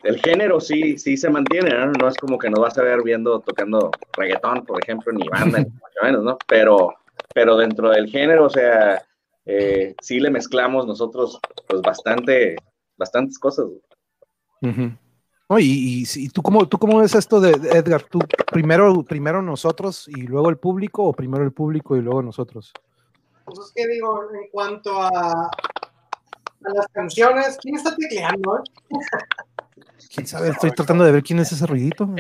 [0.04, 1.92] el género sí, sí se mantiene, ¿no?
[1.92, 5.60] No es como que nos vas a ver viendo, tocando reggaetón, por ejemplo, ni banda,
[5.60, 5.72] ni
[6.02, 6.38] menos, ¿no?
[6.48, 6.94] Pero,
[7.34, 9.04] pero dentro del género, o sea,
[9.46, 12.56] eh, sí le mezclamos nosotros, pues, bastante,
[12.98, 13.68] bastantes cosas.
[14.62, 18.04] y, y, tú, cómo, tú cómo ves esto de Edgar?
[18.04, 18.20] ¿Tú
[18.52, 22.74] primero, primero nosotros y luego el público o primero el público y luego nosotros?
[23.46, 28.64] Pues es que digo, en cuanto a, a las canciones, ¿quién está tecleando?
[30.14, 30.50] ¿Quién sabe?
[30.50, 32.10] Estoy tratando de ver quién es ese ruidito.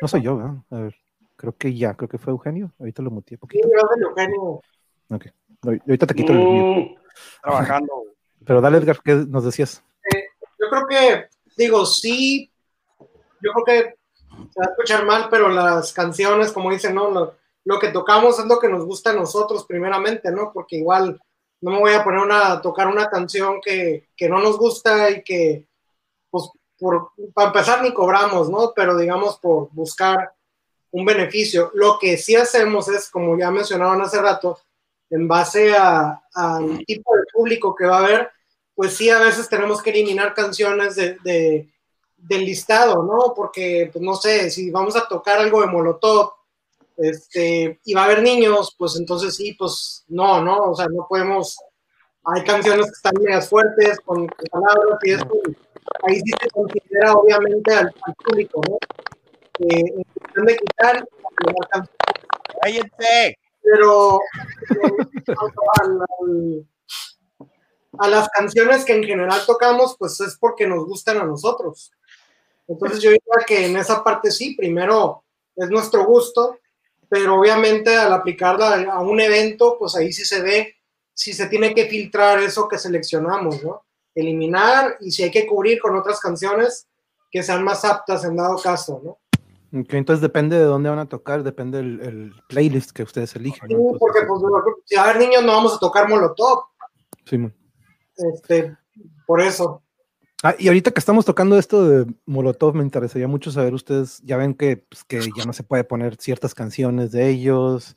[0.00, 0.54] No soy yo, ¿verdad?
[0.70, 0.94] A ver,
[1.34, 2.72] creo que ya, creo que fue Eugenio.
[2.78, 3.66] Ahorita lo muteé poquito.
[3.66, 4.60] Sí, yo Eugenio.
[5.10, 5.26] Ok,
[5.62, 6.96] ahorita te quito el mm,
[7.42, 8.04] Trabajando.
[8.46, 9.82] Pero dale, Edgar, ¿qué nos decías?
[10.14, 10.24] Eh,
[10.58, 11.26] yo creo que,
[11.56, 12.50] digo, sí,
[13.40, 13.94] yo creo que
[14.52, 17.10] se va a escuchar mal, pero las canciones, como dicen, ¿no?
[17.10, 17.34] Lo,
[17.64, 20.52] lo, que tocamos es lo que nos gusta a nosotros primeramente, ¿no?
[20.52, 21.20] Porque igual
[21.60, 25.10] no me voy a poner una, a tocar una canción que, que no nos gusta
[25.10, 25.66] y que,
[26.30, 28.72] pues, por, para empezar ni cobramos, ¿no?
[28.74, 30.32] Pero digamos por buscar
[30.90, 31.70] un beneficio.
[31.74, 34.58] Lo que sí hacemos es, como ya mencionaron hace rato,
[35.10, 38.30] en base al tipo de público que va a haber,
[38.74, 41.68] pues sí, a veces tenemos que eliminar canciones de,
[42.16, 43.34] del listado, ¿no?
[43.34, 46.32] Porque, pues no sé, si vamos a tocar algo de Molotov,
[46.96, 50.70] este, y va a haber niños, pues entonces sí, pues no, ¿no?
[50.70, 51.58] O sea, no podemos,
[52.24, 55.26] hay canciones que están medias fuertes, con, palabras y eso,
[56.02, 57.92] ahí sí se considera obviamente al,
[58.24, 58.76] público, ¿no?
[59.66, 61.08] Eh, en cuestión de quitar,
[62.62, 63.39] ¡Cállate!
[63.62, 64.20] Pero,
[67.98, 71.92] a las canciones que en general tocamos, pues es porque nos gustan a nosotros.
[72.66, 75.24] Entonces yo diría que en esa parte sí, primero
[75.56, 76.58] es nuestro gusto,
[77.08, 80.76] pero obviamente al aplicarla a un evento, pues ahí sí se ve
[81.12, 83.84] si se tiene que filtrar eso que seleccionamos, ¿no?
[84.14, 86.86] Eliminar y si hay que cubrir con otras canciones
[87.30, 89.18] que sean más aptas en dado caso, ¿no?
[89.72, 93.68] Entonces depende de dónde van a tocar, depende del playlist que ustedes eligen.
[93.68, 94.42] Sí, porque pues,
[94.84, 96.64] si a ver niños no vamos a tocar Molotov.
[97.24, 97.38] Sí,
[98.16, 98.76] este,
[99.26, 99.82] por eso.
[100.42, 104.36] Ah, y ahorita que estamos tocando esto de Molotov, me interesaría mucho saber ustedes, ya
[104.36, 107.96] ven que, pues, que ya no se puede poner ciertas canciones de ellos,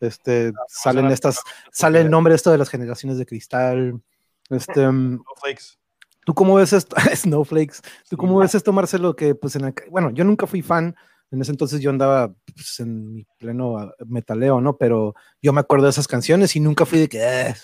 [0.00, 1.40] este, salen estas,
[1.70, 4.00] sale el nombre esto de las generaciones de cristal,
[4.48, 5.78] este, mm, Snowflakes.
[6.24, 6.96] ¿Tú cómo ves esto?
[7.14, 7.80] Snowflakes.
[8.08, 9.14] ¿Tú cómo ves esto, Marcelo?
[9.14, 10.96] Que pues en bueno, yo nunca fui fan,
[11.32, 14.76] en ese entonces yo andaba pues, en mi pleno ah, metaleo, ¿no?
[14.76, 17.54] Pero yo me acuerdo de esas canciones y nunca fui de que, eh,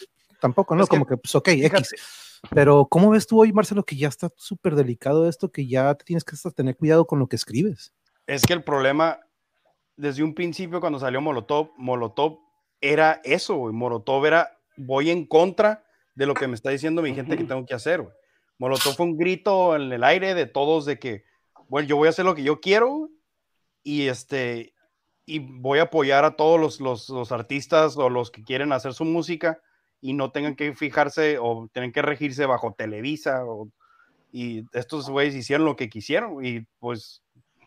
[0.41, 0.87] tampoco, ¿no?
[0.87, 1.95] Como que, pues, ok, X.
[2.51, 6.25] Pero, ¿cómo ves tú hoy, Marcelo, que ya está súper delicado esto, que ya tienes
[6.25, 7.93] que tener cuidado con lo que escribes?
[8.27, 9.21] Es que el problema,
[9.97, 12.39] desde un principio, cuando salió Molotov, Molotov
[12.81, 13.75] era eso, güey.
[13.75, 15.85] Molotov era, voy en contra
[16.15, 18.15] de lo que me está diciendo mi gente que tengo que hacer, güey.
[18.57, 21.25] Molotov fue un grito en el aire de todos de que,
[21.69, 23.11] bueno, yo voy a hacer lo que yo quiero
[23.83, 24.75] y este,
[25.27, 28.95] y voy a apoyar a todos los, los, los artistas o los que quieren hacer
[28.95, 29.61] su música
[30.01, 33.69] y no tengan que fijarse o tienen que regirse bajo Televisa o,
[34.33, 37.23] y estos güeyes hicieron lo que quisieron y pues,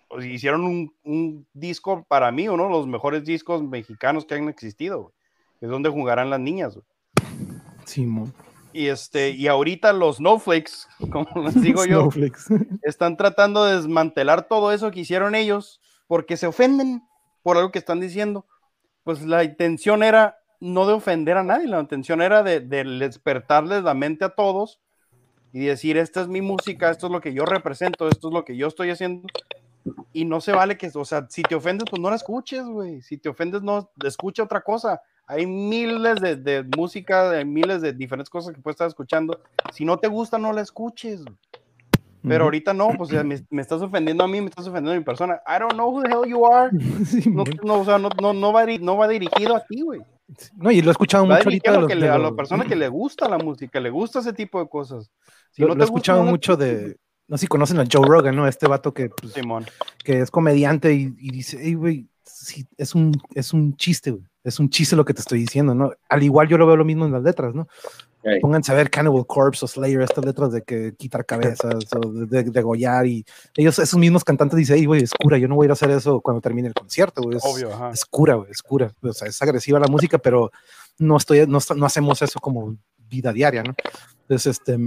[0.07, 4.49] pues hicieron un, un, disco para mí, uno de los mejores discos mexicanos que han
[4.49, 5.13] existido,
[5.59, 6.79] es donde jugarán las niñas.
[7.85, 8.07] Sí,
[8.73, 12.09] y este, y ahorita los snowflakes, como les digo yo,
[12.83, 15.81] están tratando de desmantelar todo eso que hicieron ellos
[16.11, 17.07] porque se ofenden
[17.41, 18.45] por algo que están diciendo.
[19.05, 23.93] Pues la intención era no de ofender a nadie, la intención era de, despertarles la
[23.93, 24.81] mente a todos
[25.53, 28.43] y decir, esta es mi música, esto es lo que yo represento, esto es lo
[28.43, 29.25] que yo estoy haciendo.
[30.11, 33.01] Y no se vale que, o sea, si te ofendes, pues no la escuches, güey.
[33.01, 35.01] Si te ofendes, no, escucha otra cosa.
[35.27, 39.39] Hay miles de, música, hay miles de diferentes cosas que puedes estar escuchando.
[39.71, 41.23] Si no te gusta, no la escuches.
[42.27, 45.03] Pero ahorita no, pues me, me, estás ofendiendo a mí, me estás ofendiendo a mi
[45.03, 45.41] persona.
[45.47, 46.71] I don't know who the hell you are.
[47.25, 50.01] no, no, o sea, no, no, no, va, no va dirigido a ti, güey.
[50.55, 51.71] No, y lo he escuchado mucho ahorita.
[51.71, 55.11] A, a la persona que le gusta la música, le gusta ese tipo de cosas.
[55.51, 56.97] Si lo, he escuchado mucho de.
[57.27, 58.47] No sé si conocen a Joe Rogan, ¿no?
[58.47, 59.33] Este vato que, pues,
[60.03, 62.09] que es comediante y, dice, hey, güey,
[62.77, 64.23] es, un, es un chiste, güey.
[64.43, 65.93] Es un chiste lo que te estoy diciendo, ¿no?
[66.09, 67.67] Al igual yo lo veo lo mismo en las letras, ¿no?
[68.41, 72.43] Pónganse a ver Cannibal Corpse o Slayer, estas letras de que quitar cabezas o de,
[72.43, 73.25] degollar y
[73.55, 75.73] ellos, esos mismos cantantes dicen, hey, güey, es cura, yo no voy a ir a
[75.73, 77.37] hacer eso cuando termine el concierto, güey.
[77.37, 78.91] Es, Obvio, es cura, güey, es cura.
[79.01, 80.51] O sea, es agresiva la música, pero
[80.99, 83.75] no estoy, no, no hacemos eso como vida diaria, ¿no?
[84.21, 84.77] Entonces, este,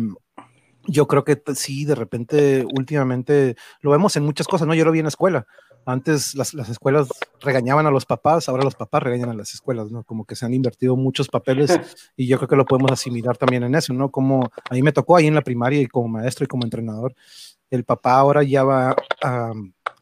[0.87, 4.75] yo creo que sí, de repente, últimamente, lo vemos en muchas cosas, ¿no?
[4.75, 5.47] Yo lo vi en la escuela.
[5.87, 7.09] Antes las, las, escuelas
[7.41, 10.05] regañaban a los papás, ahora los papás regañan a las escuelas, ¿no?
[10.05, 11.71] Como que se han invertido muchos papeles
[12.17, 14.11] y yo creo que lo podemos asimilar también en eso, ¿no?
[14.11, 17.15] Como a mí me tocó ahí en la primaria y como maestro y como entrenador,
[17.71, 19.53] el papá ahora ya va a,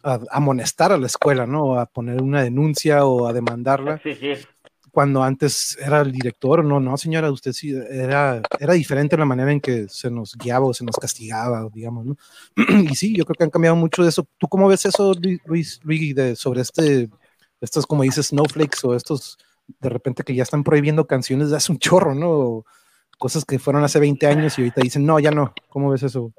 [0.02, 1.78] a amonestar a la escuela, ¿no?
[1.78, 4.00] A poner una denuncia o a demandarla.
[4.02, 4.34] Sí, sí
[4.92, 9.50] cuando antes era el director, no, no, señora, usted sí, era, era diferente la manera
[9.50, 12.16] en que se nos guiaba o se nos castigaba, digamos, ¿no?
[12.90, 14.26] y sí, yo creo que han cambiado mucho de eso.
[14.38, 15.14] ¿Tú cómo ves eso,
[15.46, 17.08] Luis, Luis, de, sobre este,
[17.60, 19.38] estos, como dices, snowflakes o estos,
[19.80, 22.64] de repente que ya están prohibiendo canciones de hace un chorro, ¿no?
[23.22, 25.54] cosas que fueron hace 20 años y ahorita dicen, no, ya no.
[25.68, 26.32] ¿Cómo ves eso?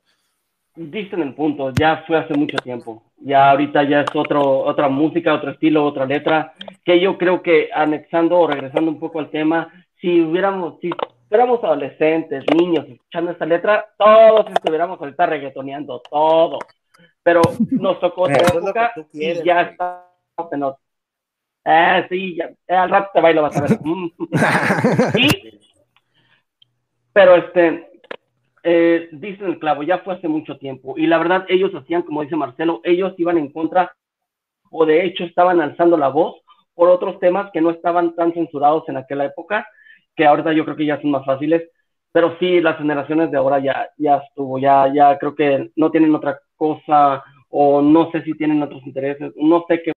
[0.76, 3.04] Diste en el punto, ya fue hace mucho tiempo.
[3.18, 7.70] Ya ahorita ya es otro, otra música, otro estilo, otra letra, que yo creo que
[7.74, 9.72] anexando o regresando un poco al tema,
[10.02, 10.90] si hubiéramos, si
[11.30, 16.60] fuéramos adolescentes, niños, escuchando esta letra, todos estuviéramos ahorita reggaetoneando, todo.
[17.22, 20.08] Pero nos tocó otra época y ya está.
[20.58, 20.78] No.
[21.66, 23.70] Eh, sí, ya, al rato te bailo, vas a ver.
[25.14, 25.60] sí,
[27.14, 27.93] pero este,
[28.64, 30.96] eh, dicen el clavo, ya fue hace mucho tiempo.
[30.98, 33.94] Y la verdad, ellos hacían, como dice Marcelo, ellos iban en contra
[34.72, 36.42] o de hecho estaban alzando la voz
[36.74, 39.68] por otros temas que no estaban tan censurados en aquella época,
[40.16, 41.70] que ahorita yo creo que ya son más fáciles,
[42.12, 46.16] pero sí, las generaciones de ahora ya, ya estuvo, ya, ya creo que no tienen
[46.16, 49.92] otra cosa o no sé si tienen otros intereses, no sé qué,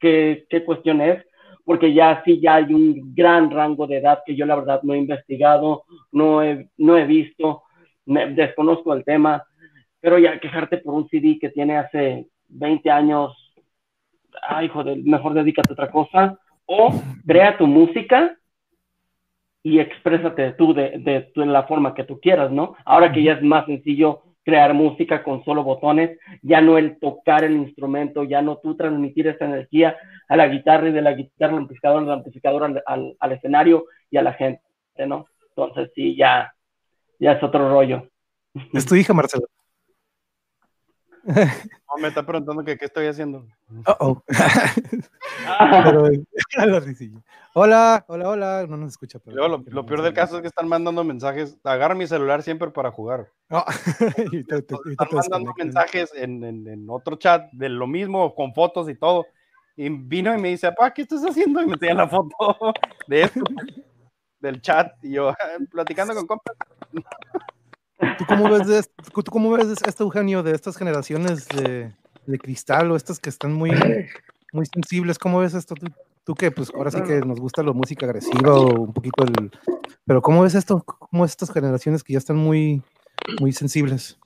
[0.00, 1.22] qué, qué cuestión es,
[1.64, 4.94] porque ya sí ya hay un gran rango de edad que yo la verdad no
[4.94, 7.63] he investigado, no he, no he visto,
[8.06, 9.44] desconozco el tema,
[10.00, 13.54] pero ya quejarte por un CD que tiene hace 20 años,
[14.48, 16.92] ay, joder, mejor dedícate a otra cosa, o
[17.26, 18.36] crea tu música
[19.62, 22.76] y exprésate tú de, de, de, la forma que tú quieras, ¿no?
[22.84, 27.44] Ahora que ya es más sencillo crear música con solo botones, ya no el tocar
[27.44, 29.96] el instrumento, ya no tú transmitir esa energía
[30.28, 33.86] a la guitarra y de la guitarra al amplificador, al amplificador al, al, al escenario
[34.10, 34.60] y a la gente,
[35.06, 35.26] ¿no?
[35.48, 36.53] Entonces sí, ya,
[37.18, 38.08] ya es otro rollo.
[38.72, 39.46] Es tu hija, Marcelo.
[41.26, 43.46] No, me está preguntando que qué estoy haciendo.
[43.70, 44.22] Uh -oh.
[45.82, 46.08] pero,
[47.54, 49.18] hola, hola, hola, no nos escucha.
[49.20, 51.56] Pero, lo, lo, peor del caso es que están mandando mensajes.
[51.64, 53.30] Agarra mi celular siempre para jugar.
[53.50, 53.64] Oh.
[54.32, 58.34] y te, te, están te mandando mensajes en, en, en, otro chat de lo mismo,
[58.34, 59.24] con fotos y todo.
[59.76, 61.62] Y vino y me dice, papá, ¿qué estás haciendo?
[61.62, 62.72] Y me tenía la foto
[63.08, 63.40] de esto,
[64.44, 64.92] del chat.
[65.02, 65.34] Y yo,
[65.70, 66.56] platicando con compas.
[68.18, 71.92] ¿Tú cómo ves, de, ¿tú cómo ves esto, Eugenio, de estas generaciones de,
[72.26, 73.70] de, cristal o estas que están muy,
[74.52, 75.18] muy sensibles?
[75.18, 75.74] ¿Cómo ves esto?
[75.74, 75.86] ¿Tú,
[76.24, 79.50] tú que pues ahora sí que nos gusta la música agresiva o un poquito el...
[80.06, 80.82] Pero ¿cómo ves esto?
[80.84, 82.82] ¿Cómo ves estas generaciones que ya están muy,
[83.40, 84.18] muy sensibles?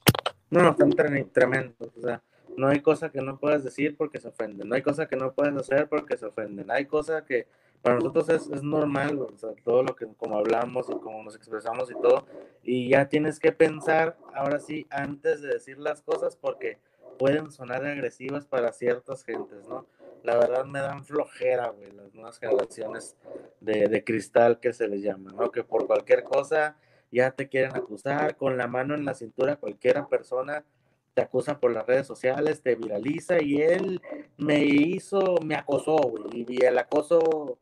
[0.50, 0.90] No, no, están
[1.32, 1.92] tremendos.
[1.96, 2.22] O sea,
[2.56, 4.68] no hay cosa que no puedas decir porque se ofenden.
[4.68, 6.70] No hay cosa que no puedes hacer porque se ofenden.
[6.70, 7.46] Hay cosa que
[7.82, 9.26] para nosotros es, es normal, o
[9.64, 12.26] todo lo que como hablamos y como nos expresamos y todo,
[12.62, 16.78] y ya tienes que pensar ahora sí antes de decir las cosas porque
[17.18, 19.86] pueden sonar agresivas para ciertas gentes, ¿no?
[20.22, 23.16] La verdad me dan flojera, güey, las nuevas generaciones
[23.60, 25.50] de, de cristal que se les llama, ¿no?
[25.50, 26.76] Que por cualquier cosa
[27.10, 30.64] ya te quieren acusar, con la mano en la cintura cualquiera persona
[31.18, 34.00] te acusa por las redes sociales, te viraliza y él
[34.36, 37.58] me hizo, me acosó, güey, y el acoso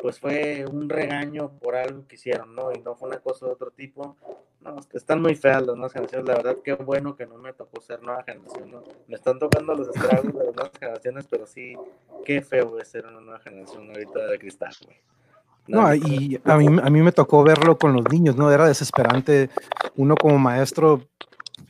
[0.00, 2.70] pues fue un regaño por algo que hicieron, ¿no?
[2.72, 4.16] Y no fue un acoso de otro tipo.
[4.60, 7.80] No, están muy feas las nuevas generaciones, la verdad qué bueno que no me tocó
[7.80, 8.84] ser nueva generación, ¿no?
[9.08, 11.76] Me están tocando los estragos de las nuevas generaciones, pero sí,
[12.24, 14.98] qué feo es ser una nueva generación ahorita de cristal, güey.
[15.66, 18.52] No, y a mí, a mí me tocó verlo con los niños, ¿no?
[18.52, 19.50] Era desesperante
[19.96, 21.02] uno como maestro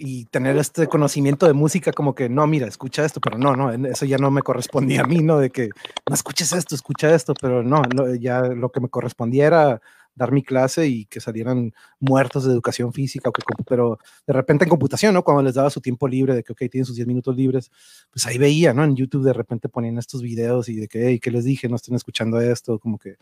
[0.00, 3.70] y tener este conocimiento de música como que, no, mira, escucha esto, pero no, no,
[3.86, 5.38] eso ya no me correspondía a mí, ¿no?
[5.38, 5.68] De que,
[6.08, 7.82] no escuches esto, escucha esto, pero no,
[8.14, 9.82] ya lo que me correspondía era
[10.14, 14.64] dar mi clase y que salieran muertos de educación física, o que, pero de repente
[14.64, 15.22] en computación, ¿no?
[15.22, 17.70] Cuando les daba su tiempo libre, de que, ok, tienen sus 10 minutos libres,
[18.10, 18.84] pues ahí veía, ¿no?
[18.84, 21.68] En YouTube de repente ponían estos videos y de que, hey, ¿qué les dije?
[21.68, 23.16] No estén escuchando esto, como que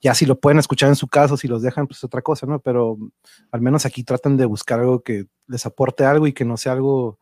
[0.00, 2.46] ya si lo pueden escuchar en su caso, si los dejan, pues es otra cosa,
[2.46, 2.60] ¿no?
[2.60, 2.98] Pero
[3.50, 6.72] al menos aquí tratan de buscar algo que les aporte algo y que no sea
[6.72, 7.18] algo,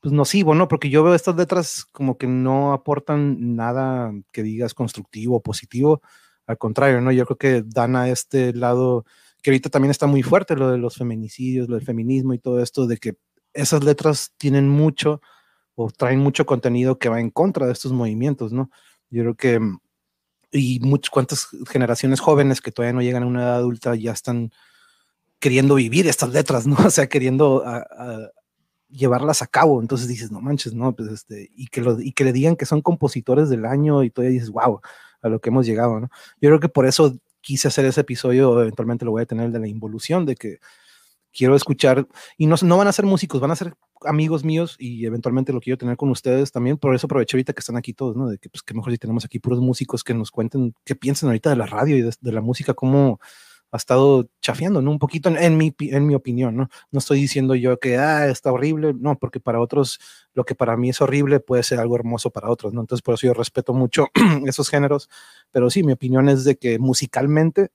[0.00, 0.68] pues nocivo, ¿no?
[0.68, 6.02] Porque yo veo estas letras como que no aportan nada que digas constructivo o positivo,
[6.46, 7.12] al contrario, ¿no?
[7.12, 9.04] Yo creo que dan a este lado,
[9.42, 12.60] que ahorita también está muy fuerte lo de los feminicidios, lo del feminismo y todo
[12.60, 13.16] esto, de que
[13.52, 15.20] esas letras tienen mucho
[15.74, 18.70] o traen mucho contenido que va en contra de estos movimientos, ¿no?
[19.10, 19.60] Yo creo que
[20.54, 24.52] y muchas cuantas generaciones jóvenes que todavía no llegan a una edad adulta ya están
[25.40, 26.76] queriendo vivir estas letras, ¿no?
[26.86, 27.64] O sea, queriendo
[28.88, 29.82] llevarlas a cabo.
[29.82, 32.82] Entonces dices, no manches, no, pues este, y que, y que le digan que son
[32.82, 34.80] compositores del año y todavía dices, wow,
[35.24, 36.08] a lo que hemos llegado, ¿no?
[36.40, 39.58] Yo creo que por eso quise hacer ese episodio, eventualmente lo voy a tener, de
[39.58, 40.58] la involución, de que
[41.32, 42.06] quiero escuchar,
[42.38, 45.60] y no, no van a ser músicos, van a ser amigos míos y eventualmente lo
[45.60, 46.76] quiero tener con ustedes también.
[46.76, 48.28] Por eso aprovecho ahorita que están aquí todos, ¿no?
[48.28, 51.28] De que, pues, que mejor si tenemos aquí puros músicos que nos cuenten qué piensan
[51.28, 53.18] ahorita de la radio y de, de la música, cómo
[53.74, 54.92] ha estado chafiando, ¿no?
[54.92, 56.68] Un poquito en, en, mi, en mi opinión, ¿no?
[56.92, 59.98] No estoy diciendo yo que, ah, está horrible, no, porque para otros
[60.32, 62.82] lo que para mí es horrible puede ser algo hermoso para otros, ¿no?
[62.82, 64.06] Entonces por eso yo respeto mucho
[64.46, 65.10] esos géneros,
[65.50, 67.70] pero sí, mi opinión es de que musicalmente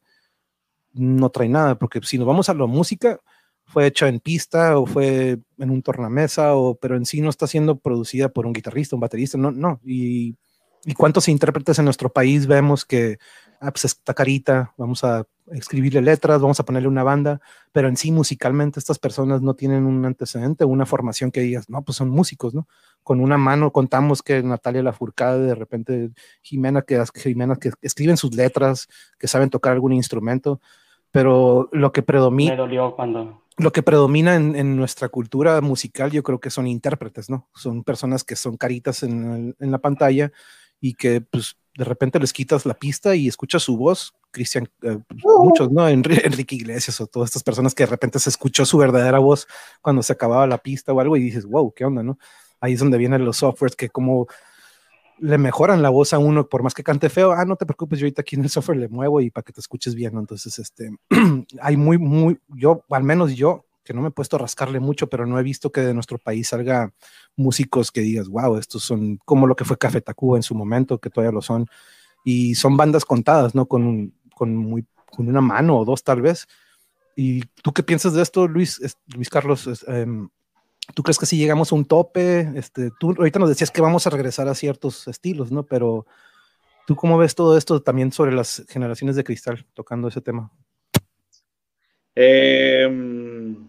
[0.94, 3.20] no trae nada, porque si nos vamos a la música,
[3.66, 7.46] fue hecha en pista o fue en un tornamesa, o, pero en sí no está
[7.46, 9.82] siendo producida por un guitarrista, un baterista, no, no.
[9.84, 10.38] Y,
[10.86, 13.18] y cuántos intérpretes en nuestro país vemos que,
[13.60, 17.98] ah, pues está carita, vamos a escribirle letras, vamos a ponerle una banda, pero en
[17.98, 22.10] sí musicalmente estas personas no tienen un antecedente, una formación que digas, no, pues son
[22.10, 22.68] músicos, ¿no?
[23.04, 26.12] Con una mano contamos que Natalia Lafourcade, de repente
[26.42, 30.62] Jimena, que, Jimena que escriben sus letras, que saben tocar algún instrumento,
[31.12, 32.52] pero lo que predomina...
[32.52, 36.66] Me dolió cuando lo que predomina en, en, nuestra cultura musical, yo creo que son
[36.66, 37.50] intérpretes, ¿no?
[37.54, 40.32] Son personas que son caritas en, en, la pantalla
[40.80, 45.00] y que pues de repente les quitas la pista y escuchas su voz, Cristian, eh,
[45.24, 45.88] muchos, ¿no?
[45.88, 49.48] Enrique Iglesias o todas estas personas que de repente se escuchó su verdadera voz
[49.82, 52.20] cuando se acababa la pista o algo y dices, wow, ¿qué onda, no?
[52.60, 54.28] Ahí es donde vienen los softwares que como
[55.20, 57.98] le mejoran la voz a uno, por más que cante feo, ah, no te preocupes,
[57.98, 60.20] yo ahorita aquí en el software le muevo y para que te escuches bien, ¿no?
[60.20, 60.92] Entonces, este,
[61.62, 65.10] hay muy, muy, yo, al menos yo, que no me he puesto a rascarle mucho,
[65.10, 66.94] pero no he visto que de nuestro país salga
[67.36, 71.00] músicos que digas, wow, estos son como lo que fue Café Tacuba en su momento,
[71.00, 71.66] que todavía lo son,
[72.24, 73.66] y son bandas contadas, ¿no?
[73.66, 74.86] Con, con,
[75.18, 76.48] una mano o dos tal vez.
[77.16, 78.80] ¿Y tú qué piensas de esto, Luis,
[79.16, 79.84] Luis Carlos?
[79.88, 80.30] Em,
[80.94, 82.42] ¿Tú crees que si llegamos a un tope?
[82.56, 85.64] Este, tú ahorita nos decías que vamos a regresar a ciertos estilos, ¿no?
[85.64, 86.06] Pero
[86.86, 90.52] ¿tú cómo ves todo esto también sobre las generaciones de cristal, tocando ese tema?
[92.14, 93.69] Em,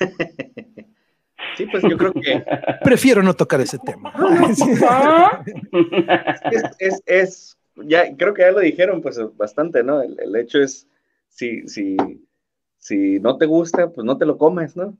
[1.56, 2.44] sí, pues yo creo que...
[2.82, 4.12] Prefiero no tocar ese tema.
[6.80, 10.02] es, es, ya, creo que ya lo dijeron pues bastante, ¿no?
[10.02, 10.86] El, el hecho es,
[11.28, 11.96] si, si,
[12.78, 14.96] si no te gusta, pues no te lo comes, ¿no?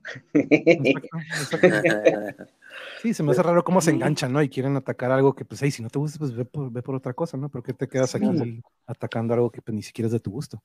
[3.01, 4.41] Sí, se me hace raro cómo se enganchan, ¿no?
[4.41, 7.13] Y quieren atacar algo que, pues, hey, si no te gusta, pues ve por, otra
[7.13, 7.49] cosa, ¿no?
[7.49, 10.61] ¿Por qué te quedas aquí atacando algo que pues, ni siquiera es de tu gusto?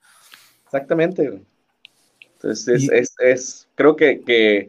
[0.64, 1.44] Exactamente.
[2.45, 4.69] Entonces, es, es, creo que, que,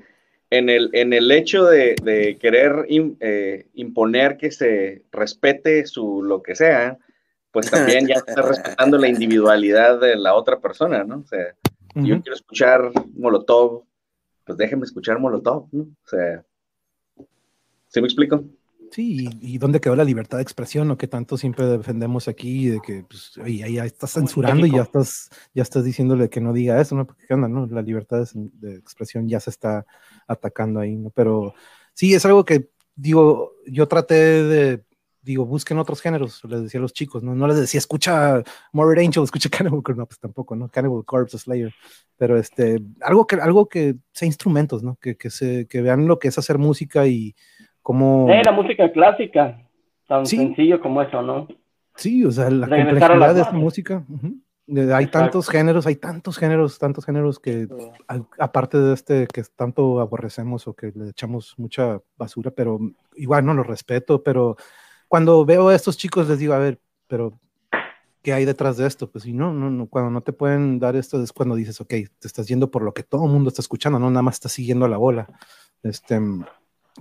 [0.50, 6.42] en, el, en el hecho de, de querer eh, imponer que se respete su lo
[6.42, 6.98] que sea,
[7.52, 11.20] pues también ya está respetando la individualidad de la otra persona, ¿no?
[11.20, 11.54] O sea,
[11.96, 13.84] yo quiero escuchar Molotov,
[14.46, 15.84] pues déjenme escuchar Molotov, ¿no?
[15.84, 16.46] O sea,
[17.88, 18.46] ¿sí me explico?
[18.92, 22.80] Sí, y, dónde quedó la libertad de expresión, o que tanto siempre defendemos aquí, de
[22.80, 26.96] que pues, ahí, estás censurando y ya estás, ya estás diciéndole que no diga eso,
[26.96, 27.06] ¿no?
[27.06, 27.66] Porque ¿qué onda, no?
[27.68, 29.86] La libertad de, expresión ya se está
[30.28, 31.10] atacando ahí, ¿no?
[31.10, 31.54] Pero
[31.94, 34.86] sí, es algo que, digo, yo traté de
[35.26, 39.00] digo, busquen otros géneros, les decía a los chicos, no, no les decía, escucha Morbid
[39.00, 40.70] Angel, escucha Cannibal Corpse, no, pues tampoco, ¿no?
[40.70, 41.74] Cannibal Corpse, Slayer,
[42.16, 44.98] pero este, algo que, algo que sea instrumentos, ¿no?
[45.02, 47.36] Que, que, se, que vean lo que es hacer música y
[47.86, 48.28] cómo...
[48.32, 49.62] Eh, la música clásica,
[50.08, 51.48] tan sencillo como eso, ¿no?
[51.94, 54.04] Sí, o sea, la complejidad de esta música.
[54.92, 57.68] Hay tantos géneros, hay tantos géneros, tantos géneros que,
[58.40, 62.80] aparte de este que tanto aborrecemos o que le echamos mucha basura, pero
[63.18, 64.58] igual no lo respeto, pero
[65.08, 67.40] cuando veo a estos chicos les digo, a ver, pero
[68.24, 69.12] ¿qué hay detrás de esto?
[69.12, 71.90] Pues si no, no, no, cuando no te pueden dar esto es cuando dices, ok,
[71.90, 74.54] te estás yendo por lo que todo el mundo está escuchando, no nada más estás
[74.54, 75.28] siguiendo la bola.
[75.84, 76.20] Este,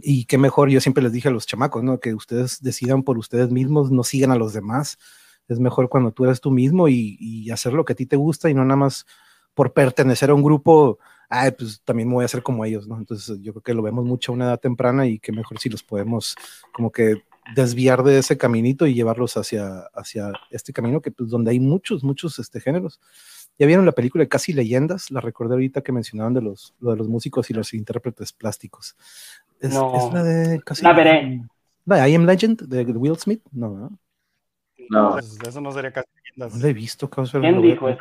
[0.02, 2.00] y qué mejor, yo siempre les dije a los chamacos, ¿no?
[2.00, 4.98] Que ustedes decidan por ustedes mismos, no sigan a los demás.
[5.48, 8.16] Es mejor cuando tú eres tú mismo y, y hacer lo que a ti te
[8.16, 9.06] gusta y no nada más
[9.54, 10.98] por pertenecer a un grupo,
[11.28, 12.98] ay, pues también me voy a hacer como ellos, ¿no?
[12.98, 15.68] Entonces yo creo que lo vemos mucho a una edad temprana y qué mejor si
[15.68, 16.34] los podemos
[16.72, 17.22] como que
[17.54, 22.02] desviar de ese caminito y llevarlos hacia, hacia este camino que pues donde hay muchos,
[22.02, 23.00] muchos este, géneros.
[23.58, 26.90] Ya vieron la película de Casi Leyendas, la recordé ahorita que mencionaban de los, lo
[26.90, 28.96] de los músicos y los intérpretes plásticos.
[29.60, 30.10] Es, no.
[30.12, 31.42] la de Casi La veré.
[31.86, 33.98] La I Am Legend de Will Smith, no, ¿no?
[34.90, 36.56] No, pues, eso no sería Casi Leyendas.
[36.56, 38.00] No la he visto, ¿Quién dijo eso?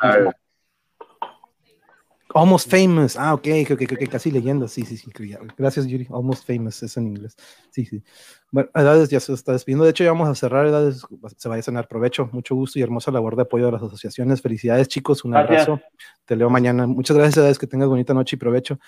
[2.34, 3.16] Almost Famous.
[3.16, 4.66] Ah, ok, ok, ok, casi leyendo.
[4.66, 5.08] Sí, sí, sí.
[5.56, 6.08] Gracias, Yuri.
[6.12, 7.36] Almost Famous es en inglés.
[7.70, 8.02] Sí, sí.
[8.50, 9.84] Bueno, Edades ya se está despidiendo.
[9.84, 10.66] De hecho, ya vamos a cerrar.
[10.66, 11.06] Edades
[11.36, 11.86] se vaya a cenar.
[11.86, 12.28] Provecho.
[12.32, 14.42] Mucho gusto y hermosa labor de apoyo de las asociaciones.
[14.42, 15.24] Felicidades, chicos.
[15.24, 15.80] Un abrazo.
[16.24, 16.88] Te leo mañana.
[16.88, 17.56] Muchas gracias, Edades.
[17.56, 18.80] Que tengas bonita noche y provecho.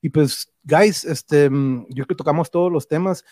[0.00, 3.26] Y pues, guys, este, mm, yo creo que tocamos todos los temas.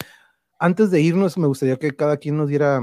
[0.58, 2.80] Antes de irnos, me gustaría que cada quien nos diera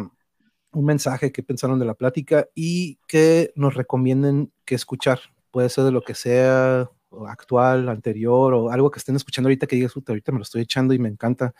[0.71, 5.19] un mensaje que pensaron de la plática y que nos recomienden qué escuchar
[5.51, 6.89] puede ser de lo que sea,
[7.27, 10.93] actual, anterior, o algo que estén escuchando ahorita que digas, ahorita me lo estoy echando
[10.93, 11.53] y me encanta,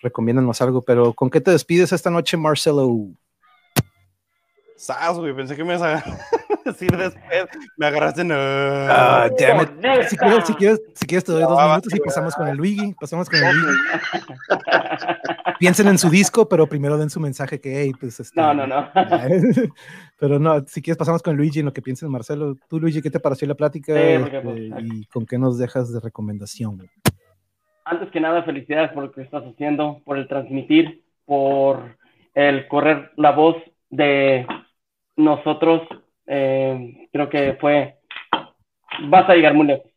[0.00, 2.90] recomiéndanos algo, pero ¿con qué te despides esta noche, Marcelo?
[4.76, 6.04] Sas, güey, pensé que me ibas a
[6.72, 8.32] decir después, me agarraste en...
[8.32, 9.70] Ah, damn it.
[10.08, 12.94] Si quieres, si, quieres, si quieres te doy dos minutos y pasamos con el Luigi,
[13.00, 13.78] pasamos con el Luigi.
[15.58, 18.20] Piensen en su disco, pero primero den su mensaje que, hey, pues...
[18.20, 18.90] Este, no, no, no.
[20.18, 22.56] pero no, si quieres pasamos con Luigi en lo que piensen Marcelo.
[22.68, 23.98] Tú, Luigi, ¿qué te pareció la plática?
[23.98, 26.88] Este, pues, ¿Y con qué nos dejas de recomendación?
[27.84, 31.96] Antes que nada, felicidades por lo que estás haciendo, por el transmitir, por
[32.34, 33.56] el correr la voz
[33.90, 34.46] de
[35.16, 35.82] nosotros.
[36.26, 37.96] Eh, creo que fue,
[39.08, 39.96] vas a llegar muy lejos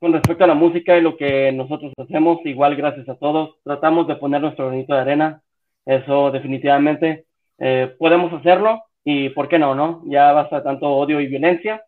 [0.00, 4.08] con respecto a la música y lo que nosotros hacemos, igual gracias a todos, tratamos
[4.08, 5.42] de poner nuestro granito de arena,
[5.84, 7.26] eso definitivamente
[7.58, 10.02] eh, podemos hacerlo y por qué no, ¿no?
[10.06, 11.84] Ya basta tanto odio y violencia.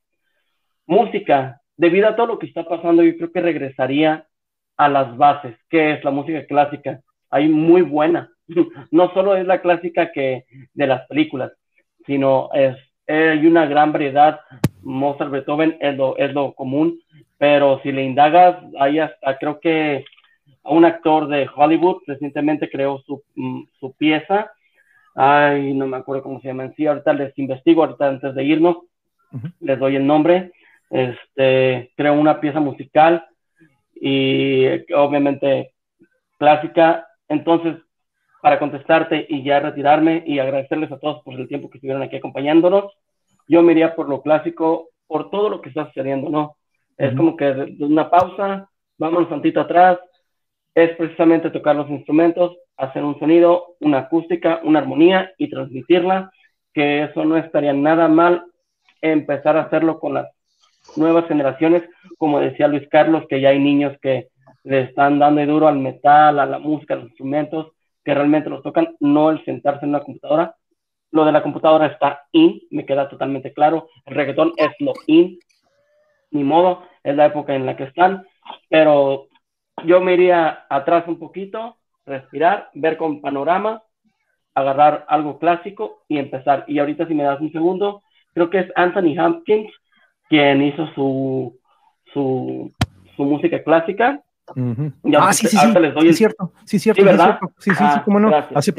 [0.86, 4.26] Música, debido a todo lo que está pasando, yo creo que regresaría
[4.76, 7.00] a las bases, que es la música clásica.
[7.30, 8.30] Hay muy buena,
[8.90, 11.52] no solo es la clásica que de las películas,
[12.06, 12.76] sino es,
[13.14, 14.40] hay una gran variedad.
[14.82, 17.00] Mozart, Beethoven es lo, es lo común,
[17.38, 20.04] pero si le indagas, hay hasta creo que
[20.64, 24.50] un actor de Hollywood recientemente creó su, mm, su pieza.
[25.14, 26.86] Ay, no me acuerdo cómo se llama en sí.
[26.86, 28.78] Ahorita les investigo, ahorita antes de irnos,
[29.60, 30.52] les doy el nombre.
[30.90, 33.26] Este, creó una pieza musical
[33.94, 35.72] y obviamente
[36.38, 37.06] clásica.
[37.28, 37.76] Entonces,
[38.42, 42.16] para contestarte y ya retirarme y agradecerles a todos por el tiempo que estuvieron aquí
[42.16, 42.92] acompañándonos,
[43.46, 46.56] yo me iría por lo clásico, por todo lo que está sucediendo, ¿no?
[46.96, 50.00] Es como que una pausa, vámonos tantito atrás,
[50.74, 56.32] es precisamente tocar los instrumentos, hacer un sonido, una acústica, una armonía y transmitirla,
[56.74, 58.44] que eso no estaría nada mal
[59.00, 60.26] empezar a hacerlo con las
[60.96, 61.84] nuevas generaciones,
[62.18, 64.30] como decía Luis Carlos, que ya hay niños que
[64.64, 67.72] le están dando duro al metal, a la música, a los instrumentos,
[68.04, 70.56] que realmente los tocan, no el sentarse en una computadora.
[71.10, 73.88] Lo de la computadora está in, me queda totalmente claro.
[74.06, 75.38] El reggaetón es lo in,
[76.30, 78.24] ni modo, es la época en la que están,
[78.68, 79.28] pero
[79.84, 81.76] yo me iría atrás un poquito,
[82.06, 83.82] respirar, ver con panorama,
[84.54, 86.64] agarrar algo clásico y empezar.
[86.66, 88.02] Y ahorita si me das un segundo,
[88.34, 89.72] creo que es Anthony Hopkins
[90.28, 91.58] quien hizo su,
[92.12, 92.72] su,
[93.16, 94.22] su música clásica.
[94.48, 95.66] Ah, sí, sí, sí,
[96.00, 97.38] sí, cierto, sí, cierto, sí, ¿verdad?
[97.58, 98.30] Sí, sí, sí, ah, cómo no.
[98.54, 98.72] hace,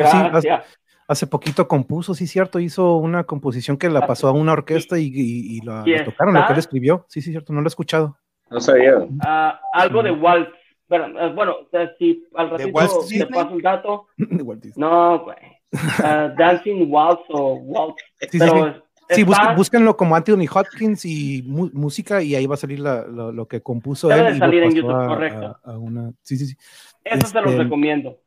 [1.07, 5.11] hace, poquito compuso, sí, cierto, hizo una composición que la pasó a una orquesta y,
[5.13, 7.05] y, la, tocaron, lo que él escribió.
[7.09, 8.17] Sí, sí, cierto, no lo he escuchado.
[8.49, 8.97] No sabía.
[8.97, 10.51] Uh, algo de Waltz.
[10.87, 11.55] Pero, bueno,
[11.97, 12.79] si al ratito
[13.09, 14.07] te paso un dato.
[14.75, 15.37] no, güey.
[15.71, 18.03] Uh, Dancing Waltz o Waltz.
[18.29, 18.92] Sí, pero Sí,
[19.55, 24.29] búsquenlo como Anthony Hopkins y música y ahí va a salir lo, que compuso Debe
[24.29, 24.39] él.
[24.39, 25.59] salir en YouTube, correcto.
[26.23, 26.57] Sí, sí, sí.
[27.03, 28.17] Eso se los este, recomiendo.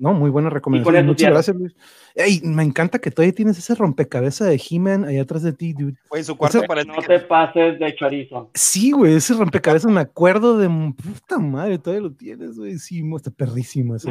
[0.00, 1.06] No, muy buena recomendación.
[1.06, 1.76] Muchas gracias, Luis.
[2.14, 5.94] Ey, me encanta que todavía tienes ese rompecabezas de He-Man ahí atrás de ti, dude.
[6.08, 8.50] Güey, su cuarto para No te pases de chorizo.
[8.54, 12.78] Sí, güey, ese rompecabezas me acuerdo de puta madre, todavía lo tienes, güey.
[12.78, 13.94] Sí, está perrísimo.
[13.94, 14.08] Eso,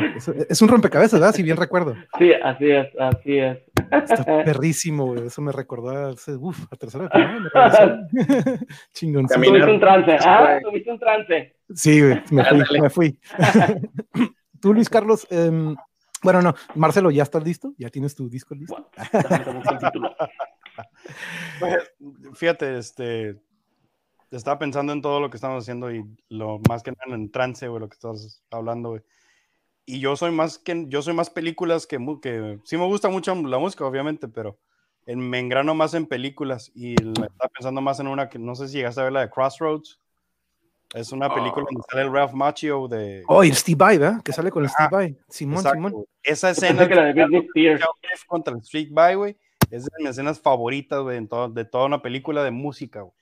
[0.48, 1.34] es un rompecabezas, ¿verdad?
[1.34, 1.96] Si bien recuerdo.
[2.20, 3.58] Sí, así es, así es.
[3.92, 5.26] Está perrísimo, güey.
[5.26, 7.10] Eso me recordó a, uf, a tercera
[8.94, 9.26] Chingón.
[9.26, 10.60] Tuviste un trance, ¿ah?
[10.64, 11.56] Tuviste un trance.
[11.74, 13.20] Sí, güey, me fui, me fui.
[14.62, 15.76] Tú, Luis Carlos, em,
[16.24, 17.74] bueno, no, Marcelo, ¿ya estás listo?
[17.78, 18.90] ¿Ya tienes tu disco listo?
[21.60, 21.92] Pues,
[22.36, 23.42] fíjate, este,
[24.32, 27.68] estaba pensando en todo lo que estamos haciendo y lo más que nada en trance,
[27.68, 29.02] güey, lo que estás hablando, güey.
[29.86, 33.36] Y yo soy más que, yo soy más películas que, que sí me gusta mucho
[33.36, 34.58] la música, obviamente, pero
[35.06, 38.78] me engrano más en películas y estaba pensando más en una que no sé si
[38.78, 40.00] llegaste a ver la de Crossroads.
[40.94, 43.24] Es una película donde sale el Ralph Macchio de.
[43.28, 44.24] Oh, y el Steve Vai, ¿verdad?
[44.24, 45.18] Que sale con el Steve Vai.
[45.28, 46.06] Simón, Simón.
[46.24, 47.80] Esa escena que la de
[48.28, 49.38] contra el Steve Vai, güey,
[49.70, 53.14] es de mis escenas favoritas, güey, de toda una película de música, güey.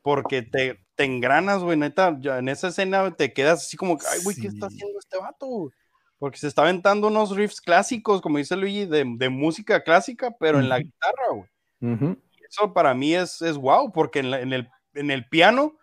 [0.00, 2.18] Porque te, te engranas, güey, neta.
[2.22, 5.70] en esa escena te quedas así como, ay, güey, ¿qué está haciendo este vato?
[6.18, 10.58] Porque se está aventando unos riffs clásicos, como dice Luigi, de, de música clásica, pero
[10.58, 12.16] en la guitarra, güey.
[12.48, 15.77] Eso para mí es, es wow, porque en, en, el, en el piano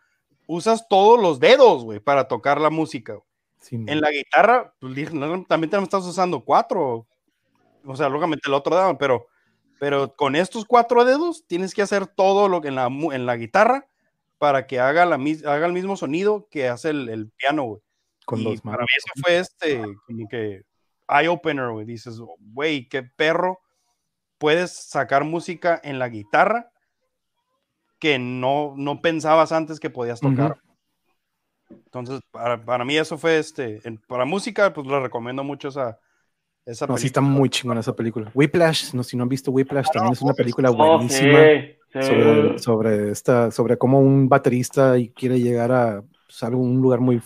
[0.48, 3.20] usas todos los dedos, güey, para tocar la música.
[3.72, 5.10] en la guitarra, pues,
[5.48, 7.08] también te estás usando cuatro.
[7.84, 9.28] O sea, lógicamente el otro dedo, pero,
[9.80, 13.38] pero con estos cuatro dedos tienes que hacer todo lo que en la, en la
[13.38, 13.88] guitarra
[14.38, 17.82] para que haga, la, haga el mismo sonido que hace el, piano, güey.
[18.26, 20.64] Con y para mí eso fue este, como que
[21.08, 21.86] eye opener, güey.
[21.86, 23.60] Dices, güey, qué perro
[24.40, 26.72] puedes sacar música en la guitarra
[28.06, 30.60] que no, no pensabas antes que podías tocar.
[31.72, 35.98] Entonces, para, para, mí eso fue este, para música, pues le recomiendo mucho esa,
[36.68, 38.30] esa no, sí está muy chingona esa película.
[38.36, 41.40] Whiplash, no, si no han visto Whiplash, también es una película buenísima
[41.94, 47.20] Sobre, sobre, esta, sobre cómo un baterista quiere llegar a pues, un lugar muy,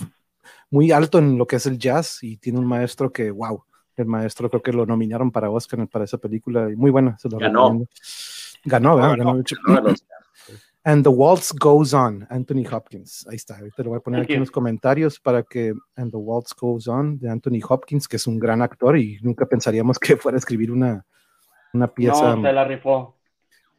[0.70, 3.66] muy alto en lo que es el jazz y tiene un maestro que, wow,
[3.98, 7.38] el maestro creo que lo nominaron para Oscar para esa película, muy buena, se lo
[7.38, 7.86] Ganó.
[8.64, 9.18] Ganó, ¿verdad?
[9.18, 9.94] Ganó, Ganó
[10.84, 13.28] And the Waltz Goes On, Anthony Hopkins.
[13.30, 16.18] Ahí está, ahorita lo voy a poner aquí en los comentarios para que And the
[16.18, 20.16] Waltz Goes On de Anthony Hopkins, que es un gran actor y nunca pensaríamos que
[20.16, 21.06] fuera a escribir una,
[21.74, 22.36] una pieza.
[22.36, 23.18] No, se la rifó.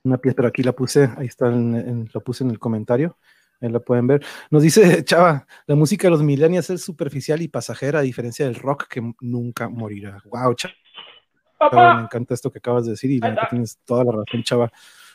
[0.03, 3.17] Una pieza, pero aquí la puse, ahí está, en, lo puse en el comentario.
[3.63, 4.25] Ahí la pueden ver.
[4.51, 8.57] Nos dice Chava, la música de los millennials es superficial y pasajera, a diferencia del
[8.57, 10.23] rock que nunca morirá.
[10.27, 11.95] Wow, Chava.
[11.97, 14.71] me encanta esto que acabas de decir y tienes toda la razón, Chava.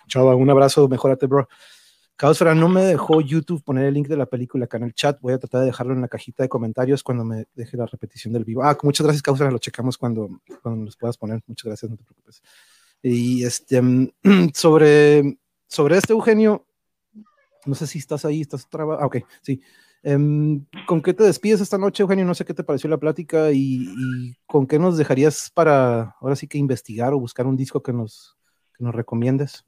[0.08, 1.48] Chava, un abrazo, mejórate, bro.
[2.18, 5.20] Caosfera no me dejó YouTube poner el link de la película acá en el chat.
[5.22, 8.34] Voy a tratar de dejarlo en la cajita de comentarios cuando me deje la repetición
[8.34, 8.64] del vivo.
[8.64, 9.52] Ah, muchas gracias, Caosfera.
[9.52, 10.30] Lo checamos cuando,
[10.62, 11.42] cuando los puedas poner.
[11.46, 12.42] Muchas gracias, no te preocupes.
[13.04, 13.82] Y este,
[14.54, 15.38] sobre,
[15.68, 16.66] sobre este, Eugenio,
[17.66, 19.04] no sé si estás ahí, estás trabajando.
[19.04, 19.62] Ah, ok, sí.
[20.02, 22.26] Em, ¿Con qué te despides esta noche, Eugenio?
[22.26, 26.48] No sé qué te pareció la plática y, con qué nos dejarías para ahora sí
[26.48, 28.38] que investigar o buscar un disco que nos,
[28.78, 29.65] que nos recomiendes.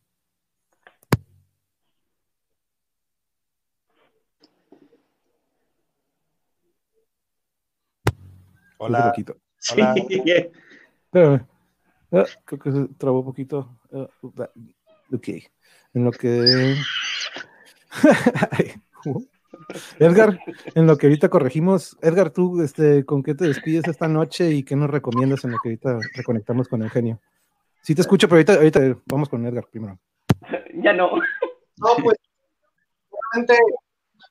[8.78, 9.14] Hola.
[9.58, 9.82] Sí.
[11.06, 11.46] Espérame.
[12.12, 13.78] Ah, creo que se trabó un poquito.
[13.92, 14.08] Ah,
[15.12, 15.28] ok.
[15.94, 16.76] En lo que.
[20.00, 20.40] Edgar,
[20.76, 24.64] en lo que ahorita corregimos, Edgar, tú, este, ¿con qué te despides esta noche y
[24.64, 27.20] qué nos recomiendas en lo que ahorita reconectamos con Eugenio?
[27.82, 30.00] Sí te escucho, pero ahorita, vamos con Edgar primero.
[30.84, 31.10] Ya no.
[31.78, 32.18] No, pues,
[33.34, 33.58] realmente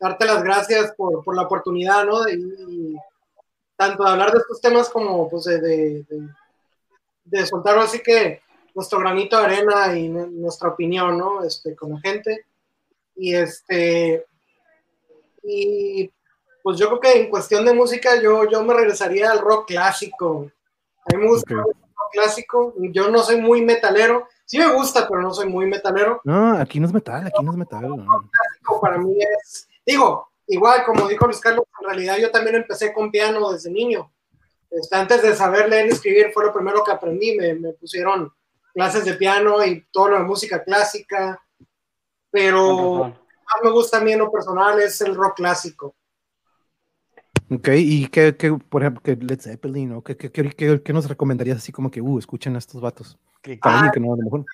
[0.00, 2.28] darte las gracias por, por la oportunidad, ¿no?
[2.28, 2.96] Y,
[3.76, 6.04] tanto de hablar de estos temas como, pues, de, de,
[7.24, 8.40] de, soltar así que
[8.74, 11.44] nuestro granito de arena y nuestra opinión, ¿no?
[11.44, 12.46] Este, con la gente.
[13.14, 14.26] Y este,
[15.42, 16.12] y
[16.62, 20.50] pues yo creo que en cuestión de música yo, yo me regresaría al rock clásico.
[21.04, 22.74] A mí me gusta el rock clásico.
[22.92, 24.28] Yo no soy muy metalero.
[24.44, 26.20] Sí me gusta, pero no soy muy metalero.
[26.24, 27.84] No, aquí no es metal, aquí no es metal.
[27.84, 32.30] El rock clásico para mí es, digo, igual como dijo Luis Carlos, en realidad yo
[32.30, 34.12] también empecé con piano desde niño.
[34.70, 37.36] Este, antes de saber leer y escribir fue lo primero que aprendí.
[37.36, 38.32] Me, me pusieron
[38.74, 41.40] clases de piano y todo lo de música clásica.
[42.30, 43.04] Pero
[43.46, 45.94] más me gusta a mí en lo personal es el rock clásico.
[47.48, 48.32] Ok, y qué,
[48.68, 52.18] por ejemplo, que Led Zeppelin, ¿o qué, qué, qué, nos recomendarías así como que, uh,
[52.18, 53.18] escuchen a estos vatos?
[53.62, 54.44] Para ah, que no, a lo mejor.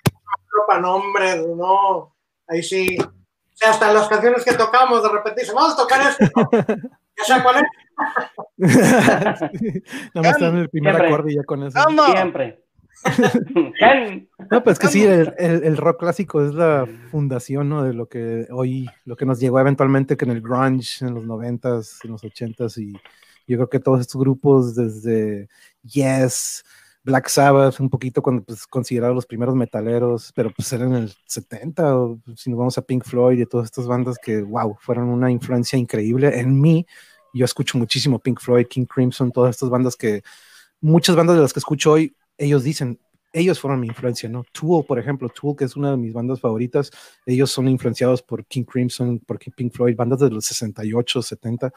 [0.67, 2.15] Para nombres, no,
[2.47, 2.97] ahí sí.
[3.53, 6.25] O sea, hasta las canciones que tocamos, de repente dicen, vamos a tocar esto.
[7.17, 7.63] ¿Ya sabes cuál es?
[10.13, 11.79] Nada más están en el primer acorde y ya con eso.
[12.11, 12.59] Siempre.
[14.49, 17.83] no, pues que sí, el, rock clásico es la fundación, ¿no?
[17.83, 21.25] De lo que hoy, lo que nos llegó eventualmente que en el grunge, en los
[21.25, 22.93] noventas, en los ochentas, y
[23.47, 25.49] yo creo que todos estos grupos desde
[25.83, 26.63] Yes,
[27.03, 31.97] Black Sabbath, un poquito cuando pues, consideraron los primeros metaleros, pero pues eran el 70,
[31.97, 35.29] o si nos vamos a Pink Floyd y todas estas bandas que, wow, fueron una
[35.29, 36.85] influencia increíble en mí.
[37.33, 40.23] Yo escucho muchísimo Pink Floyd, King Crimson, todas estas bandas que,
[40.79, 42.99] muchas bandas de las que escucho hoy ellos dicen,
[43.31, 44.45] ellos fueron mi influencia, ¿no?
[44.51, 46.91] Tool, por ejemplo, Tool, que es una de mis bandas favoritas,
[47.25, 51.73] ellos son influenciados por King Crimson, por Pink Floyd, bandas de los 68, 70,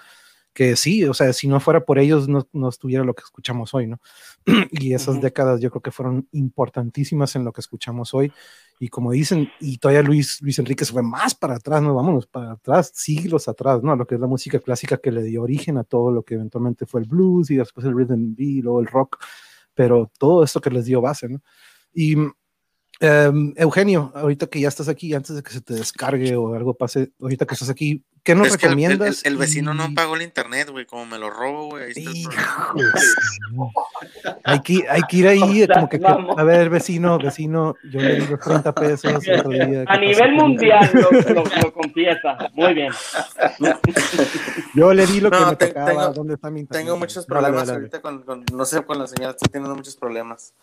[0.57, 3.74] que sí, o sea, si no fuera por ellos, no, no estuviera lo que escuchamos
[3.74, 4.01] hoy, ¿no?
[4.73, 8.33] y esas décadas yo creo que fueron importantísimas en lo que escuchamos hoy.
[8.81, 11.95] Y como dicen, y todavía Luis, Luis Enrique se fue más para atrás, ¿no?
[11.95, 13.95] Vámonos para atrás, siglos atrás, ¿no?
[13.97, 16.87] Lo que es la música clásica que le dio origen a todo lo que eventualmente
[16.87, 19.19] fue el blues y después el rhythm and luego el rock
[19.74, 21.43] pero todo esto que les dio base, ¿no?
[21.93, 22.16] Y
[23.01, 26.74] em, Eugenio, ahorita que ya estás aquí, antes de que se te descargue o algo
[26.74, 29.24] pase, ahorita que estás aquí, ¿qué nos recomiendas?
[29.24, 31.93] el, vecino no pagó el internet, güey, como me lo robo, güey.
[34.44, 38.27] hay, que, hay que ir ahí, como que, a ver, vecino, vecino, yo le di
[38.27, 39.85] los 30 pesos otro día.
[39.86, 42.93] A nivel mundial lo, confiesa, muy bien.
[44.74, 46.86] Yo le di lo que me tocaba, tengo, ¿dónde está mi internet?
[46.86, 50.55] Tengo muchos problemas ahorita con, con, no sé, con la señal, estoy teniendo muchos problemas.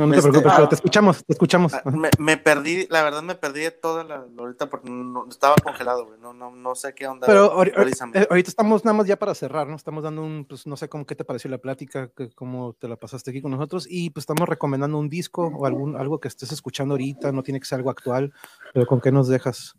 [0.00, 1.74] No, no te este, preocupes, pero te escuchamos, te escuchamos.
[1.74, 1.82] Ah,
[2.18, 6.18] me, perdí, la verdad me perdí toda la ahorita porque no, estaba congelado, güey.
[6.18, 7.26] No, no, no sé qué onda.
[7.26, 7.82] Pero ahorita,
[8.14, 9.76] eh, ahorita estamos nada más ya para cerrar, ¿no?
[9.76, 12.88] Estamos dando un, pues no sé cómo qué te pareció la plática, que, cómo te
[12.88, 16.28] la pasaste aquí con nosotros y pues estamos recomendando un disco o algún algo que
[16.28, 18.32] estés escuchando ahorita, no tiene que ser algo actual,
[18.72, 19.74] pero con qué nos dejas.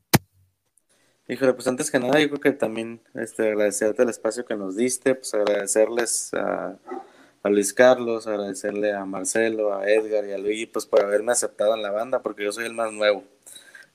[1.27, 4.75] Híjole, pues antes que nada, yo creo que también este, agradecerte el espacio que nos
[4.75, 6.77] diste, pues agradecerles a
[7.43, 11.75] a Luis Carlos, agradecerle a Marcelo, a Edgar y a Luigi pues por haberme aceptado
[11.75, 13.23] en la banda, porque yo soy el más nuevo.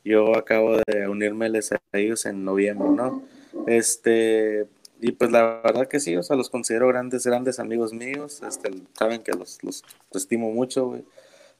[0.04, 3.22] Yo acabo de unirme a ellos en noviembre, ¿no?
[3.66, 4.66] Este,
[5.00, 8.70] y pues la verdad que sí, o sea, los considero grandes, grandes amigos míos, este,
[8.98, 9.82] saben que los, los
[10.14, 11.00] estimo mucho.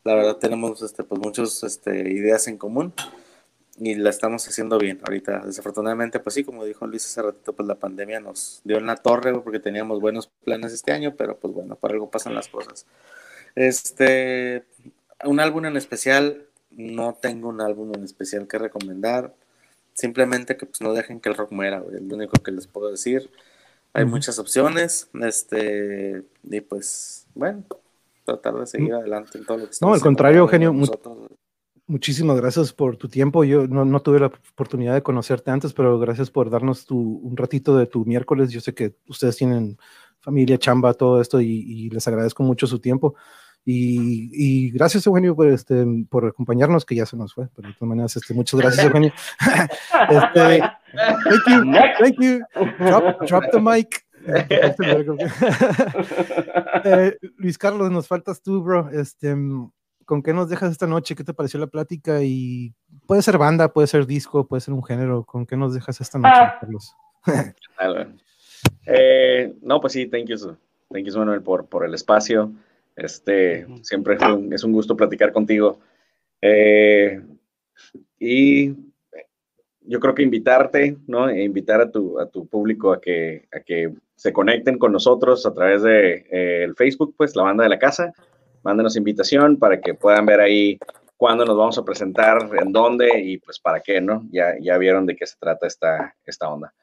[0.05, 2.93] La verdad tenemos este, pues muchas este, ideas en común
[3.79, 5.43] y la estamos haciendo bien ahorita.
[5.45, 8.97] Desafortunadamente, pues sí, como dijo Luis hace ratito, pues la pandemia nos dio en la
[8.97, 12.87] torre porque teníamos buenos planes este año, pero pues bueno, por algo pasan las cosas.
[13.55, 14.65] Este,
[15.25, 19.35] un álbum en especial, no tengo un álbum en especial que recomendar.
[19.95, 22.91] Simplemente que pues no dejen que el rock muera, es lo único que les puedo
[22.91, 23.31] decir.
[23.95, 27.65] Hay muchas opciones, este, y pues, bueno,
[28.25, 30.75] tratar de seguir adelante en todo lo que No, al contrario, Eugenio,
[31.87, 33.45] muchísimas gracias por tu tiempo.
[33.45, 37.77] Yo no, tuve la oportunidad de conocerte antes, pero gracias por darnos tu, un ratito
[37.77, 38.51] de tu miércoles.
[38.51, 39.79] Yo sé que ustedes tienen
[40.21, 43.15] familia, chamba, todo esto y, les agradezco mucho su tiempo.
[43.69, 47.49] Y, gracias, Eugenio, por, este, por acompañarnos, que ya se nos fue.
[47.55, 49.13] Pero de todas maneras, este, muchas gracias, Eugenio.
[50.11, 50.61] este,
[51.25, 52.41] thank you, thank you.
[53.27, 54.07] Drop, the mic.
[56.85, 58.91] Eh, Luis Carlos, nos faltas tú, bro.
[58.91, 59.35] Este,
[60.07, 61.17] ¿Con qué nos dejas esta noche?
[61.17, 62.23] ¿Qué te pareció la plática?
[62.23, 62.73] Y
[63.07, 65.25] puede ser banda, puede ser disco, puede ser un género.
[65.25, 66.59] ¿Con qué nos dejas esta noche, ah.
[66.61, 66.95] Carlos?
[68.87, 70.37] eh, no, pues sí, thank you,
[70.93, 72.53] thank you, Manuel, por, por el espacio.
[72.95, 75.81] Este, siempre es un, es un gusto platicar contigo.
[76.41, 77.21] Eh,
[78.21, 78.77] y
[79.81, 81.29] yo creo que invitarte, ¿no?
[81.29, 85.45] E invitar a tu, a tu público a que, a que se conecten con nosotros
[85.47, 88.15] a través de eh, el Facebook, pues, la banda de la casa
[88.67, 90.79] mándenos invitación para que puedan ver ahí
[91.17, 94.27] cuándo nos vamos a presentar, en dónde y pues para qué, ¿no?
[94.31, 96.75] Ya, ya vieron de qué se trata esta, esta onda.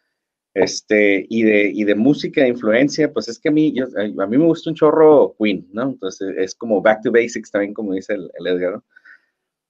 [0.53, 4.27] Este, y de, y de música de influencia, pues es que a mí, yo, a
[4.27, 5.83] mí me gusta un chorro Queen, ¿no?
[5.83, 8.83] Entonces es como back to basics también, como dice el, Edgar, ¿no?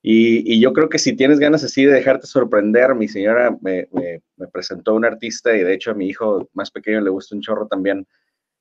[0.05, 3.87] Y, y, yo creo que si tienes ganas así de dejarte sorprender, mi señora me,
[3.93, 7.35] me, me presentó un artista y de hecho a mi hijo más pequeño le gusta
[7.35, 8.05] un chorro también,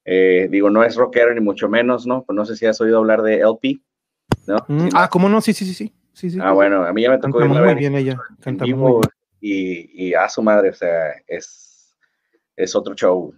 [0.05, 2.25] eh, digo, no es rockero ni mucho menos, ¿no?
[2.25, 3.81] Pues no sé si has oído hablar de LP,
[4.47, 4.57] ¿no?
[4.69, 5.41] Mm, ah, ¿cómo no?
[5.41, 6.31] Sí, sí, sí, sí.
[6.31, 9.03] sí, Ah, bueno, a mí ya me tocó Canta muy bien ella, canta muy bien.
[9.41, 11.97] Y, y a su madre, o sea, es,
[12.57, 13.35] es otro show.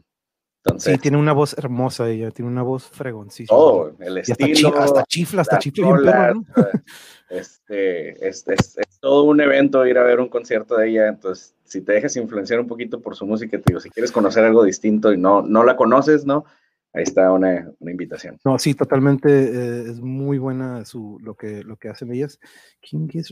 [0.65, 3.59] Entonces, sí, tiene una voz hermosa ella, tiene una voz fregoncísima.
[3.59, 4.75] Oh, el estilo.
[4.79, 6.45] Hasta, chifla, hasta chifla bien perro, ¿no?
[7.31, 11.55] Este, es, es, es, todo un evento ir a ver un concierto de ella, entonces
[11.63, 14.65] si te dejas influenciar un poquito por su música, te digo, si quieres conocer algo
[14.65, 16.47] distinto y no, no la conoces, ¿no?
[16.95, 18.39] Ahí está una, una invitación.
[18.47, 22.41] No, sí, totalmente, eh, es muy buena su, lo, que, lo que hacen ellas.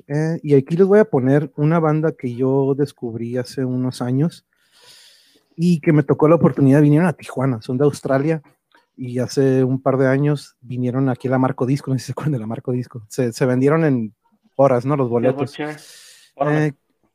[0.09, 4.45] Eh, y aquí les voy a poner una banda que yo descubrí hace unos años
[5.57, 8.43] y que me tocó la oportunidad, vinieron a Tijuana, son de Australia
[8.95, 12.07] y hace un par de años vinieron aquí a la Marco Disco, no sé si
[12.09, 14.13] se acuerdan de la Marco Disco, se, se vendieron en
[14.57, 14.97] horas, ¿no?
[14.97, 15.57] Los boletos.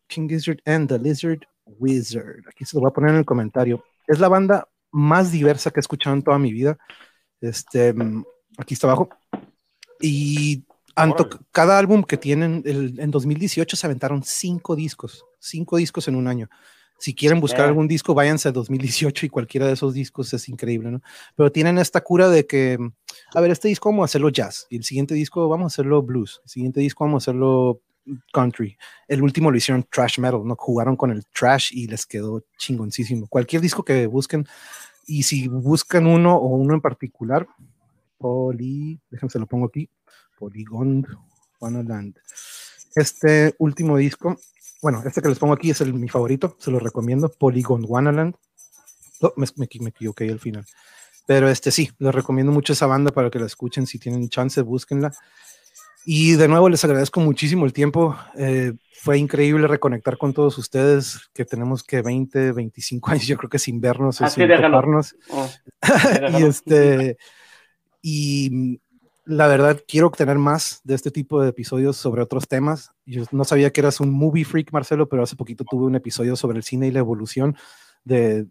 [0.07, 2.43] King Gizzard and the Lizard Wizard.
[2.49, 3.83] Aquí se lo voy a poner en el comentario.
[4.07, 6.77] Es la banda más diversa que he escuchado en toda mi vida.
[7.41, 8.23] Este, mm,
[8.57, 9.09] aquí está abajo.
[9.99, 10.63] Y
[11.51, 16.49] cada álbum que tienen, en 2018 se aventaron cinco discos, cinco discos en un año.
[16.99, 20.91] Si quieren buscar algún disco, váyanse a 2018 y cualquiera de esos discos es increíble,
[20.91, 21.01] ¿no?
[21.35, 22.77] Pero tienen esta cura de que,
[23.33, 26.01] a ver, este disco vamos a hacerlo jazz, y el siguiente disco vamos a hacerlo
[26.01, 27.81] blues, el siguiente disco vamos a hacerlo
[28.31, 28.77] country.
[29.07, 30.55] El último lo hicieron trash metal, ¿no?
[30.57, 33.27] Jugaron con el trash y les quedó chingoncísimo.
[33.27, 34.47] Cualquier disco que busquen,
[35.05, 37.47] y si buscan uno o uno en particular,
[38.17, 39.89] Poly, déjenme se lo pongo aquí,
[40.39, 41.05] Polygon
[41.59, 42.17] Wonderland.
[42.95, 44.37] Este último disco,
[44.81, 48.35] bueno, este que les pongo aquí es el, mi favorito, se lo recomiendo, Polygon Wonderland.
[49.21, 50.65] Oh, me, me, me equivoqué al final.
[51.25, 53.85] Pero este sí, les recomiendo mucho esa banda para que la escuchen.
[53.85, 55.11] Si tienen chance, búsquenla.
[56.05, 58.15] Y de nuevo les agradezco muchísimo el tiempo.
[58.37, 63.49] Eh, fue increíble reconectar con todos ustedes, que tenemos que 20, 25 años, yo creo
[63.49, 65.17] que sin vernos o sin tocarnos.
[65.29, 65.49] Oh,
[66.39, 67.17] y este,
[68.01, 68.79] y
[69.27, 72.91] la verdad quiero tener más de este tipo de episodios sobre otros temas.
[73.05, 76.35] Yo no sabía que eras un movie freak, Marcelo, pero hace poquito tuve un episodio
[76.37, 77.57] sobre el cine y la evolución
[78.05, 78.47] de,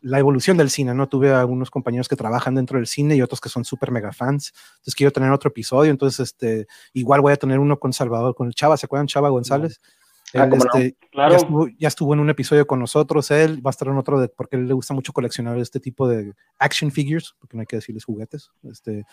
[0.00, 1.06] la evolución del cine, ¿no?
[1.08, 4.54] Tuve algunos compañeros que trabajan dentro del cine y otros que son súper mega fans.
[4.76, 5.90] Entonces quiero tener otro episodio.
[5.90, 9.06] Entonces, este, igual voy a tener uno con Salvador, con el Chava, ¿se acuerdan?
[9.08, 9.80] Chava González.
[10.34, 11.36] Ah, este, claro.
[11.78, 14.56] ya, estuvo, en un episodio con nosotros, él va a estar en otro de, porque
[14.56, 17.76] a él le gusta mucho coleccionar este tipo de action figures, porque no hay que
[17.76, 19.06] decirles juguetes, este,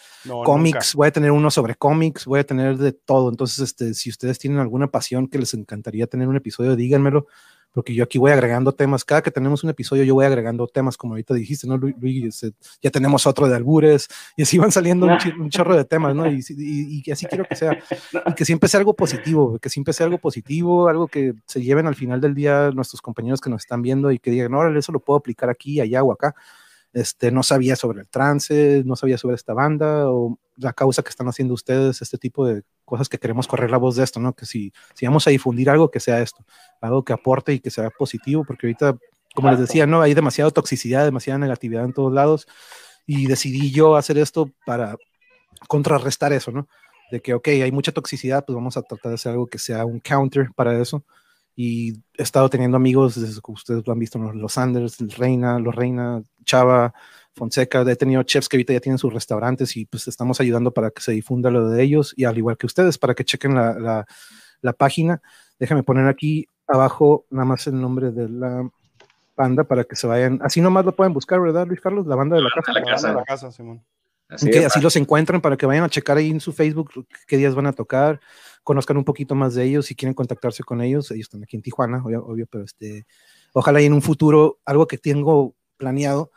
[0.43, 4.09] cómics, voy a tener uno sobre cómics, voy a tener de todo, entonces este, si
[4.09, 7.27] ustedes tienen alguna pasión que les encantaría tener un episodio, díganmelo,
[7.73, 9.03] porque yo aquí voy agregando temas.
[9.03, 12.45] Cada que tenemos un episodio, yo voy agregando temas, como ahorita dijiste, ¿no, Luis?
[12.81, 16.31] Ya tenemos otro de albures, y así van saliendo un, chorro de temas, ¿no?
[16.31, 16.43] Y,
[17.05, 17.77] y, así quiero que sea,
[18.27, 21.87] y que siempre sea algo positivo, que siempre sea algo positivo, algo que se lleven
[21.87, 24.91] al final del día nuestros compañeros que nos están viendo y que digan, no, eso
[24.91, 26.35] lo puedo aplicar aquí, allá o acá.
[26.93, 31.09] Este, no sabía sobre el trance, no sabía sobre esta banda o la causa que
[31.09, 34.33] están haciendo ustedes, este tipo de cosas que queremos correr la voz de esto, ¿no?
[34.33, 36.45] Que si, si vamos a difundir algo, que sea esto,
[36.81, 38.95] algo que aporte y que sea positivo, porque ahorita,
[39.33, 40.01] como les decía, ¿no?
[40.01, 42.47] Hay demasiada toxicidad, demasiada negatividad en todos lados
[43.07, 44.95] y decidí yo hacer esto para
[45.67, 46.67] contrarrestar eso, ¿no?
[47.11, 49.83] De que, ok, hay mucha toxicidad, pues vamos a tratar de hacer algo que sea
[49.85, 51.03] un counter para eso
[51.55, 55.75] y he estado teniendo amigos, desde que ustedes lo han visto, los Sanders, Reina, los
[55.75, 56.93] Reina, Chava,
[57.35, 60.91] Fonseca, he tenido chefs que ahorita ya tienen sus restaurantes y pues estamos ayudando para
[60.91, 64.05] que se difunda lo de ellos y al igual que ustedes, para que chequen la,
[64.61, 65.21] la página.
[65.59, 68.69] Déjame poner aquí abajo nada más el nombre de la
[69.35, 70.39] banda para que se vayan.
[70.41, 72.07] Así nomás lo pueden buscar, ¿verdad, Luis Carlos?
[72.07, 72.73] La banda de la casa.
[72.73, 73.07] La, casa.
[73.09, 73.83] de la casa, Simón.
[74.33, 77.55] Así, así los encuentran para que vayan a checar ahí en su Facebook qué días
[77.55, 78.19] van a tocar,
[78.63, 81.61] conozcan un poquito más de ellos, si quieren contactarse con ellos, ellos están aquí en
[81.61, 83.05] Tijuana, obvio, pero este,
[83.53, 86.31] ojalá y en un futuro, algo que tengo planeado,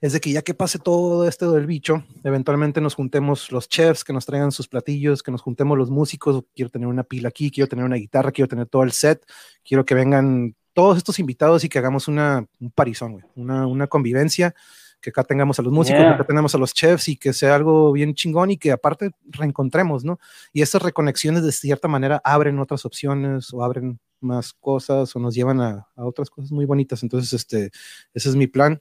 [0.00, 4.04] es de que ya que pase todo esto del bicho, eventualmente nos juntemos los chefs
[4.04, 7.50] que nos traigan sus platillos, que nos juntemos los músicos, quiero tener una pila aquí,
[7.50, 9.24] quiero tener una guitarra, quiero tener todo el set,
[9.64, 14.54] quiero que vengan todos estos invitados y que hagamos una, un parizón, una, una convivencia
[15.00, 17.54] que acá tengamos a los músicos, que acá tengamos a los chefs y que sea
[17.54, 20.18] algo bien chingón y que aparte reencontremos, ¿no?
[20.52, 25.34] Y esas reconexiones de cierta manera abren otras opciones o abren más cosas o nos
[25.34, 27.02] llevan a, a otras cosas muy bonitas.
[27.02, 27.70] Entonces, este,
[28.14, 28.80] ese es mi plan.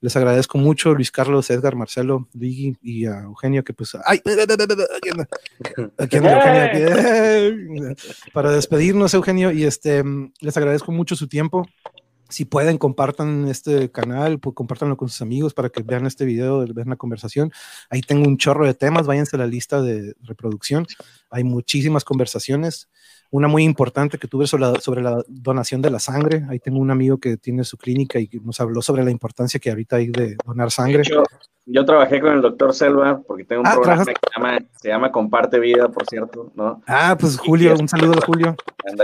[0.00, 4.20] Les agradezco mucho, Luis Carlos, Edgar, Marcelo, Ligi y a Eugenio, que pues, ¡ay!
[5.98, 7.94] Aquí anda, Eugenio,
[8.32, 10.04] para despedirnos, Eugenio, y este,
[10.40, 11.66] les agradezco mucho su tiempo
[12.28, 16.66] si pueden, compartan este canal, pues, compártanlo con sus amigos para que vean este video,
[16.74, 17.52] vean la conversación.
[17.90, 20.86] Ahí tengo un chorro de temas, váyanse a la lista de reproducción.
[21.30, 22.88] Hay muchísimas conversaciones.
[23.30, 26.44] Una muy importante que tuve sobre la, sobre la donación de la sangre.
[26.48, 29.70] Ahí tengo un amigo que tiene su clínica y nos habló sobre la importancia que
[29.70, 31.02] ahorita hay de donar sangre.
[31.68, 35.58] Yo trabajé con el doctor Selva porque tengo un ah, programa que se llama, Comparte
[35.58, 36.80] Vida, por cierto, ¿no?
[36.86, 38.54] Ah, pues Julio, un saludo a Julio.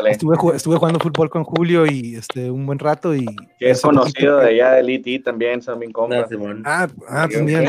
[0.07, 3.27] Estuve, estuve, jugando fútbol con Julio y este un buen rato y...
[3.59, 6.29] Que es conocido de allá del IT también, también compra.
[6.65, 7.69] Ah, ah también.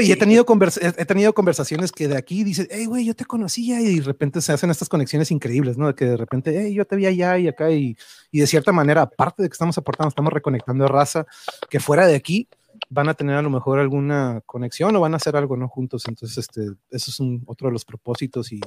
[0.00, 0.46] y he tenido,
[0.96, 4.40] he tenido conversaciones que de aquí dicen, hey, güey, yo te conocía y de repente
[4.40, 5.86] se hacen estas conexiones increíbles, ¿no?
[5.86, 7.96] De que de repente, hey, yo te vi allá y acá y,
[8.30, 11.26] y de cierta manera, aparte de que estamos aportando, estamos reconectando a raza
[11.70, 12.48] que fuera de aquí
[12.90, 16.04] van a tener a lo mejor alguna conexión o van a hacer algo no juntos.
[16.06, 18.52] Entonces, este, eso es un, otro de los propósitos.
[18.52, 18.60] Y,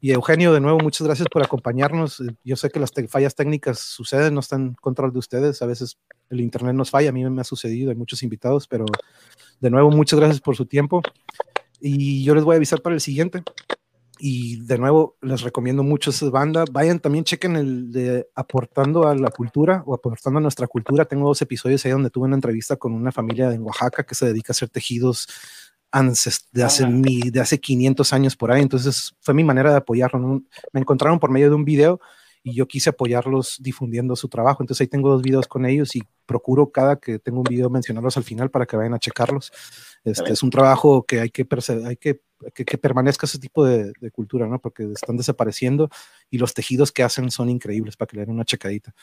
[0.00, 2.22] y, Eugenio, de nuevo, muchas gracias por acompañarnos.
[2.44, 5.62] Yo sé que las fallas técnicas suceden, no están en control de ustedes.
[5.62, 8.84] A veces el internet nos falla, a mí me ha sucedido, hay muchos invitados, pero
[9.60, 11.02] de nuevo, muchas gracias por su tiempo.
[11.80, 13.42] Y yo les voy a avisar para el siguiente
[14.24, 16.64] y de nuevo les recomiendo mucho esa banda.
[16.70, 21.04] Vayan también, chequen el de aportando a la cultura o aportando a nuestra cultura.
[21.04, 24.26] Tengo dos episodios ahí donde tuve una entrevista con una familia en Oaxaca que se
[24.26, 25.26] dedica a hacer tejidos
[26.52, 28.62] de hace, de hace 500 años por ahí.
[28.62, 30.40] Entonces fue mi manera de apoyarlo.
[30.72, 32.00] Me encontraron por medio de un video
[32.44, 34.62] y yo quise apoyarlos difundiendo su trabajo.
[34.62, 38.16] Entonces ahí tengo dos videos con ellos y procuro cada que tengo un video mencionarlos
[38.16, 39.52] al final para que vayan a checarlos.
[40.04, 41.46] Este es un trabajo que hay que,
[41.86, 42.20] hay que,
[42.54, 44.58] que, permanezca ese tipo de, cultura, ¿no?
[44.58, 45.88] Porque están desapareciendo
[46.30, 48.94] y los tejidos que hacen son increíbles para que le den una checadita.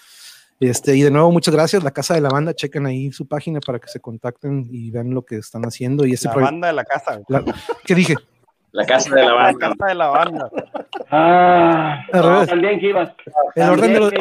[0.60, 1.84] Este, y de nuevo, muchas gracias.
[1.84, 5.14] La Casa de la Banda, chequen ahí su página para que se contacten y vean
[5.14, 6.06] lo que están haciendo.
[6.06, 7.22] Y ese la banda de la casa.
[7.86, 8.16] ¿Qué dije?
[8.72, 9.70] La casa de la banda.
[9.70, 10.50] La casa de la banda.
[11.12, 12.06] Ah,
[12.48, 13.12] también que ibas.
[13.56, 14.14] El orden, de los,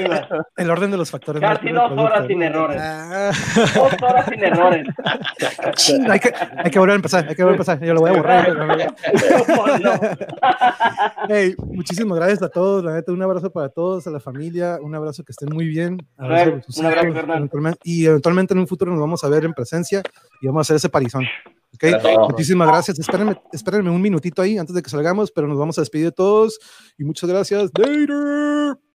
[0.56, 1.42] el orden de los factores.
[1.42, 2.80] Casi dos horas sin errores.
[2.80, 3.30] Ah.
[3.74, 4.86] Dos horas sin errores.
[6.08, 7.80] hay, que, hay que volver a empezar, hay que volver a empezar.
[7.84, 8.94] Yo lo voy a borrar.
[11.28, 12.82] hey, muchísimas gracias a todos.
[12.82, 14.78] La neta, un abrazo para todos, a la familia.
[14.80, 15.98] Un abrazo que estén muy bien.
[16.16, 20.02] un abrazo, Y eventualmente en un futuro nos vamos a ver en presencia
[20.40, 21.24] y vamos a hacer ese parizón.
[21.74, 21.94] Okay.
[22.30, 22.98] Muchísimas gracias.
[22.98, 26.12] Espérenme, espérenme un minutito ahí antes de que salgamos, pero nos vamos a despedir de
[26.12, 26.58] todos.
[26.96, 27.70] Y muchas gracias.
[27.76, 28.78] Later.